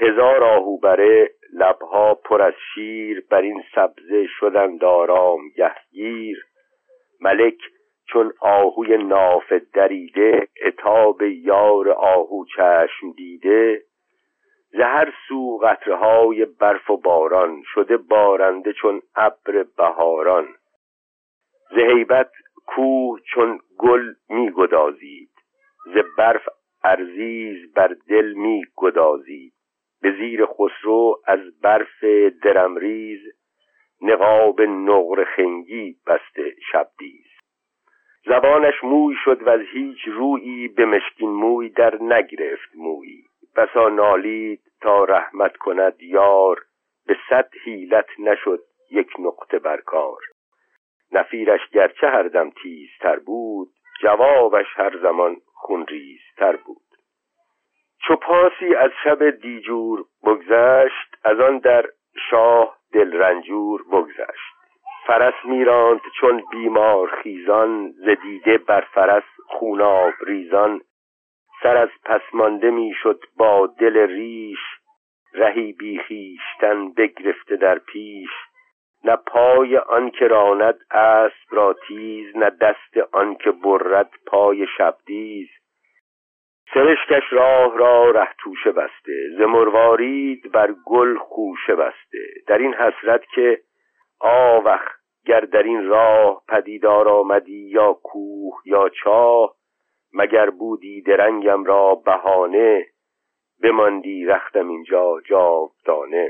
هزار 0.00 0.44
آهوبره 0.44 1.30
لبها 1.52 2.14
پر 2.14 2.42
از 2.42 2.54
شیر 2.74 3.26
بر 3.30 3.40
این 3.40 3.62
سبزه 3.74 4.26
شدند 4.26 4.84
آرام 4.84 5.40
گهگیر 5.56 6.44
ملک 7.20 7.58
چون 8.08 8.32
آهوی 8.40 8.96
ناف 8.96 9.52
دریده 9.52 10.48
اتاب 10.66 11.22
یار 11.22 11.90
آهو 11.90 12.44
چشم 12.56 13.12
دیده. 13.16 13.82
زهر 14.76 15.12
سو 15.28 15.58
قطرهای 15.58 16.44
برف 16.44 16.90
و 16.90 16.96
باران 16.96 17.62
شده 17.74 17.96
بارنده 17.96 18.72
چون 18.72 19.02
ابر 19.16 19.62
بهاران. 19.76 20.48
ز 21.70 21.78
هیبت 21.78 22.30
کوه 22.66 23.20
چون 23.20 23.58
گل 23.78 24.12
می 24.28 24.50
گدازید 24.50 25.30
ز 25.94 25.98
برف 26.18 26.48
ارزیز 26.84 27.72
بر 27.74 27.96
دل 28.08 28.32
می 28.32 28.64
گدازید 28.76 29.52
به 30.02 30.12
زیر 30.12 30.46
خسرو 30.46 31.20
از 31.26 31.60
برف 31.60 32.04
درمریز 32.42 33.20
نقاب 34.02 34.62
نقر 34.62 35.24
خنگی 35.24 35.96
بسته 36.06 36.54
شبدیز. 36.72 37.26
زبانش 38.26 38.84
موی 38.84 39.14
شد 39.24 39.42
و 39.42 39.50
از 39.50 39.60
هیچ 39.72 39.98
رویی 40.06 40.68
به 40.68 40.84
مشکین 40.84 41.30
موی 41.30 41.68
در 41.68 42.02
نگرفت 42.02 42.70
مویی. 42.74 43.24
بسا 43.56 43.88
نالید 43.88 44.60
تا 44.80 45.04
رحمت 45.04 45.56
کند 45.56 46.02
یار 46.02 46.60
به 47.06 47.16
صد 47.30 47.48
حیلت 47.64 48.06
نشد 48.18 48.60
یک 48.90 49.08
نقطه 49.18 49.58
بر 49.58 49.80
کار. 49.80 50.20
نفیرش 51.12 51.68
گرچه 51.72 52.06
هر 52.06 52.22
دم 52.22 52.50
تیزتر 52.50 53.18
بود 53.18 53.68
جوابش 54.00 54.66
هر 54.76 54.98
زمان 55.02 55.36
خونریزتر 55.54 56.56
بود. 56.56 56.82
چو 58.06 58.16
پاسی 58.16 58.74
از 58.74 58.90
شب 59.04 59.30
دیجور 59.30 60.04
بگذشت 60.22 61.16
از 61.24 61.40
آن 61.40 61.58
در 61.58 61.86
شاه 62.30 62.76
دل 62.92 63.12
رنجور 63.12 63.82
بگذشت. 63.92 64.54
فرس 65.06 65.34
میراند 65.44 66.00
چون 66.20 66.44
بیمار 66.50 67.10
خیزان 67.22 67.90
ز 67.90 68.04
دیده 68.04 68.58
بر 68.58 68.80
فرس 68.80 69.24
خوناب 69.46 70.12
ریزان. 70.26 70.80
سر 71.62 71.76
از 71.76 71.88
پسمانده 72.04 72.70
می‌شد 72.70 73.20
با 73.36 73.66
دل 73.66 74.06
ریش 74.06 74.60
رهی 75.34 75.72
بی‌خویشتن 75.72 76.92
بگرفته 76.92 77.56
در 77.56 77.78
پیش. 77.78 78.30
نه 79.04 79.16
پای 79.16 79.76
آن 79.76 80.10
که 80.10 80.26
راند 80.26 80.78
اسب 80.90 81.50
را 81.50 81.76
تیز 81.88 82.36
نه 82.36 82.50
دست 82.50 82.96
آن 83.12 83.34
که 83.34 83.50
برد 83.50 84.10
پای 84.26 84.66
شبدیز 84.78 85.48
سرشکش 86.74 87.32
راه 87.32 87.78
را 87.78 88.10
ره 88.10 88.28
توشه 88.38 88.72
بسته 88.72 89.28
ز 89.38 89.40
بر 90.52 90.74
گل 90.86 91.18
خوشه 91.18 91.74
بسته. 91.74 92.18
در 92.46 92.58
این 92.58 92.74
حسرت 92.74 93.24
که 93.34 93.60
آوخ 94.20 94.80
گر 95.26 95.40
در 95.40 95.62
این 95.62 95.86
راه 95.88 96.42
پدیدار 96.48 97.08
آمدی 97.08 97.68
یا 97.70 97.92
کوه 97.92 98.54
یا 98.66 98.88
چاه 98.88 99.54
مگر 100.14 100.50
بودی 100.50 101.02
درنگم 101.02 101.64
را 101.64 101.94
بهانه؟ 101.94 102.86
بماندی 103.62 104.24
رختم 104.24 104.68
اینجا 104.68 105.20
جاودانه. 105.26 106.28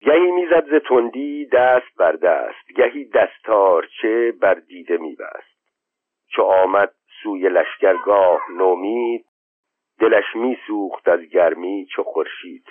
گهی 0.00 0.30
می‌زد 0.30 0.64
ز 0.70 0.82
تندی 0.88 1.46
دست 1.46 1.96
بر 1.96 2.12
دست 2.12 2.72
گهی 2.76 3.04
دستارچه 3.04 4.32
بر 4.40 4.54
دیده 4.54 4.96
میبست. 4.96 5.52
چو 6.28 6.42
آمد 6.42 6.94
سوی 7.22 7.48
لشکرگاه 7.48 8.40
نومید 8.50 9.24
دلش 10.00 10.36
میسوخت 10.36 11.08
از 11.08 11.20
گرمی 11.20 11.86
چو 11.86 12.02
خورشید. 12.02 12.64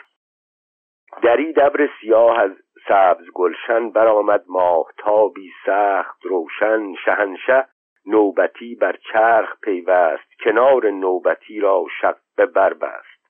دری 1.23 1.53
دبر 1.53 1.89
سیاه 2.01 2.39
از 2.39 2.51
سبز 2.87 3.25
گلشن 3.33 3.89
برآمد 3.89 4.43
ماهتابی 4.47 5.51
سخت 5.65 6.25
روشن 6.25 6.93
شهنشه 7.05 7.67
نوبتی 8.05 8.75
بر 8.75 8.95
چرخ 9.11 9.59
پیوست 9.61 10.29
کنار 10.43 10.89
نوبتی 10.89 11.59
را 11.59 11.85
شق 12.01 12.45
بربست 12.55 13.21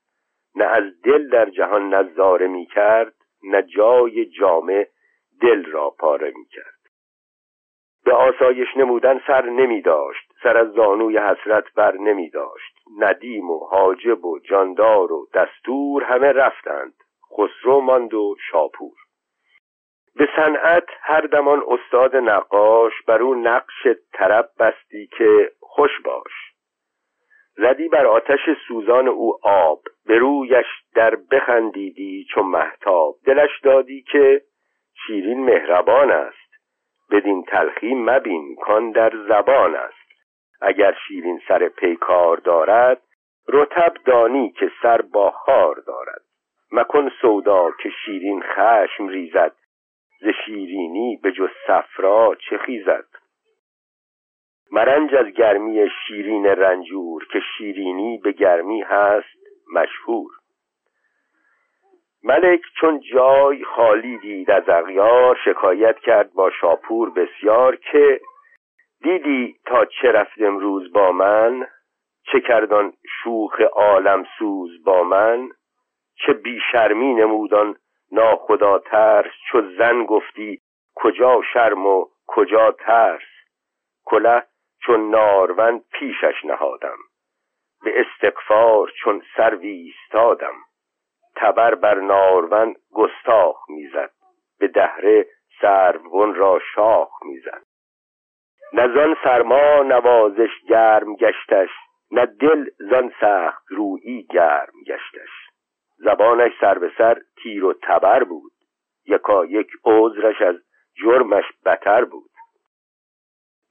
نه 0.55 0.65
از 0.65 1.01
دل 1.03 1.29
در 1.29 1.49
جهان 1.49 1.93
نظاره 1.93 2.47
می 2.47 2.65
کرد 2.65 3.13
نه 3.43 3.61
جای 3.61 4.25
جامه 4.25 4.87
دل 5.41 5.65
را 5.65 5.89
پاره 5.89 6.33
می 6.35 6.45
کرد. 6.45 6.81
به 8.05 8.13
آسایش 8.13 8.67
نمودن 8.77 9.21
سر 9.27 9.45
نمی 9.49 9.81
داشت 9.81 10.33
سر 10.43 10.57
از 10.57 10.71
زانوی 10.71 11.17
حسرت 11.17 11.73
بر 11.75 11.97
نمی 11.97 12.29
داشت. 12.29 12.77
ندیم 12.99 13.49
و 13.49 13.59
حاجب 13.59 14.25
و 14.25 14.39
جاندار 14.39 15.11
و 15.11 15.27
دستور 15.33 16.03
همه 16.03 16.27
رفتند. 16.27 16.93
خسرو 17.37 17.81
ماند 17.81 18.13
و 18.13 18.35
شاپور. 18.51 19.00
به 20.15 20.29
صنعت 20.35 20.87
هر 21.01 21.21
دمان 21.21 21.63
استاد 21.67 22.15
نقاش 22.15 22.93
بر 23.07 23.21
او 23.21 23.35
نقش 23.35 23.87
طرب 24.13 24.49
بستی 24.59 25.07
که 25.17 25.51
خوش 25.59 26.01
باش. 26.03 26.51
زدی 27.55 27.87
بر 27.89 28.05
آتش 28.05 28.39
سوزان 28.67 29.07
او 29.07 29.37
آب 29.43 29.81
به 30.05 30.17
رویش 30.17 30.65
در 30.95 31.15
بخندیدی 31.31 32.25
چون 32.33 32.45
محتاب 32.45 33.15
دلش 33.25 33.59
دادی 33.63 34.01
که 34.01 34.41
شیرین 35.07 35.45
مهربان 35.45 36.11
است 36.11 36.51
بدین 37.11 37.43
تلخی 37.43 37.95
مبین 37.95 38.55
کان 38.55 38.91
در 38.91 39.11
زبان 39.27 39.75
است. 39.75 40.01
اگر 40.61 40.95
شیرین 41.07 41.41
سر 41.47 41.69
پیکار 41.69 42.37
دارد 42.37 43.01
رتب 43.47 43.93
دانی 44.05 44.51
که 44.51 44.71
سر 44.81 45.01
با 45.01 45.31
خار 45.31 45.75
دارد. 45.87 46.21
مکن 46.71 47.09
سودا 47.21 47.71
که 47.83 47.89
شیرین 48.05 48.41
خشم 48.41 49.07
ریزد 49.07 49.55
ز 50.21 50.27
شیرینی 50.45 51.19
به 51.23 51.31
جز 51.31 51.49
صفرا 51.67 52.35
چه 52.49 52.57
خیزد؟ 52.57 53.05
مرنج 54.71 55.15
از 55.15 55.27
گرمی 55.27 55.89
شیرین 56.07 56.45
رنجور 56.45 57.27
که 57.27 57.39
شیرینی 57.57 58.17
به 58.17 58.31
گرمی 58.31 58.81
هست 58.81 59.37
مشهور. 59.73 60.31
ملک 62.23 62.61
چون 62.79 62.99
جای 62.99 63.63
خالی 63.63 64.17
دید 64.17 64.51
از 64.51 64.69
اغیار 64.69 65.39
شکایت 65.45 65.99
کرد 65.99 66.33
با 66.33 66.51
شاپور 66.61 67.09
بسیار 67.09 67.75
که 67.75 68.21
دیدی 69.03 69.55
تا 69.65 69.85
چه 69.85 70.11
رفت 70.11 70.41
امروز 70.41 70.93
با 70.93 71.11
من؟ 71.11 71.67
چه 72.31 72.41
کردان 72.41 72.93
شوخ 73.23 73.61
عالم 73.61 74.25
سوز 74.39 74.83
با 74.83 75.03
من؟ 75.03 75.49
چه 76.15 76.33
بیشرمی 76.33 77.13
نمودان 77.13 77.75
ناخدا 78.11 78.79
ترس 78.79 79.31
چو 79.51 79.61
زن 79.77 80.05
گفتی 80.05 80.61
کجا 80.95 81.41
شرم 81.53 81.87
و 81.87 82.05
کجا 82.27 82.71
ترس؟ 82.71 83.29
کله 84.05 84.43
چون 84.81 85.09
نارون 85.09 85.83
پیشش 85.93 86.45
نهادم 86.45 86.97
به 87.83 88.01
استقفار 88.01 88.91
چون 89.03 89.23
سر 89.37 89.55
ویستادم. 89.55 90.55
تبر 91.35 91.75
بر 91.75 91.95
نارون 91.95 92.75
گستاخ 92.93 93.69
می‌زد 93.69 94.11
به 94.59 94.67
دهره 94.67 95.25
سرون 95.61 96.35
را 96.35 96.59
شاخ 96.75 97.09
می‌زد. 97.23 97.63
نزان 98.73 99.17
سرما 99.23 99.83
نوازش 99.83 100.61
گرم 100.69 101.15
گشتش 101.15 101.69
نه 102.11 102.25
دل 102.25 102.69
زان 102.77 103.13
سخت 103.21 103.63
رویی 103.69 104.23
گرم 104.23 104.73
گشتش. 104.87 105.50
زبانش 106.03 106.51
سر 106.61 106.77
به 106.77 106.91
سر 106.97 107.21
تیر 107.43 107.65
و 107.65 107.73
تبر 107.83 108.23
بود. 108.23 108.51
یکا 109.05 109.45
یک 109.45 109.67
عذرش 109.85 110.41
از 110.41 110.55
جرمش 111.03 111.43
بتر 111.65 112.05
بود. 112.05 112.29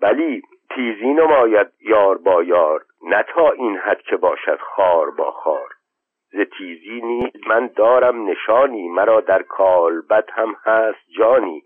ولی 0.01 0.43
تیزی 0.71 1.13
نماید 1.13 1.67
یار 1.81 2.19
با 2.19 2.43
یار 2.43 2.85
نه 3.03 3.23
تا 3.23 3.51
این 3.51 3.77
حد 3.77 4.03
که 4.03 4.17
باشد 4.17 4.59
خار 4.61 5.11
با 5.11 5.31
خار. 5.31 5.69
ز 6.33 6.41
تیزی 6.59 7.01
نیز 7.01 7.47
من 7.47 7.67
دارم 7.67 8.31
نشانی 8.31 8.89
مرا 8.89 9.21
در 9.21 9.43
کالبد 9.43 10.29
هم 10.33 10.57
هست 10.65 11.11
جانی. 11.19 11.63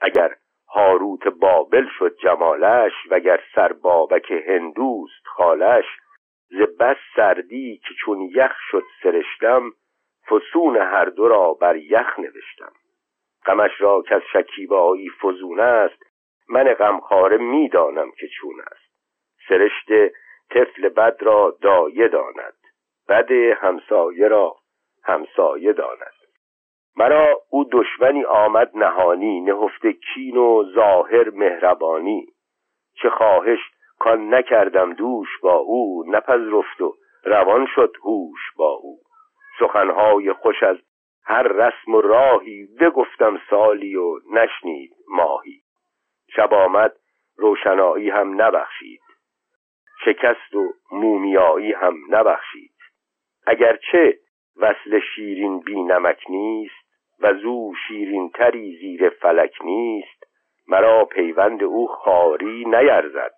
اگر 0.00 0.34
هاروت 0.68 1.28
بابل 1.28 1.86
شد 1.98 2.16
جمالش 2.16 2.92
وگر 3.10 3.40
سر 3.54 3.72
بابک 3.72 4.30
هندوست 4.30 5.26
خالش. 5.26 5.84
ز 6.50 6.60
بس 6.80 6.96
سردی 7.16 7.80
که 7.88 7.94
چون 8.04 8.20
یخ 8.20 8.52
شد 8.70 8.84
سرشتم 9.02 9.72
فسون 10.32 10.76
هر 10.76 11.04
دو 11.04 11.28
را 11.28 11.54
بر 11.54 11.76
یخ 11.76 12.18
نوشتم. 12.18 12.72
غمش 13.46 13.80
را 13.80 14.02
که 14.02 14.14
از 14.14 14.22
شکیبایی 14.32 15.10
فزون 15.10 15.60
است 15.60 16.02
من 16.48 16.64
غمخواره 16.64 17.36
می‌دانم 17.36 18.10
که 18.10 18.28
چون 18.28 18.60
است. 18.60 18.92
سرشت 19.48 20.12
طفل 20.50 20.88
بد 20.88 21.16
را 21.20 21.56
دایه 21.60 22.08
داند 22.08 22.54
بد 23.08 23.30
همسایه 23.32 24.28
را 24.28 24.56
همسایه 25.04 25.72
داند. 25.72 26.12
مرا 26.96 27.42
او 27.50 27.64
دشمنی 27.72 28.24
آمد 28.24 28.70
نهانی 28.74 29.40
نهفته 29.40 29.92
کین 29.92 30.36
و 30.36 30.64
ظاهر 30.74 31.30
مهربانی. 31.30 32.26
چه 33.02 33.10
خواهش 33.10 33.58
کان 33.98 34.34
نکردم 34.34 34.92
دوش 34.92 35.28
با 35.42 35.54
او 35.54 36.04
نپذرفت 36.08 36.80
و 36.80 36.94
روان 37.24 37.66
شد 37.74 37.96
هوش 38.04 38.40
با 38.56 38.70
او. 38.70 38.98
سخنهای 39.58 40.32
خوش 40.32 40.62
از 40.62 40.76
هر 41.24 41.42
رسم 41.42 41.94
و 41.94 42.00
راهی 42.00 42.68
بگفتم 42.80 43.40
سالی 43.50 43.96
و 43.96 44.18
نشنید 44.32 44.92
ماهی. 45.08 45.62
شب 46.36 46.54
آمد 46.54 46.96
روشنایی 47.36 48.10
هم 48.10 48.42
نبخشید. 48.42 49.00
شکست 50.04 50.54
و 50.54 50.72
مومیایی 50.92 51.72
هم 51.72 51.94
نبخشید. 52.08 52.72
اگرچه 53.46 54.18
وصل 54.56 55.00
شیرین 55.14 55.60
بی 55.60 55.82
نمک 55.82 56.24
نیست 56.28 56.82
و 57.20 57.34
زو 57.34 57.72
شیرین 57.88 58.30
تری 58.30 58.78
زیر 58.80 59.08
فلک 59.08 59.54
نیست 59.64 60.22
مرا 60.68 61.04
پیوند 61.04 61.62
او 61.62 61.86
خاری 61.86 62.64
نیرزد. 62.64 63.32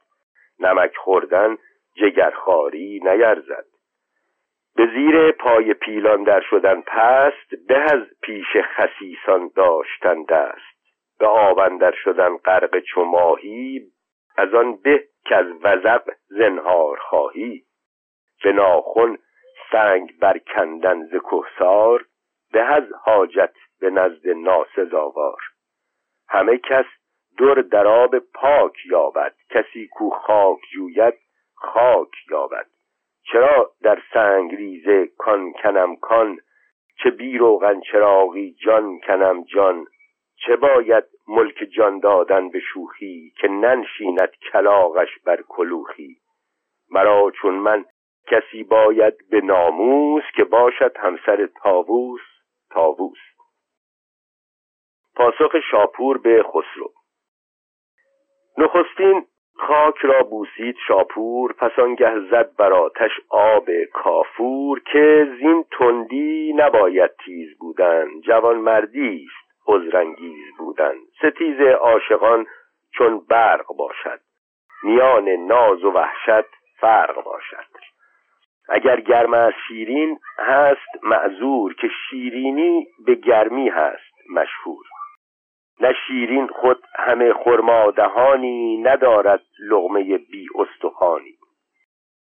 نمک 0.60 0.96
خوردن 0.96 1.56
جگرخاری 1.96 3.00
نیرزد. 3.04 3.73
به 4.76 4.86
زیر 4.94 5.32
پای 5.32 5.74
پیلان 5.74 6.22
در 6.22 6.40
شدن 6.40 6.80
پست 6.80 7.66
به 7.68 7.78
از 7.78 8.02
پیش 8.22 8.46
خسیسان 8.56 9.50
داشتن 9.56 10.22
دست. 10.22 10.74
به 11.18 11.26
آبندر 11.26 11.92
شدن 12.04 12.36
غرق 12.36 12.78
چماهی 12.94 13.82
از 14.36 14.54
آن 14.54 14.76
به 14.76 15.04
که 15.24 15.36
از 15.36 15.46
وزق 15.62 16.10
زنهار 16.28 16.98
خواهی. 16.98 17.64
به 18.44 18.52
ناخن 18.52 19.18
سنگ 19.72 20.18
برکندن 20.18 21.04
ز 21.04 21.10
کهسار 21.10 22.04
به 22.52 22.62
از 22.62 22.84
حاجت 23.02 23.54
به 23.80 23.90
نزد 23.90 24.28
ناسزاوار 24.28 25.40
همه 26.28 26.58
کس 26.58 26.84
در 27.38 27.54
دراب 27.54 28.18
پاک 28.18 28.86
یابد 28.86 29.34
کسی 29.50 29.88
کو 29.88 30.10
خاک 30.10 30.58
جوید 30.72 31.14
خاک 31.54 32.08
یابد. 32.30 32.66
چرا 33.32 33.72
در 33.82 34.02
سنگ 34.14 34.54
ریزه 34.54 35.06
کان 35.18 35.52
کنم 35.52 35.96
کان؟ 35.96 36.38
چه 37.02 37.10
بی 37.10 37.38
روغن 37.38 37.80
چراغی 37.80 38.56
جان 38.64 39.00
کنم 39.00 39.44
جان؟ 39.44 39.86
چه 40.36 40.56
باید 40.56 41.04
ملک 41.28 41.64
جان 41.76 41.98
دادن 41.98 42.48
به 42.48 42.60
شوخی 42.60 43.32
که 43.40 43.48
ننشیند 43.48 44.30
کلاغش 44.52 45.18
بر 45.24 45.42
کلوخی؟ 45.48 46.16
مرا 46.90 47.30
چون 47.30 47.54
من 47.54 47.84
کسی 48.26 48.62
باید 48.62 49.14
به 49.30 49.40
ناموس 49.40 50.24
که 50.36 50.44
باشد 50.44 50.96
همسر 50.96 51.46
تاووس 51.46 52.20
تاووس 52.70 53.18
پاسخ 55.16 55.60
شاپور 55.70 56.18
به 56.18 56.42
خسرو. 56.42 56.92
نخستین 58.58 59.26
خاک 59.56 59.96
را 60.02 60.22
بوسید 60.22 60.76
شاپور 60.88 61.52
پس 61.52 61.78
آنگه 61.78 62.20
زد 62.30 62.56
بر 62.56 62.72
آتش 62.72 63.10
آب 63.28 63.68
کافور 63.92 64.80
که 64.92 65.28
زین 65.38 65.64
تندی 65.78 66.52
نباید 66.56 67.10
تیز 67.24 67.58
بودن 67.58 68.20
جوان 68.20 68.56
مردی 68.56 69.26
است 69.26 69.44
عذرانگیز 69.66 70.56
بودن. 70.58 70.94
ستیز 71.18 71.60
عاشقان 71.60 72.46
چون 72.92 73.20
برق 73.28 73.66
باشد 73.66 74.20
میان 74.82 75.28
ناز 75.28 75.84
و 75.84 75.90
وحشت 75.90 76.48
فرق 76.80 77.24
باشد. 77.24 77.66
اگر 78.68 79.00
گرم 79.00 79.34
از 79.34 79.52
شیرین 79.68 80.18
هست 80.38 81.04
معذور 81.04 81.74
که 81.74 81.88
شیرینی 81.88 82.86
به 83.06 83.14
گرمی 83.14 83.68
هست 83.68 84.30
مشهور. 84.30 84.84
نه 85.80 85.92
شیرین 86.06 86.46
خود 86.46 86.82
همه 86.96 87.32
خرمادهانی 87.32 88.76
ندارد 88.76 89.42
لغمه 89.58 90.18
بی 90.18 90.46
استخانی 90.54 91.34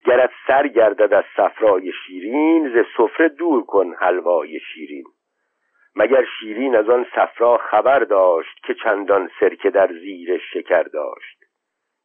گرت 0.05 0.31
سر 0.47 0.69
گردد 0.69 1.15
از 1.15 1.25
صفرای 1.37 1.93
شیرین 2.07 2.69
ز 2.69 2.87
سفره 2.97 3.29
دور 3.29 3.65
کن 3.65 3.95
حلوای 4.01 4.61
شیرین. 4.61 5.05
مگر 5.97 6.25
شیرین 6.39 6.77
از 6.77 6.89
آن 6.89 7.07
صفرا 7.15 7.57
خبر 7.57 7.99
داشت 7.99 8.63
که 8.67 8.75
چندان 8.75 9.31
سرکه 9.41 9.71
در 9.71 9.93
زیر 9.93 10.39
شکر 10.53 10.83
داشت؟ 10.83 11.45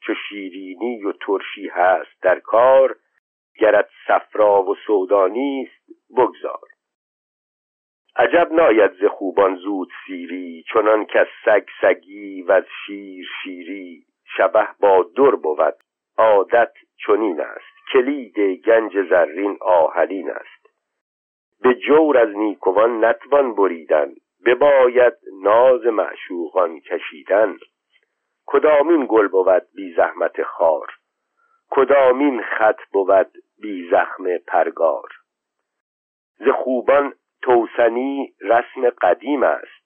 چو 0.01 0.13
شیرینی 0.29 1.03
و 1.03 1.11
ترشی 1.11 1.67
هست 1.67 2.21
در 2.21 2.39
کار 2.39 2.95
گرت 3.59 3.89
صفرا 4.07 4.63
و 4.63 4.75
سودانی 4.87 5.67
است 5.67 5.99
بگذار. 6.17 6.74
عجب 8.17 8.51
ناید 8.51 8.91
ز 8.91 9.05
خوبان 9.05 9.55
زود 9.55 9.89
سیری 10.07 10.63
چنان 10.73 11.05
که 11.05 11.27
سگ 11.45 11.65
سگی 11.81 12.41
و 12.41 12.51
از 12.51 12.63
شیر 12.85 13.27
شیری. 13.43 14.05
شبه 14.37 14.67
با 14.79 15.09
در 15.17 15.35
بود 15.35 15.75
عادت 16.17 16.71
چنین 17.05 17.41
است. 17.41 17.91
کلید 17.93 18.39
گنج 18.65 19.09
زرین 19.09 19.57
آهلین 19.61 20.31
است. 20.31 20.69
به 21.61 21.73
جور 21.73 22.17
از 22.17 22.29
نیکوان 22.37 23.05
نتوان 23.05 23.55
بریدن 23.55 24.13
بباید 24.45 25.13
ناز 25.43 25.85
معشوقان 25.85 26.79
کشیدن. 26.79 27.57
کدامین 28.45 29.05
گل 29.09 29.27
بود 29.27 29.63
بی 29.75 29.93
زحمت 29.93 30.43
خار؟ 30.43 30.87
کدامین 31.69 32.41
خط 32.41 32.79
بود 32.91 33.31
بی 33.61 33.89
زخم 33.91 34.37
پرگار؟ 34.37 35.09
ز 36.37 36.47
خوبان 36.49 37.13
توسنی 37.45 38.33
رسم 38.41 38.89
قدیم 39.01 39.43
است. 39.43 39.85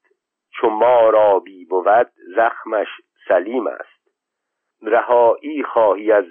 چو 0.52 0.70
ما 0.70 1.10
را 1.10 1.40
بی 1.40 1.66
بود 1.66 2.12
زخمش 2.36 2.88
سلیم 3.28 3.68
است. 3.68 4.10
رهایی 4.82 5.64
خواهی 5.64 6.12
از 6.12 6.26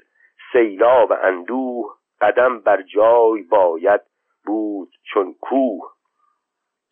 سیلاب 0.53 1.13
اندوه 1.13 1.95
قدم 2.21 2.61
بر 2.61 2.83
جای 2.83 3.43
باید 3.43 4.01
بود 4.47 4.89
چون 5.13 5.35
کوه. 5.41 5.93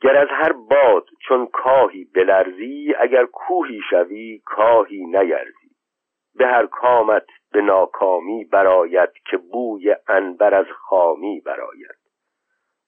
گر 0.00 0.16
از 0.16 0.28
هر 0.30 0.52
باد 0.52 1.08
چون 1.28 1.46
کاهی 1.46 2.04
بلرزی 2.04 2.94
اگر 3.00 3.26
کوهی 3.26 3.80
شوی 3.90 4.42
کاهی 4.44 5.06
نیرزی. 5.06 5.70
به 6.34 6.46
هر 6.46 6.66
کامت 6.66 7.26
به 7.52 7.62
ناکامی 7.62 8.44
براید 8.44 9.10
که 9.30 9.36
بوی 9.36 9.96
انبر 10.08 10.54
از 10.54 10.66
خامی 10.66 11.40
براید 11.40 11.96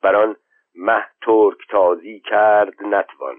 بر 0.03 0.17
آن 0.17 0.37
مه 0.79 1.05
ترک 1.23 1.59
تازی 1.71 2.21
کرد 2.21 2.83
نتوان 2.83 3.37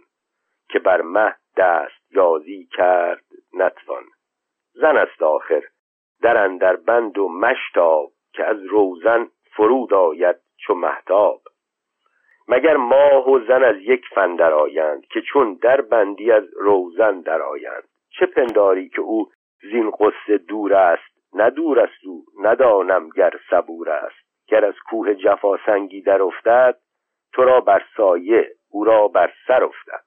که 0.70 0.80
بر 0.80 1.02
مه 1.02 1.36
دست 1.58 2.16
یازی 2.16 2.70
کرد 2.72 3.24
نتوان. 3.54 4.04
زن 4.74 4.98
است 4.98 5.22
آخر 5.22 5.64
در 6.22 6.38
اندر 6.38 6.76
بند 6.76 7.18
و 7.18 7.30
مشتاب 7.30 8.12
که 8.34 8.46
از 8.46 8.64
روزن 8.64 9.28
فرود 9.56 9.94
آید 9.94 10.36
چو 10.58 10.74
محتاب 10.74 11.42
مگر 12.48 12.76
ماه 12.76 13.30
و 13.30 13.40
زن 13.48 13.64
از 13.64 13.76
یک 13.82 14.06
فن 14.16 14.42
آیند 14.42 15.06
که 15.06 15.22
چون 15.22 15.54
در 15.54 15.82
بندی 15.82 16.32
از 16.32 16.44
روزن 16.56 17.24
آیند؟ 17.30 17.84
چه 18.20 18.26
پنداری 18.26 18.90
که 18.90 19.02
او 19.02 19.30
زین 19.62 19.92
قصه 19.92 20.38
دور 20.38 20.74
است؟ 20.74 21.34
نه 21.34 21.50
دور 21.50 21.80
است 21.80 22.06
او 22.06 22.26
ندانم 22.42 23.10
گر 23.10 23.34
صبور 23.50 23.90
است. 23.90 24.30
گر 24.48 24.66
از 24.66 24.74
کوه 24.90 25.14
جفا 25.14 25.58
سنگی 25.66 26.02
در 26.02 26.22
افتد 26.22 26.78
تو 27.34 27.44
را 27.44 27.62
بر 27.62 27.84
سایه 27.98 28.52
او 28.70 28.84
را 28.84 29.08
بر 29.08 29.34
سر 29.48 29.64
افتد. 29.64 30.04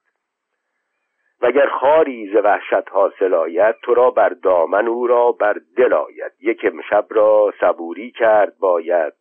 وگر 1.41 1.67
خاری 1.67 2.33
ز 2.33 2.35
وحشت 2.35 2.89
حاصل 2.91 3.33
آید 3.33 3.75
تو 3.75 3.93
را 3.93 4.11
بر 4.11 4.29
دامن 4.29 4.87
او 4.87 5.07
را 5.07 5.31
بر 5.31 5.57
دل 5.77 5.93
آید. 5.93 6.31
یک 6.41 6.61
امشب 6.63 7.05
را 7.09 7.53
صبوری 7.59 8.11
کرد 8.11 8.57
باید 8.59 9.13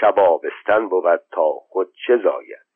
شبابستن 0.00 0.88
بود 0.88 1.20
تا 1.32 1.52
خود 1.52 1.92
چه 2.06 2.16
زاید. 2.16 2.68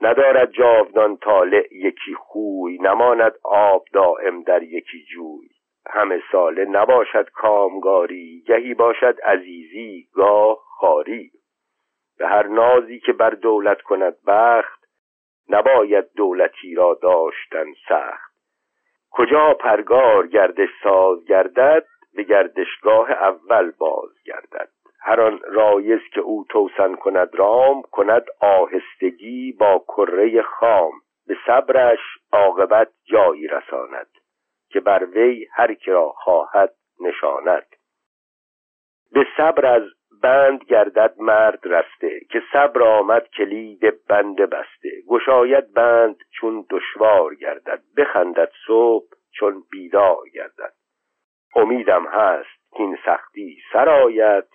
ندارد 0.00 0.52
جاودان 0.52 1.16
طالع 1.16 1.74
یکی 1.74 2.14
خوی 2.14 2.78
نماند 2.78 3.32
آب 3.44 3.84
دائم 3.92 4.42
در 4.42 4.62
یکی 4.62 5.04
جوی. 5.04 5.48
همه 5.86 6.22
ساله 6.32 6.64
نباشد 6.64 7.30
کامگاری 7.30 8.44
گهی 8.46 8.74
باشد 8.74 9.20
عزیزی 9.24 10.08
گاه 10.12 10.58
خاری. 10.62 11.30
به 12.22 12.28
هر 12.28 12.46
نازی 12.46 13.00
که 13.00 13.12
بر 13.12 13.30
دولت 13.30 13.82
کند 13.82 14.16
بخت 14.26 14.84
نباید 15.48 16.04
دولتی 16.16 16.74
را 16.74 16.98
داشتن 17.02 17.66
سخت. 17.88 18.32
کجا 19.10 19.54
پرگار 19.54 20.26
گردش 20.26 20.68
ساز 20.82 21.24
گردد 21.24 21.84
به 22.14 22.22
گردشگاه 22.22 23.10
اول 23.10 23.70
باز 23.70 24.10
گردد. 24.24 24.68
هر 25.00 25.20
آن 25.20 25.40
رایز 25.44 26.00
که 26.14 26.20
او 26.20 26.44
توسن 26.48 26.94
کند 26.94 27.28
رام 27.34 27.82
کند 27.82 28.24
آهستگی 28.40 29.52
با 29.52 29.84
کره 29.88 30.42
خام. 30.42 30.92
به 31.26 31.36
صبرش 31.46 32.00
عاقبت 32.32 32.88
جایی 33.04 33.46
رساند 33.46 34.10
که 34.70 34.80
بر 34.80 35.04
وی 35.04 35.46
هر 35.52 35.74
که 35.74 35.92
را 35.92 36.08
خواهد 36.08 36.74
نشاند. 37.00 37.66
به 39.12 39.26
صبر 39.36 39.66
از 39.66 39.82
بند 40.22 40.64
گردد 40.64 41.14
مرد 41.18 41.60
رسته 41.64 42.20
که 42.30 42.42
صبر 42.52 42.82
آمد 42.82 43.28
کلید 43.28 44.06
بند 44.08 44.36
بسته. 44.36 45.02
گشاید 45.08 45.72
بند 45.72 46.16
چون 46.30 46.66
دشوار 46.70 47.34
گردد 47.34 47.82
بخندد 47.96 48.52
صبح 48.66 49.06
چون 49.32 49.62
بیدار 49.70 50.28
گردد. 50.34 50.72
امیدم 51.56 52.06
هست 52.06 52.72
که 52.72 52.82
این 52.82 52.98
سختی 53.06 53.58
سرایت 53.72 54.46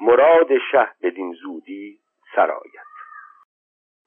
مراد 0.00 0.58
شه 0.72 0.88
بدین 1.02 1.32
زودی 1.32 1.98
سرایت 2.34 2.86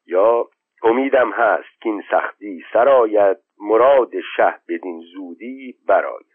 یا 0.05 0.47
امیدم 0.83 1.31
هست 1.31 1.81
که 1.81 1.89
این 1.89 2.03
سختی 2.11 2.63
سرایت 2.73 3.37
مراد 3.61 4.11
شه 4.35 4.55
بدین 4.69 5.01
زودی 5.13 5.75
براید 5.87 6.28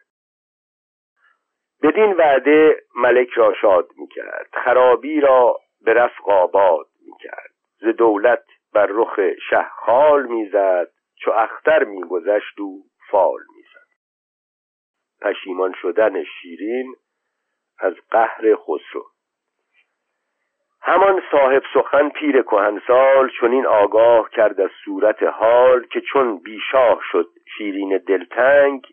بدین 1.85 2.13
وعده 2.13 2.83
ملک 2.97 3.29
را 3.31 3.55
شاد 3.55 3.89
می‌کرد. 3.97 4.49
خرابی 4.65 5.21
را 5.21 5.61
به 5.81 5.95
رفق 5.95 6.29
آباد 6.29 6.87
می‌کرد. 7.07 7.51
ز 7.81 7.85
دولت 7.85 8.45
بر 8.75 8.87
رخ 8.87 9.21
شه 9.51 9.63
خال 9.63 10.27
می‌زد 10.27 10.91
چو 11.17 11.31
اختر 11.31 11.85
میگذشت 11.85 12.61
و 12.61 12.83
فال 13.11 13.41
می‌زد. 13.57 13.89
پشیمان 15.23 15.75
شدن 15.83 16.25
شیرین 16.25 16.95
از 17.79 17.95
قهر 18.11 18.57
خسرو. 18.57 19.05
همان 20.83 21.23
صاحب 21.31 21.63
سخن 21.75 22.09
پیر 22.09 22.43
کهنسال 22.43 23.31
این 23.43 23.67
آگاه 23.67 24.31
کرد 24.31 24.61
از 24.61 24.71
صورت 24.85 25.23
حال 25.23 25.87
که 25.87 26.01
چون 26.01 26.39
بیشاه 26.39 27.01
شد 27.13 27.29
شیرین 27.59 27.99
دلتنگ 27.99 28.87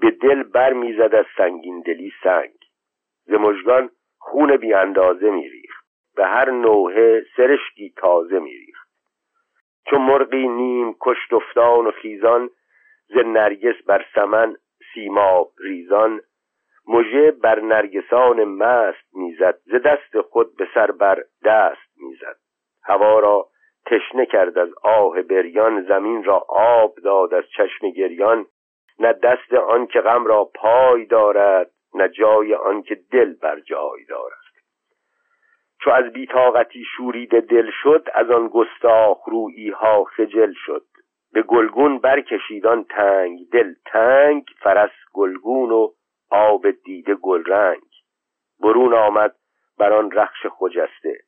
به 0.00 0.10
دل 0.10 0.42
بر 0.42 0.72
می‌زد 0.72 1.14
از 1.14 1.26
سنگین 1.36 1.80
دلی 1.80 2.12
سنگ. 2.22 2.54
ز 3.24 3.32
مژگان 3.32 3.90
خون 4.18 4.56
بی 4.56 4.74
اندازه 4.74 5.30
به 6.16 6.26
هر 6.26 6.50
نوحه 6.50 7.22
سرشکی 7.36 7.92
تازه 7.96 8.38
میریخت. 8.38 8.88
چون 9.90 10.00
مرغی 10.00 10.48
نیم 10.48 10.96
کشت 11.00 11.32
افتان 11.32 11.86
و 11.86 11.90
خیزان 11.90 12.50
ز 13.08 13.16
نرگس 13.16 13.82
بر 13.86 14.04
سمن 14.14 14.56
سیماب 14.94 15.50
ریزان. 15.58 16.20
مژه 16.88 17.30
بر 17.30 17.60
نرگسان 17.60 18.44
مست 18.44 19.14
می‌زد 19.14 19.58
ز 19.64 19.74
دست 19.74 20.20
خود 20.20 20.56
به 20.56 20.68
سر 20.74 20.90
بر 20.90 21.24
دست 21.44 21.90
می‌زد. 21.96 22.36
هوا 22.84 23.18
را 23.18 23.48
تشنه 23.86 24.26
کرد 24.26 24.58
از 24.58 24.68
آه 24.82 25.22
بریان 25.22 25.82
زمین 25.82 26.24
را 26.24 26.46
آب 26.48 26.94
داد 27.04 27.34
از 27.34 27.44
چشم 27.56 27.90
گریان. 27.90 28.46
نه 28.98 29.12
دست 29.12 29.52
آن 29.52 29.86
که 29.86 30.00
غم 30.00 30.24
را 30.26 30.44
پای 30.44 31.04
دارد 31.04 31.70
نه 31.94 32.08
جای 32.08 32.54
آن 32.54 32.82
که 32.82 32.94
دل 32.94 33.34
بر 33.34 33.60
جای 33.60 34.04
دارد. 34.04 34.42
چو 35.80 35.90
از 35.90 36.12
بی‌طاقتی 36.12 36.84
شورید 36.96 37.40
دل 37.40 37.70
شد 37.82 38.08
از 38.14 38.30
آن 38.30 38.48
گستاخ 38.48 39.24
رویی 39.28 39.70
ها 39.70 40.04
خجل 40.04 40.52
شد. 40.66 40.84
به 41.32 41.42
گلگون 41.42 41.98
برکشید 41.98 42.67
آن 42.67 42.84
تنگ 42.84 43.38
دل 43.52 43.74
تنگ 43.84 44.44
فرس 44.60 44.90
گلگون 45.12 45.70
و 45.70 45.88
آب 46.30 46.70
دیده 46.70 47.14
گلرنگ. 47.14 47.82
برون 48.60 48.94
آمد 48.94 49.36
بر 49.78 49.92
آن 49.92 50.10
رخش 50.10 50.46
خجسته 50.46 51.18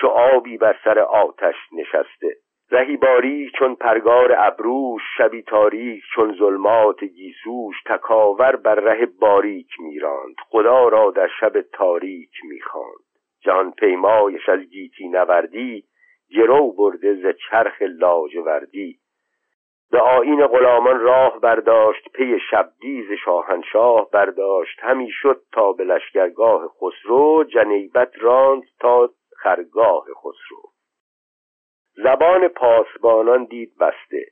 چو 0.00 0.06
آبی 0.06 0.58
بر 0.58 0.78
سر 0.84 0.98
آتش 0.98 1.56
نشسته. 1.72 2.36
رهی 2.70 2.96
باریک 2.96 3.50
چون 3.58 3.74
پرگار 3.74 4.34
ابروش 4.38 5.02
شبی 5.16 5.42
تاریک 5.42 6.02
چون 6.14 6.36
ظلمات 6.38 7.04
گیسوش 7.04 7.74
تکاور 7.86 8.56
بر 8.56 8.74
ره 8.74 9.06
باریک 9.06 9.80
میراند. 9.80 10.34
خدا 10.48 10.88
را 10.88 11.10
در 11.10 11.28
شب 11.40 11.60
تاریک 11.60 12.30
می‌خواند. 12.44 13.04
جان 13.40 13.72
پیمایش 13.72 14.48
از 14.48 14.60
گیتی 14.60 15.08
نوردی 15.08 15.84
گرو 16.36 16.72
برده 16.72 17.14
ز 17.14 17.36
چرخ 17.50 17.82
لاجوردی. 17.82 18.98
به 19.90 20.00
آین 20.00 20.46
غلامان 20.46 21.00
راه 21.00 21.40
برداشت 21.40 22.12
پی 22.12 22.38
شبدیز 22.50 23.12
شاهنشاه 23.24 24.10
برداشت. 24.10 24.78
همی 24.80 25.10
شد 25.10 25.40
تا 25.52 25.72
به 25.72 25.84
لشکرگاه 25.84 26.68
خسرو 26.68 27.44
جنیبت 27.44 28.12
راند 28.20 28.62
تا 28.80 29.10
خرگاه 29.36 30.04
خسرو. 30.14 30.77
زبان 32.04 32.48
پاسبانان 32.48 33.44
دید 33.44 33.78
بسته. 33.78 34.26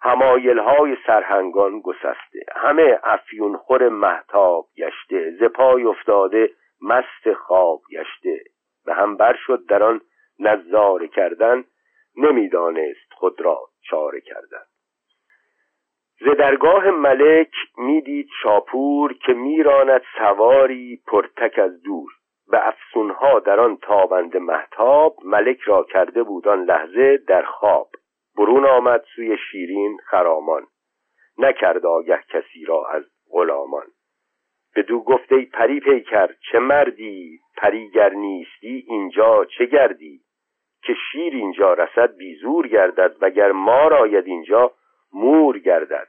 های 0.00 0.96
سرهنگان 1.06 1.80
گسسته. 1.80 2.44
همه 2.56 3.00
افیون 3.04 3.56
خور 3.56 3.88
محتاب 3.88 4.66
گشته. 4.76 5.30
ز 5.30 5.42
پای 5.42 5.84
افتاده 5.84 6.50
مست 6.82 7.32
خواب 7.32 7.80
گشته. 7.92 8.40
به 8.86 8.94
هم 8.94 9.16
بر 9.16 9.36
شد 9.46 9.66
در 9.66 9.82
آن 9.82 10.00
نظاره 10.38 11.08
کردن. 11.08 11.64
نمی‌دانست 12.16 13.12
خود 13.12 13.40
را 13.40 13.60
چاره 13.82 14.20
کردن. 14.20 14.64
ز 16.20 16.36
درگاه 16.38 16.90
ملک 16.90 17.52
می‌دید 17.76 18.28
شاپور 18.42 19.12
که 19.12 19.32
میراند 19.32 20.02
سواری 20.18 21.02
پرتک 21.06 21.58
از 21.58 21.82
دور. 21.82 22.19
به 22.50 22.68
افسونها 22.68 23.38
در 23.38 23.60
آن 23.60 23.76
تابند 23.76 24.36
محتاب 24.36 25.16
ملک 25.24 25.60
را 25.60 25.84
کرده 25.84 26.22
بود 26.22 26.48
آن 26.48 26.64
لحظه 26.64 27.16
در 27.16 27.42
خواب. 27.42 27.90
برون 28.36 28.66
آمد 28.66 29.04
سوی 29.16 29.36
شیرین 29.50 29.98
خرامان. 30.06 30.66
نکرد 31.38 31.86
آگه 31.86 32.24
کسی 32.28 32.64
را 32.64 32.86
از 32.86 33.02
غلامان. 33.30 33.86
دو 34.88 35.00
گفته 35.00 35.44
پری 35.52 35.80
پیکر 35.80 36.30
چه 36.52 36.58
مردی؟ 36.58 37.40
پریگر 37.56 38.08
نیستی 38.08 38.84
اینجا 38.88 39.44
چه 39.44 39.66
گردی؟ 39.66 40.20
که 40.82 40.94
شیر 41.12 41.34
اینجا 41.34 41.72
رسد 41.72 42.16
بیزور 42.16 42.68
گردد 42.68 43.16
وگر 43.20 43.52
مار 43.52 43.94
آید 43.94 44.26
اینجا 44.26 44.72
مور 45.12 45.58
گردد. 45.58 46.08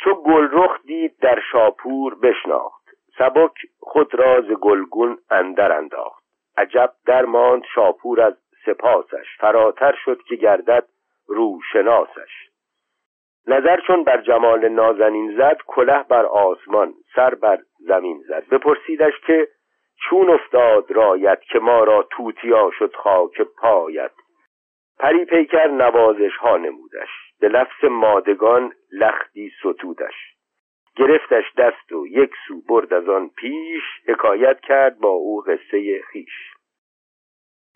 چو 0.00 0.14
گلرخ 0.14 0.82
دید 0.86 1.18
در 1.18 1.40
شاپور 1.52 2.14
بشناخت. 2.14 2.81
سبک 3.18 3.54
خود 3.80 4.14
راز 4.14 4.44
گلگون 4.44 5.18
اندر 5.30 5.72
انداخت. 5.72 6.22
عجب 6.56 6.92
درماند 7.06 7.62
شاپور 7.74 8.20
از 8.20 8.34
سپاسش. 8.66 9.26
فراتر 9.38 9.94
شد 10.04 10.22
که 10.22 10.36
گردد 10.36 10.88
روشناسش. 11.26 12.48
نظر 13.46 13.80
چون 13.86 14.04
بر 14.04 14.20
جمال 14.20 14.68
نازنین 14.68 15.36
زد 15.36 15.56
کله 15.66 16.02
بر 16.02 16.26
آسمان 16.26 16.94
سر 17.14 17.34
بر 17.34 17.58
زمین 17.78 18.22
زد. 18.28 18.48
بپرسیدش 18.48 19.12
که 19.26 19.48
چون 20.08 20.30
افتاد 20.30 20.90
رایت 20.92 21.40
که 21.40 21.58
ما 21.58 21.84
را 21.84 22.02
توتیا 22.10 22.70
شد 22.78 22.94
خاک 22.94 23.40
پایت؟ 23.40 24.10
پری 24.98 25.24
پیکر 25.24 25.66
نوازش 25.66 26.36
ها 26.36 26.56
نمودش. 26.56 27.08
به 27.40 27.48
لفظ 27.48 27.84
مادگان 27.84 28.72
لختی 28.92 29.50
ستودش. 29.60 30.31
گرفتش 30.96 31.44
دست 31.58 31.92
و 31.92 32.06
یک 32.06 32.30
سو 32.48 32.60
برد 32.68 32.94
از 32.94 33.08
آن 33.08 33.28
پیش 33.28 33.82
حکایت 34.08 34.60
کرد 34.60 34.98
با 34.98 35.08
او 35.08 35.40
قصه 35.40 36.02
خیش 36.12 36.52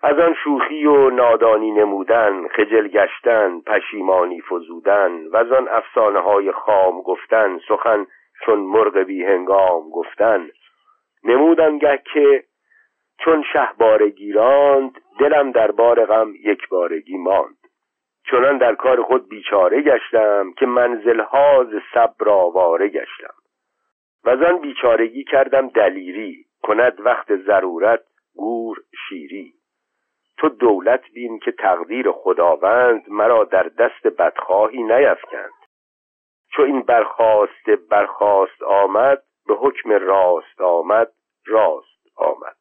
از 0.01 0.19
آن 0.19 0.35
شوخی 0.43 0.85
و 0.85 1.09
نادانی 1.09 1.71
نمودن 1.71 2.47
خجل 2.47 2.87
گشتن 2.87 3.61
پشیمانی 3.61 4.41
فزودن 4.41 5.27
و 5.27 5.37
از 5.37 5.51
آن 5.51 5.67
افسانه 5.67 6.19
های 6.19 6.51
خام 6.51 7.01
گفتن 7.01 7.59
سخن 7.67 8.07
چون 8.45 8.59
مرغ 8.59 8.97
بی 8.97 9.23
هنگام 9.23 9.89
گفتن. 9.89 10.49
نمودن 11.23 11.79
که 12.13 12.43
چون 13.19 13.43
شه 13.53 13.69
بارگی 13.77 14.31
راند 14.31 15.01
دلم 15.19 15.51
در 15.51 15.71
بار 15.71 16.05
غم 16.05 16.33
یک 16.43 16.69
بارگی 16.69 17.17
ماند. 17.17 17.56
چنان 18.31 18.57
در 18.57 18.75
کار 18.75 19.03
خود 19.03 19.29
بیچاره 19.29 19.81
گشتم 19.81 20.53
که 20.57 20.65
منزلها 20.65 21.63
ز 21.63 21.75
صبر 21.93 22.29
آواره 22.29 22.89
گشتم. 22.89 23.33
و 24.23 24.29
آن 24.29 24.59
بیچارگی 24.59 25.23
کردم 25.23 25.67
دلیری 25.67 26.45
کند 26.63 27.05
وقت 27.05 27.35
ضرورت 27.35 28.03
گور 28.35 28.77
شیری. 29.09 29.53
تو 30.37 30.49
دولت 30.49 31.01
بین 31.13 31.39
که 31.39 31.51
تقدیر 31.51 32.11
خداوند 32.11 33.03
مرا 33.07 33.43
در 33.43 33.63
دست 33.63 34.07
بدخواهی 34.19 34.83
نیفکند 34.83 35.53
چو 36.51 36.61
این 36.61 36.81
برخواست 36.81 37.69
برخواست 37.89 38.63
آمد 38.63 39.23
به 39.47 39.53
حکم 39.53 39.91
راست 39.91 40.61
آمد 40.61 41.11
راست 41.45 42.17
آمد. 42.17 42.57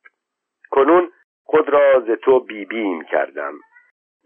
کنون 0.71 1.11
خود 1.45 1.69
را 1.69 2.01
ز 2.01 2.11
تو 2.11 2.41
بیبیم 2.41 3.05
کردم. 3.05 3.55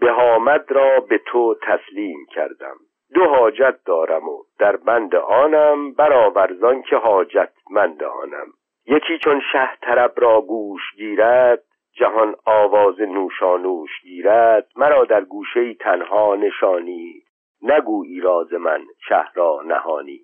بهامد 0.01 0.73
را 0.73 1.01
به 1.01 1.19
تو 1.19 1.57
تسلیم 1.63 2.27
کردم. 2.35 2.77
دو 3.15 3.25
حاجت 3.25 3.77
دارم 3.85 4.29
و 4.29 4.43
در 4.59 4.77
بند 4.77 5.15
آنم 5.15 5.93
برآورزان 5.93 6.83
که 6.83 6.97
حاجت 6.97 7.53
مند 7.71 8.03
آنم. 8.03 8.47
یکی 8.87 9.19
چون 9.19 9.43
شه 9.53 9.77
طرب 9.83 10.13
را 10.17 10.41
گوش 10.41 10.83
گیرد 10.97 11.63
جهان 11.93 12.35
آواز 12.45 13.01
نوشانوش 13.01 13.91
گیرد 14.03 14.67
مرا 14.77 15.05
در 15.05 15.25
گوشه 15.25 15.75
تنها 15.75 16.35
نشانی 16.35 17.23
نگویی 17.63 18.21
راز 18.21 18.53
من 18.53 18.81
شه 19.09 19.33
را 19.35 19.63
نهانی. 19.67 20.21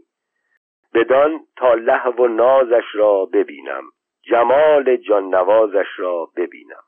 بدان 0.95 1.41
تا 1.57 1.75
لحو 1.75 2.23
و 2.23 2.27
نازش 2.27 2.95
را 2.95 3.25
ببینم. 3.25 3.83
جمال 4.23 4.97
جان 4.97 5.35
نوازش 5.35 5.87
را 5.99 6.29
ببینم. 6.37 6.83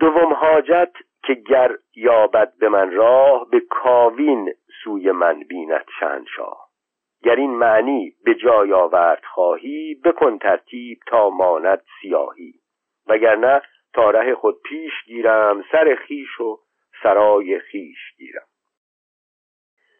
دوم 0.00 0.32
حاجت 0.32 0.92
که 1.26 1.34
گر 1.34 1.76
یابد 1.96 2.52
به 2.58 2.68
من 2.68 2.90
راه 2.90 3.50
به 3.50 3.60
کاوین 3.60 4.52
سوی 4.84 5.10
من 5.10 5.40
بیند 5.40 5.84
شنشاه 6.00 6.68
گر 7.22 7.36
این 7.36 7.50
معنی 7.50 8.14
به 8.24 8.34
جای 8.34 8.72
آورد 8.72 9.24
خواهی 9.24 9.94
بکن 10.04 10.38
ترتیب 10.38 10.98
تا 11.06 11.30
ماند 11.30 11.82
سیاهی. 12.00 12.54
وگرنه 13.06 13.62
تا 13.94 14.10
ره 14.10 14.34
خود 14.34 14.62
پیش 14.62 14.92
گیرم 15.06 15.64
سر 15.72 15.94
خیش 15.94 16.40
و 16.40 16.58
سرای 17.02 17.58
خیش 17.58 17.98
گیرم. 18.16 18.46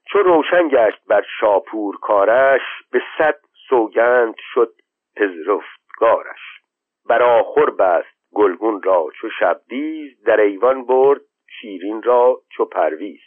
چون 0.07 0.25
روشن 0.25 0.69
گشت 0.69 1.05
بر 1.07 1.25
شاپور 1.41 1.99
کارش 1.99 2.63
به 2.91 3.03
صد 3.19 3.39
سوگند 3.69 4.35
شد 4.55 4.73
پذرفتگارش 5.17 6.41
بر 7.09 7.23
آخر 7.23 7.71
بست 7.71 8.14
گلگون 8.35 8.82
را 8.82 9.06
چو 9.20 9.28
شبدیز 9.39 10.23
در 10.24 10.40
ایوان 10.40 10.85
برد 10.86 11.20
شیرین 11.61 12.02
را 12.02 12.40
چو 12.48 12.65
پرویز. 12.65 13.20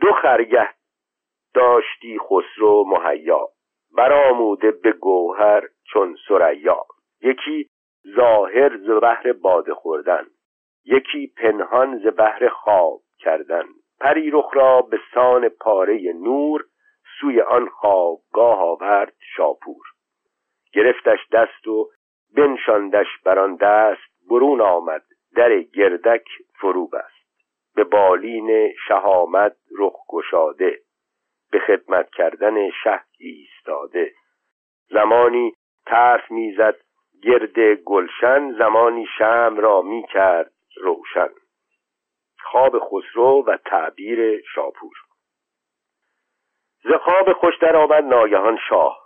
دو 0.00 0.12
خرگه 0.12 0.70
داشتی 1.54 2.18
خسرو 2.18 2.84
مهیا 2.84 3.48
برآموده 3.96 4.70
به 4.70 4.92
گوهر 4.92 5.62
چون 5.92 6.16
سریا 6.28 6.86
یکی 7.22 7.68
ظاهر 8.16 8.76
ز 8.76 8.90
بهر 8.90 9.32
باده 9.32 9.74
خوردن 9.74 10.26
یکی 10.84 11.26
پنهان 11.26 11.98
ز 11.98 12.06
بهر 12.06 12.48
خواب 12.48 13.00
کردن. 13.18 13.64
پری 14.00 14.30
رخ 14.30 14.50
را 14.52 14.82
به 14.82 15.00
سان 15.14 15.48
پاره 15.48 16.12
نور 16.12 16.64
سوی 17.20 17.40
آن 17.40 17.68
خوابگاه 17.68 18.58
آورد 18.58 19.14
شاپور. 19.36 19.86
گرفتش 20.72 21.18
دست 21.32 21.68
و 21.68 21.90
بنشاندش 22.36 23.06
بر 23.24 23.38
آن 23.38 23.56
دست 23.56 24.13
برون 24.30 24.60
آمد 24.60 25.02
در 25.36 25.60
گردک 25.60 26.28
فرو 26.60 26.86
بست 26.86 27.14
به 27.74 27.84
بالین 27.84 28.72
شهامت 28.88 29.56
رخ 29.78 29.96
گشاده 30.08 30.80
به 31.50 31.58
خدمت 31.58 32.10
کردن 32.10 32.70
شه 32.70 33.00
ایستاده. 33.18 34.12
زمانی 34.90 35.52
طرف 35.86 36.30
می‌زد 36.30 36.76
گرد 37.22 37.74
گلشن 37.74 38.52
زمانی 38.58 39.06
شم 39.18 39.56
را 39.58 39.82
می 39.82 40.06
کرد 40.12 40.52
روشن. 40.76 41.28
خواب 42.40 42.78
خسرو 42.78 43.44
و 43.46 43.56
تعبیر 43.56 44.42
شاپور. 44.54 44.94
ز 46.84 46.92
خواب 46.92 47.32
خوش 47.32 47.58
در 47.58 47.76
آمد 47.76 48.04
ناگهان 48.04 48.58
شاه 48.68 49.04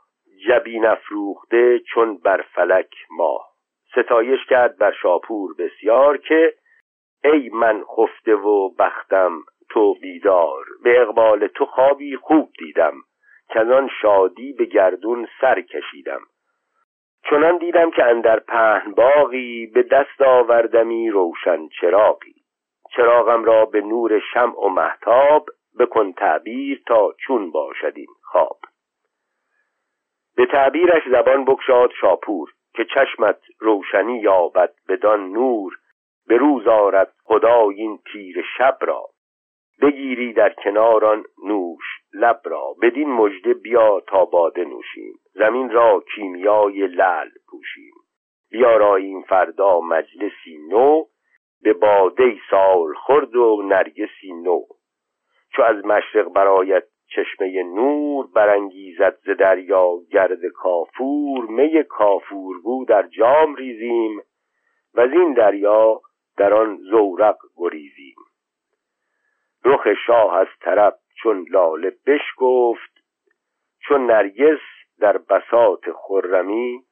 جبین 0.48 0.86
افروخته 0.86 1.78
چون 1.78 2.18
بر 2.18 2.42
فلک 2.54 2.94
ماه. 3.10 3.47
ستایش 3.92 4.44
کرد 4.48 4.78
بر 4.78 4.92
شاپور 4.92 5.54
بسیار 5.58 6.16
که 6.16 6.54
ای 7.24 7.50
من 7.52 7.84
خفته 7.84 8.34
و 8.34 8.68
بختم 8.68 9.32
تو 9.70 9.94
بیدار 9.94 10.64
به 10.84 11.00
اقبال 11.00 11.46
تو 11.46 11.66
خوابی 11.66 12.16
خوب 12.16 12.50
دیدم 12.58 12.94
کنان 13.50 13.90
شادی 14.02 14.52
به 14.52 14.64
گردون 14.64 15.28
سر 15.40 15.60
کشیدم. 15.60 16.20
چنان 17.30 17.58
دیدم 17.58 17.90
که 17.90 18.04
اندر 18.04 18.38
پهن 18.38 18.92
باقی 18.92 19.66
به 19.66 19.82
دست 19.82 20.22
آوردمی 20.22 21.10
روشن 21.10 21.68
چراقی 21.80 22.34
چراغم 22.96 23.44
را 23.44 23.64
به 23.64 23.80
نور 23.80 24.22
شمع 24.32 24.64
و 24.64 24.68
محتاب 24.68 25.46
بکن 25.78 26.12
تعبیر 26.12 26.82
تا 26.86 27.12
چون 27.26 27.50
باشدین 27.50 28.08
خواب. 28.22 28.58
به 30.36 30.46
تعبیرش 30.46 31.02
زبان 31.12 31.44
بکشاد 31.44 31.90
شاپور. 32.00 32.50
که 32.74 32.84
چشمت 32.84 33.40
روشنی 33.58 34.18
یابد 34.18 34.74
بدان 34.88 35.32
نور 35.32 35.78
به 36.26 36.36
روز 36.36 36.66
آرد 36.66 37.12
خدا 37.24 37.68
این 37.70 37.98
تیر 38.12 38.44
شب 38.58 38.78
را. 38.80 39.08
بگیری 39.82 40.32
در 40.32 40.52
کناران 40.64 41.24
نوش 41.44 41.84
لب 42.12 42.40
را 42.44 42.74
بدین 42.82 43.12
مژده 43.12 43.54
بیا 43.54 44.00
تا 44.00 44.24
باده 44.24 44.64
نوشیم. 44.64 45.14
زمین 45.34 45.70
را 45.70 46.04
کیمیای 46.14 46.86
لل 46.86 47.28
پوشیم. 47.48 47.94
بیاراییم 48.50 49.22
فردا 49.22 49.80
مجلسی 49.80 50.58
نو 50.70 51.04
به 51.62 51.72
باده 51.72 52.36
سال 52.50 52.94
خورد 52.94 53.36
و 53.36 53.62
نرگسی 53.62 54.32
نو. 54.32 54.62
چو 55.52 55.62
از 55.62 55.84
مشرق 55.84 56.32
برایت 56.32 56.84
چشمه 57.08 57.62
نور 57.62 58.26
برانگیزد 58.34 59.18
ز 59.24 59.30
دریا 59.30 59.98
گرد 60.10 60.46
کافور 60.46 61.44
می 61.44 61.84
کافورگو 61.84 62.84
در 62.84 63.02
جام 63.02 63.54
ریزیم 63.54 64.22
و 64.94 65.00
از 65.00 65.12
این 65.12 65.34
دریا 65.34 66.00
در 66.36 66.54
آن 66.54 66.76
زورق 66.76 67.36
گریزیم. 67.56 68.16
رخ 69.64 69.94
شاه 70.06 70.36
از 70.36 70.46
طرب 70.60 70.98
چون 71.22 71.46
لاله 71.50 71.92
بشکفت 72.06 73.04
چون 73.80 74.06
نرگس 74.06 74.60
در 74.98 75.18
بساط 75.18 75.84
خرمی 75.94 76.84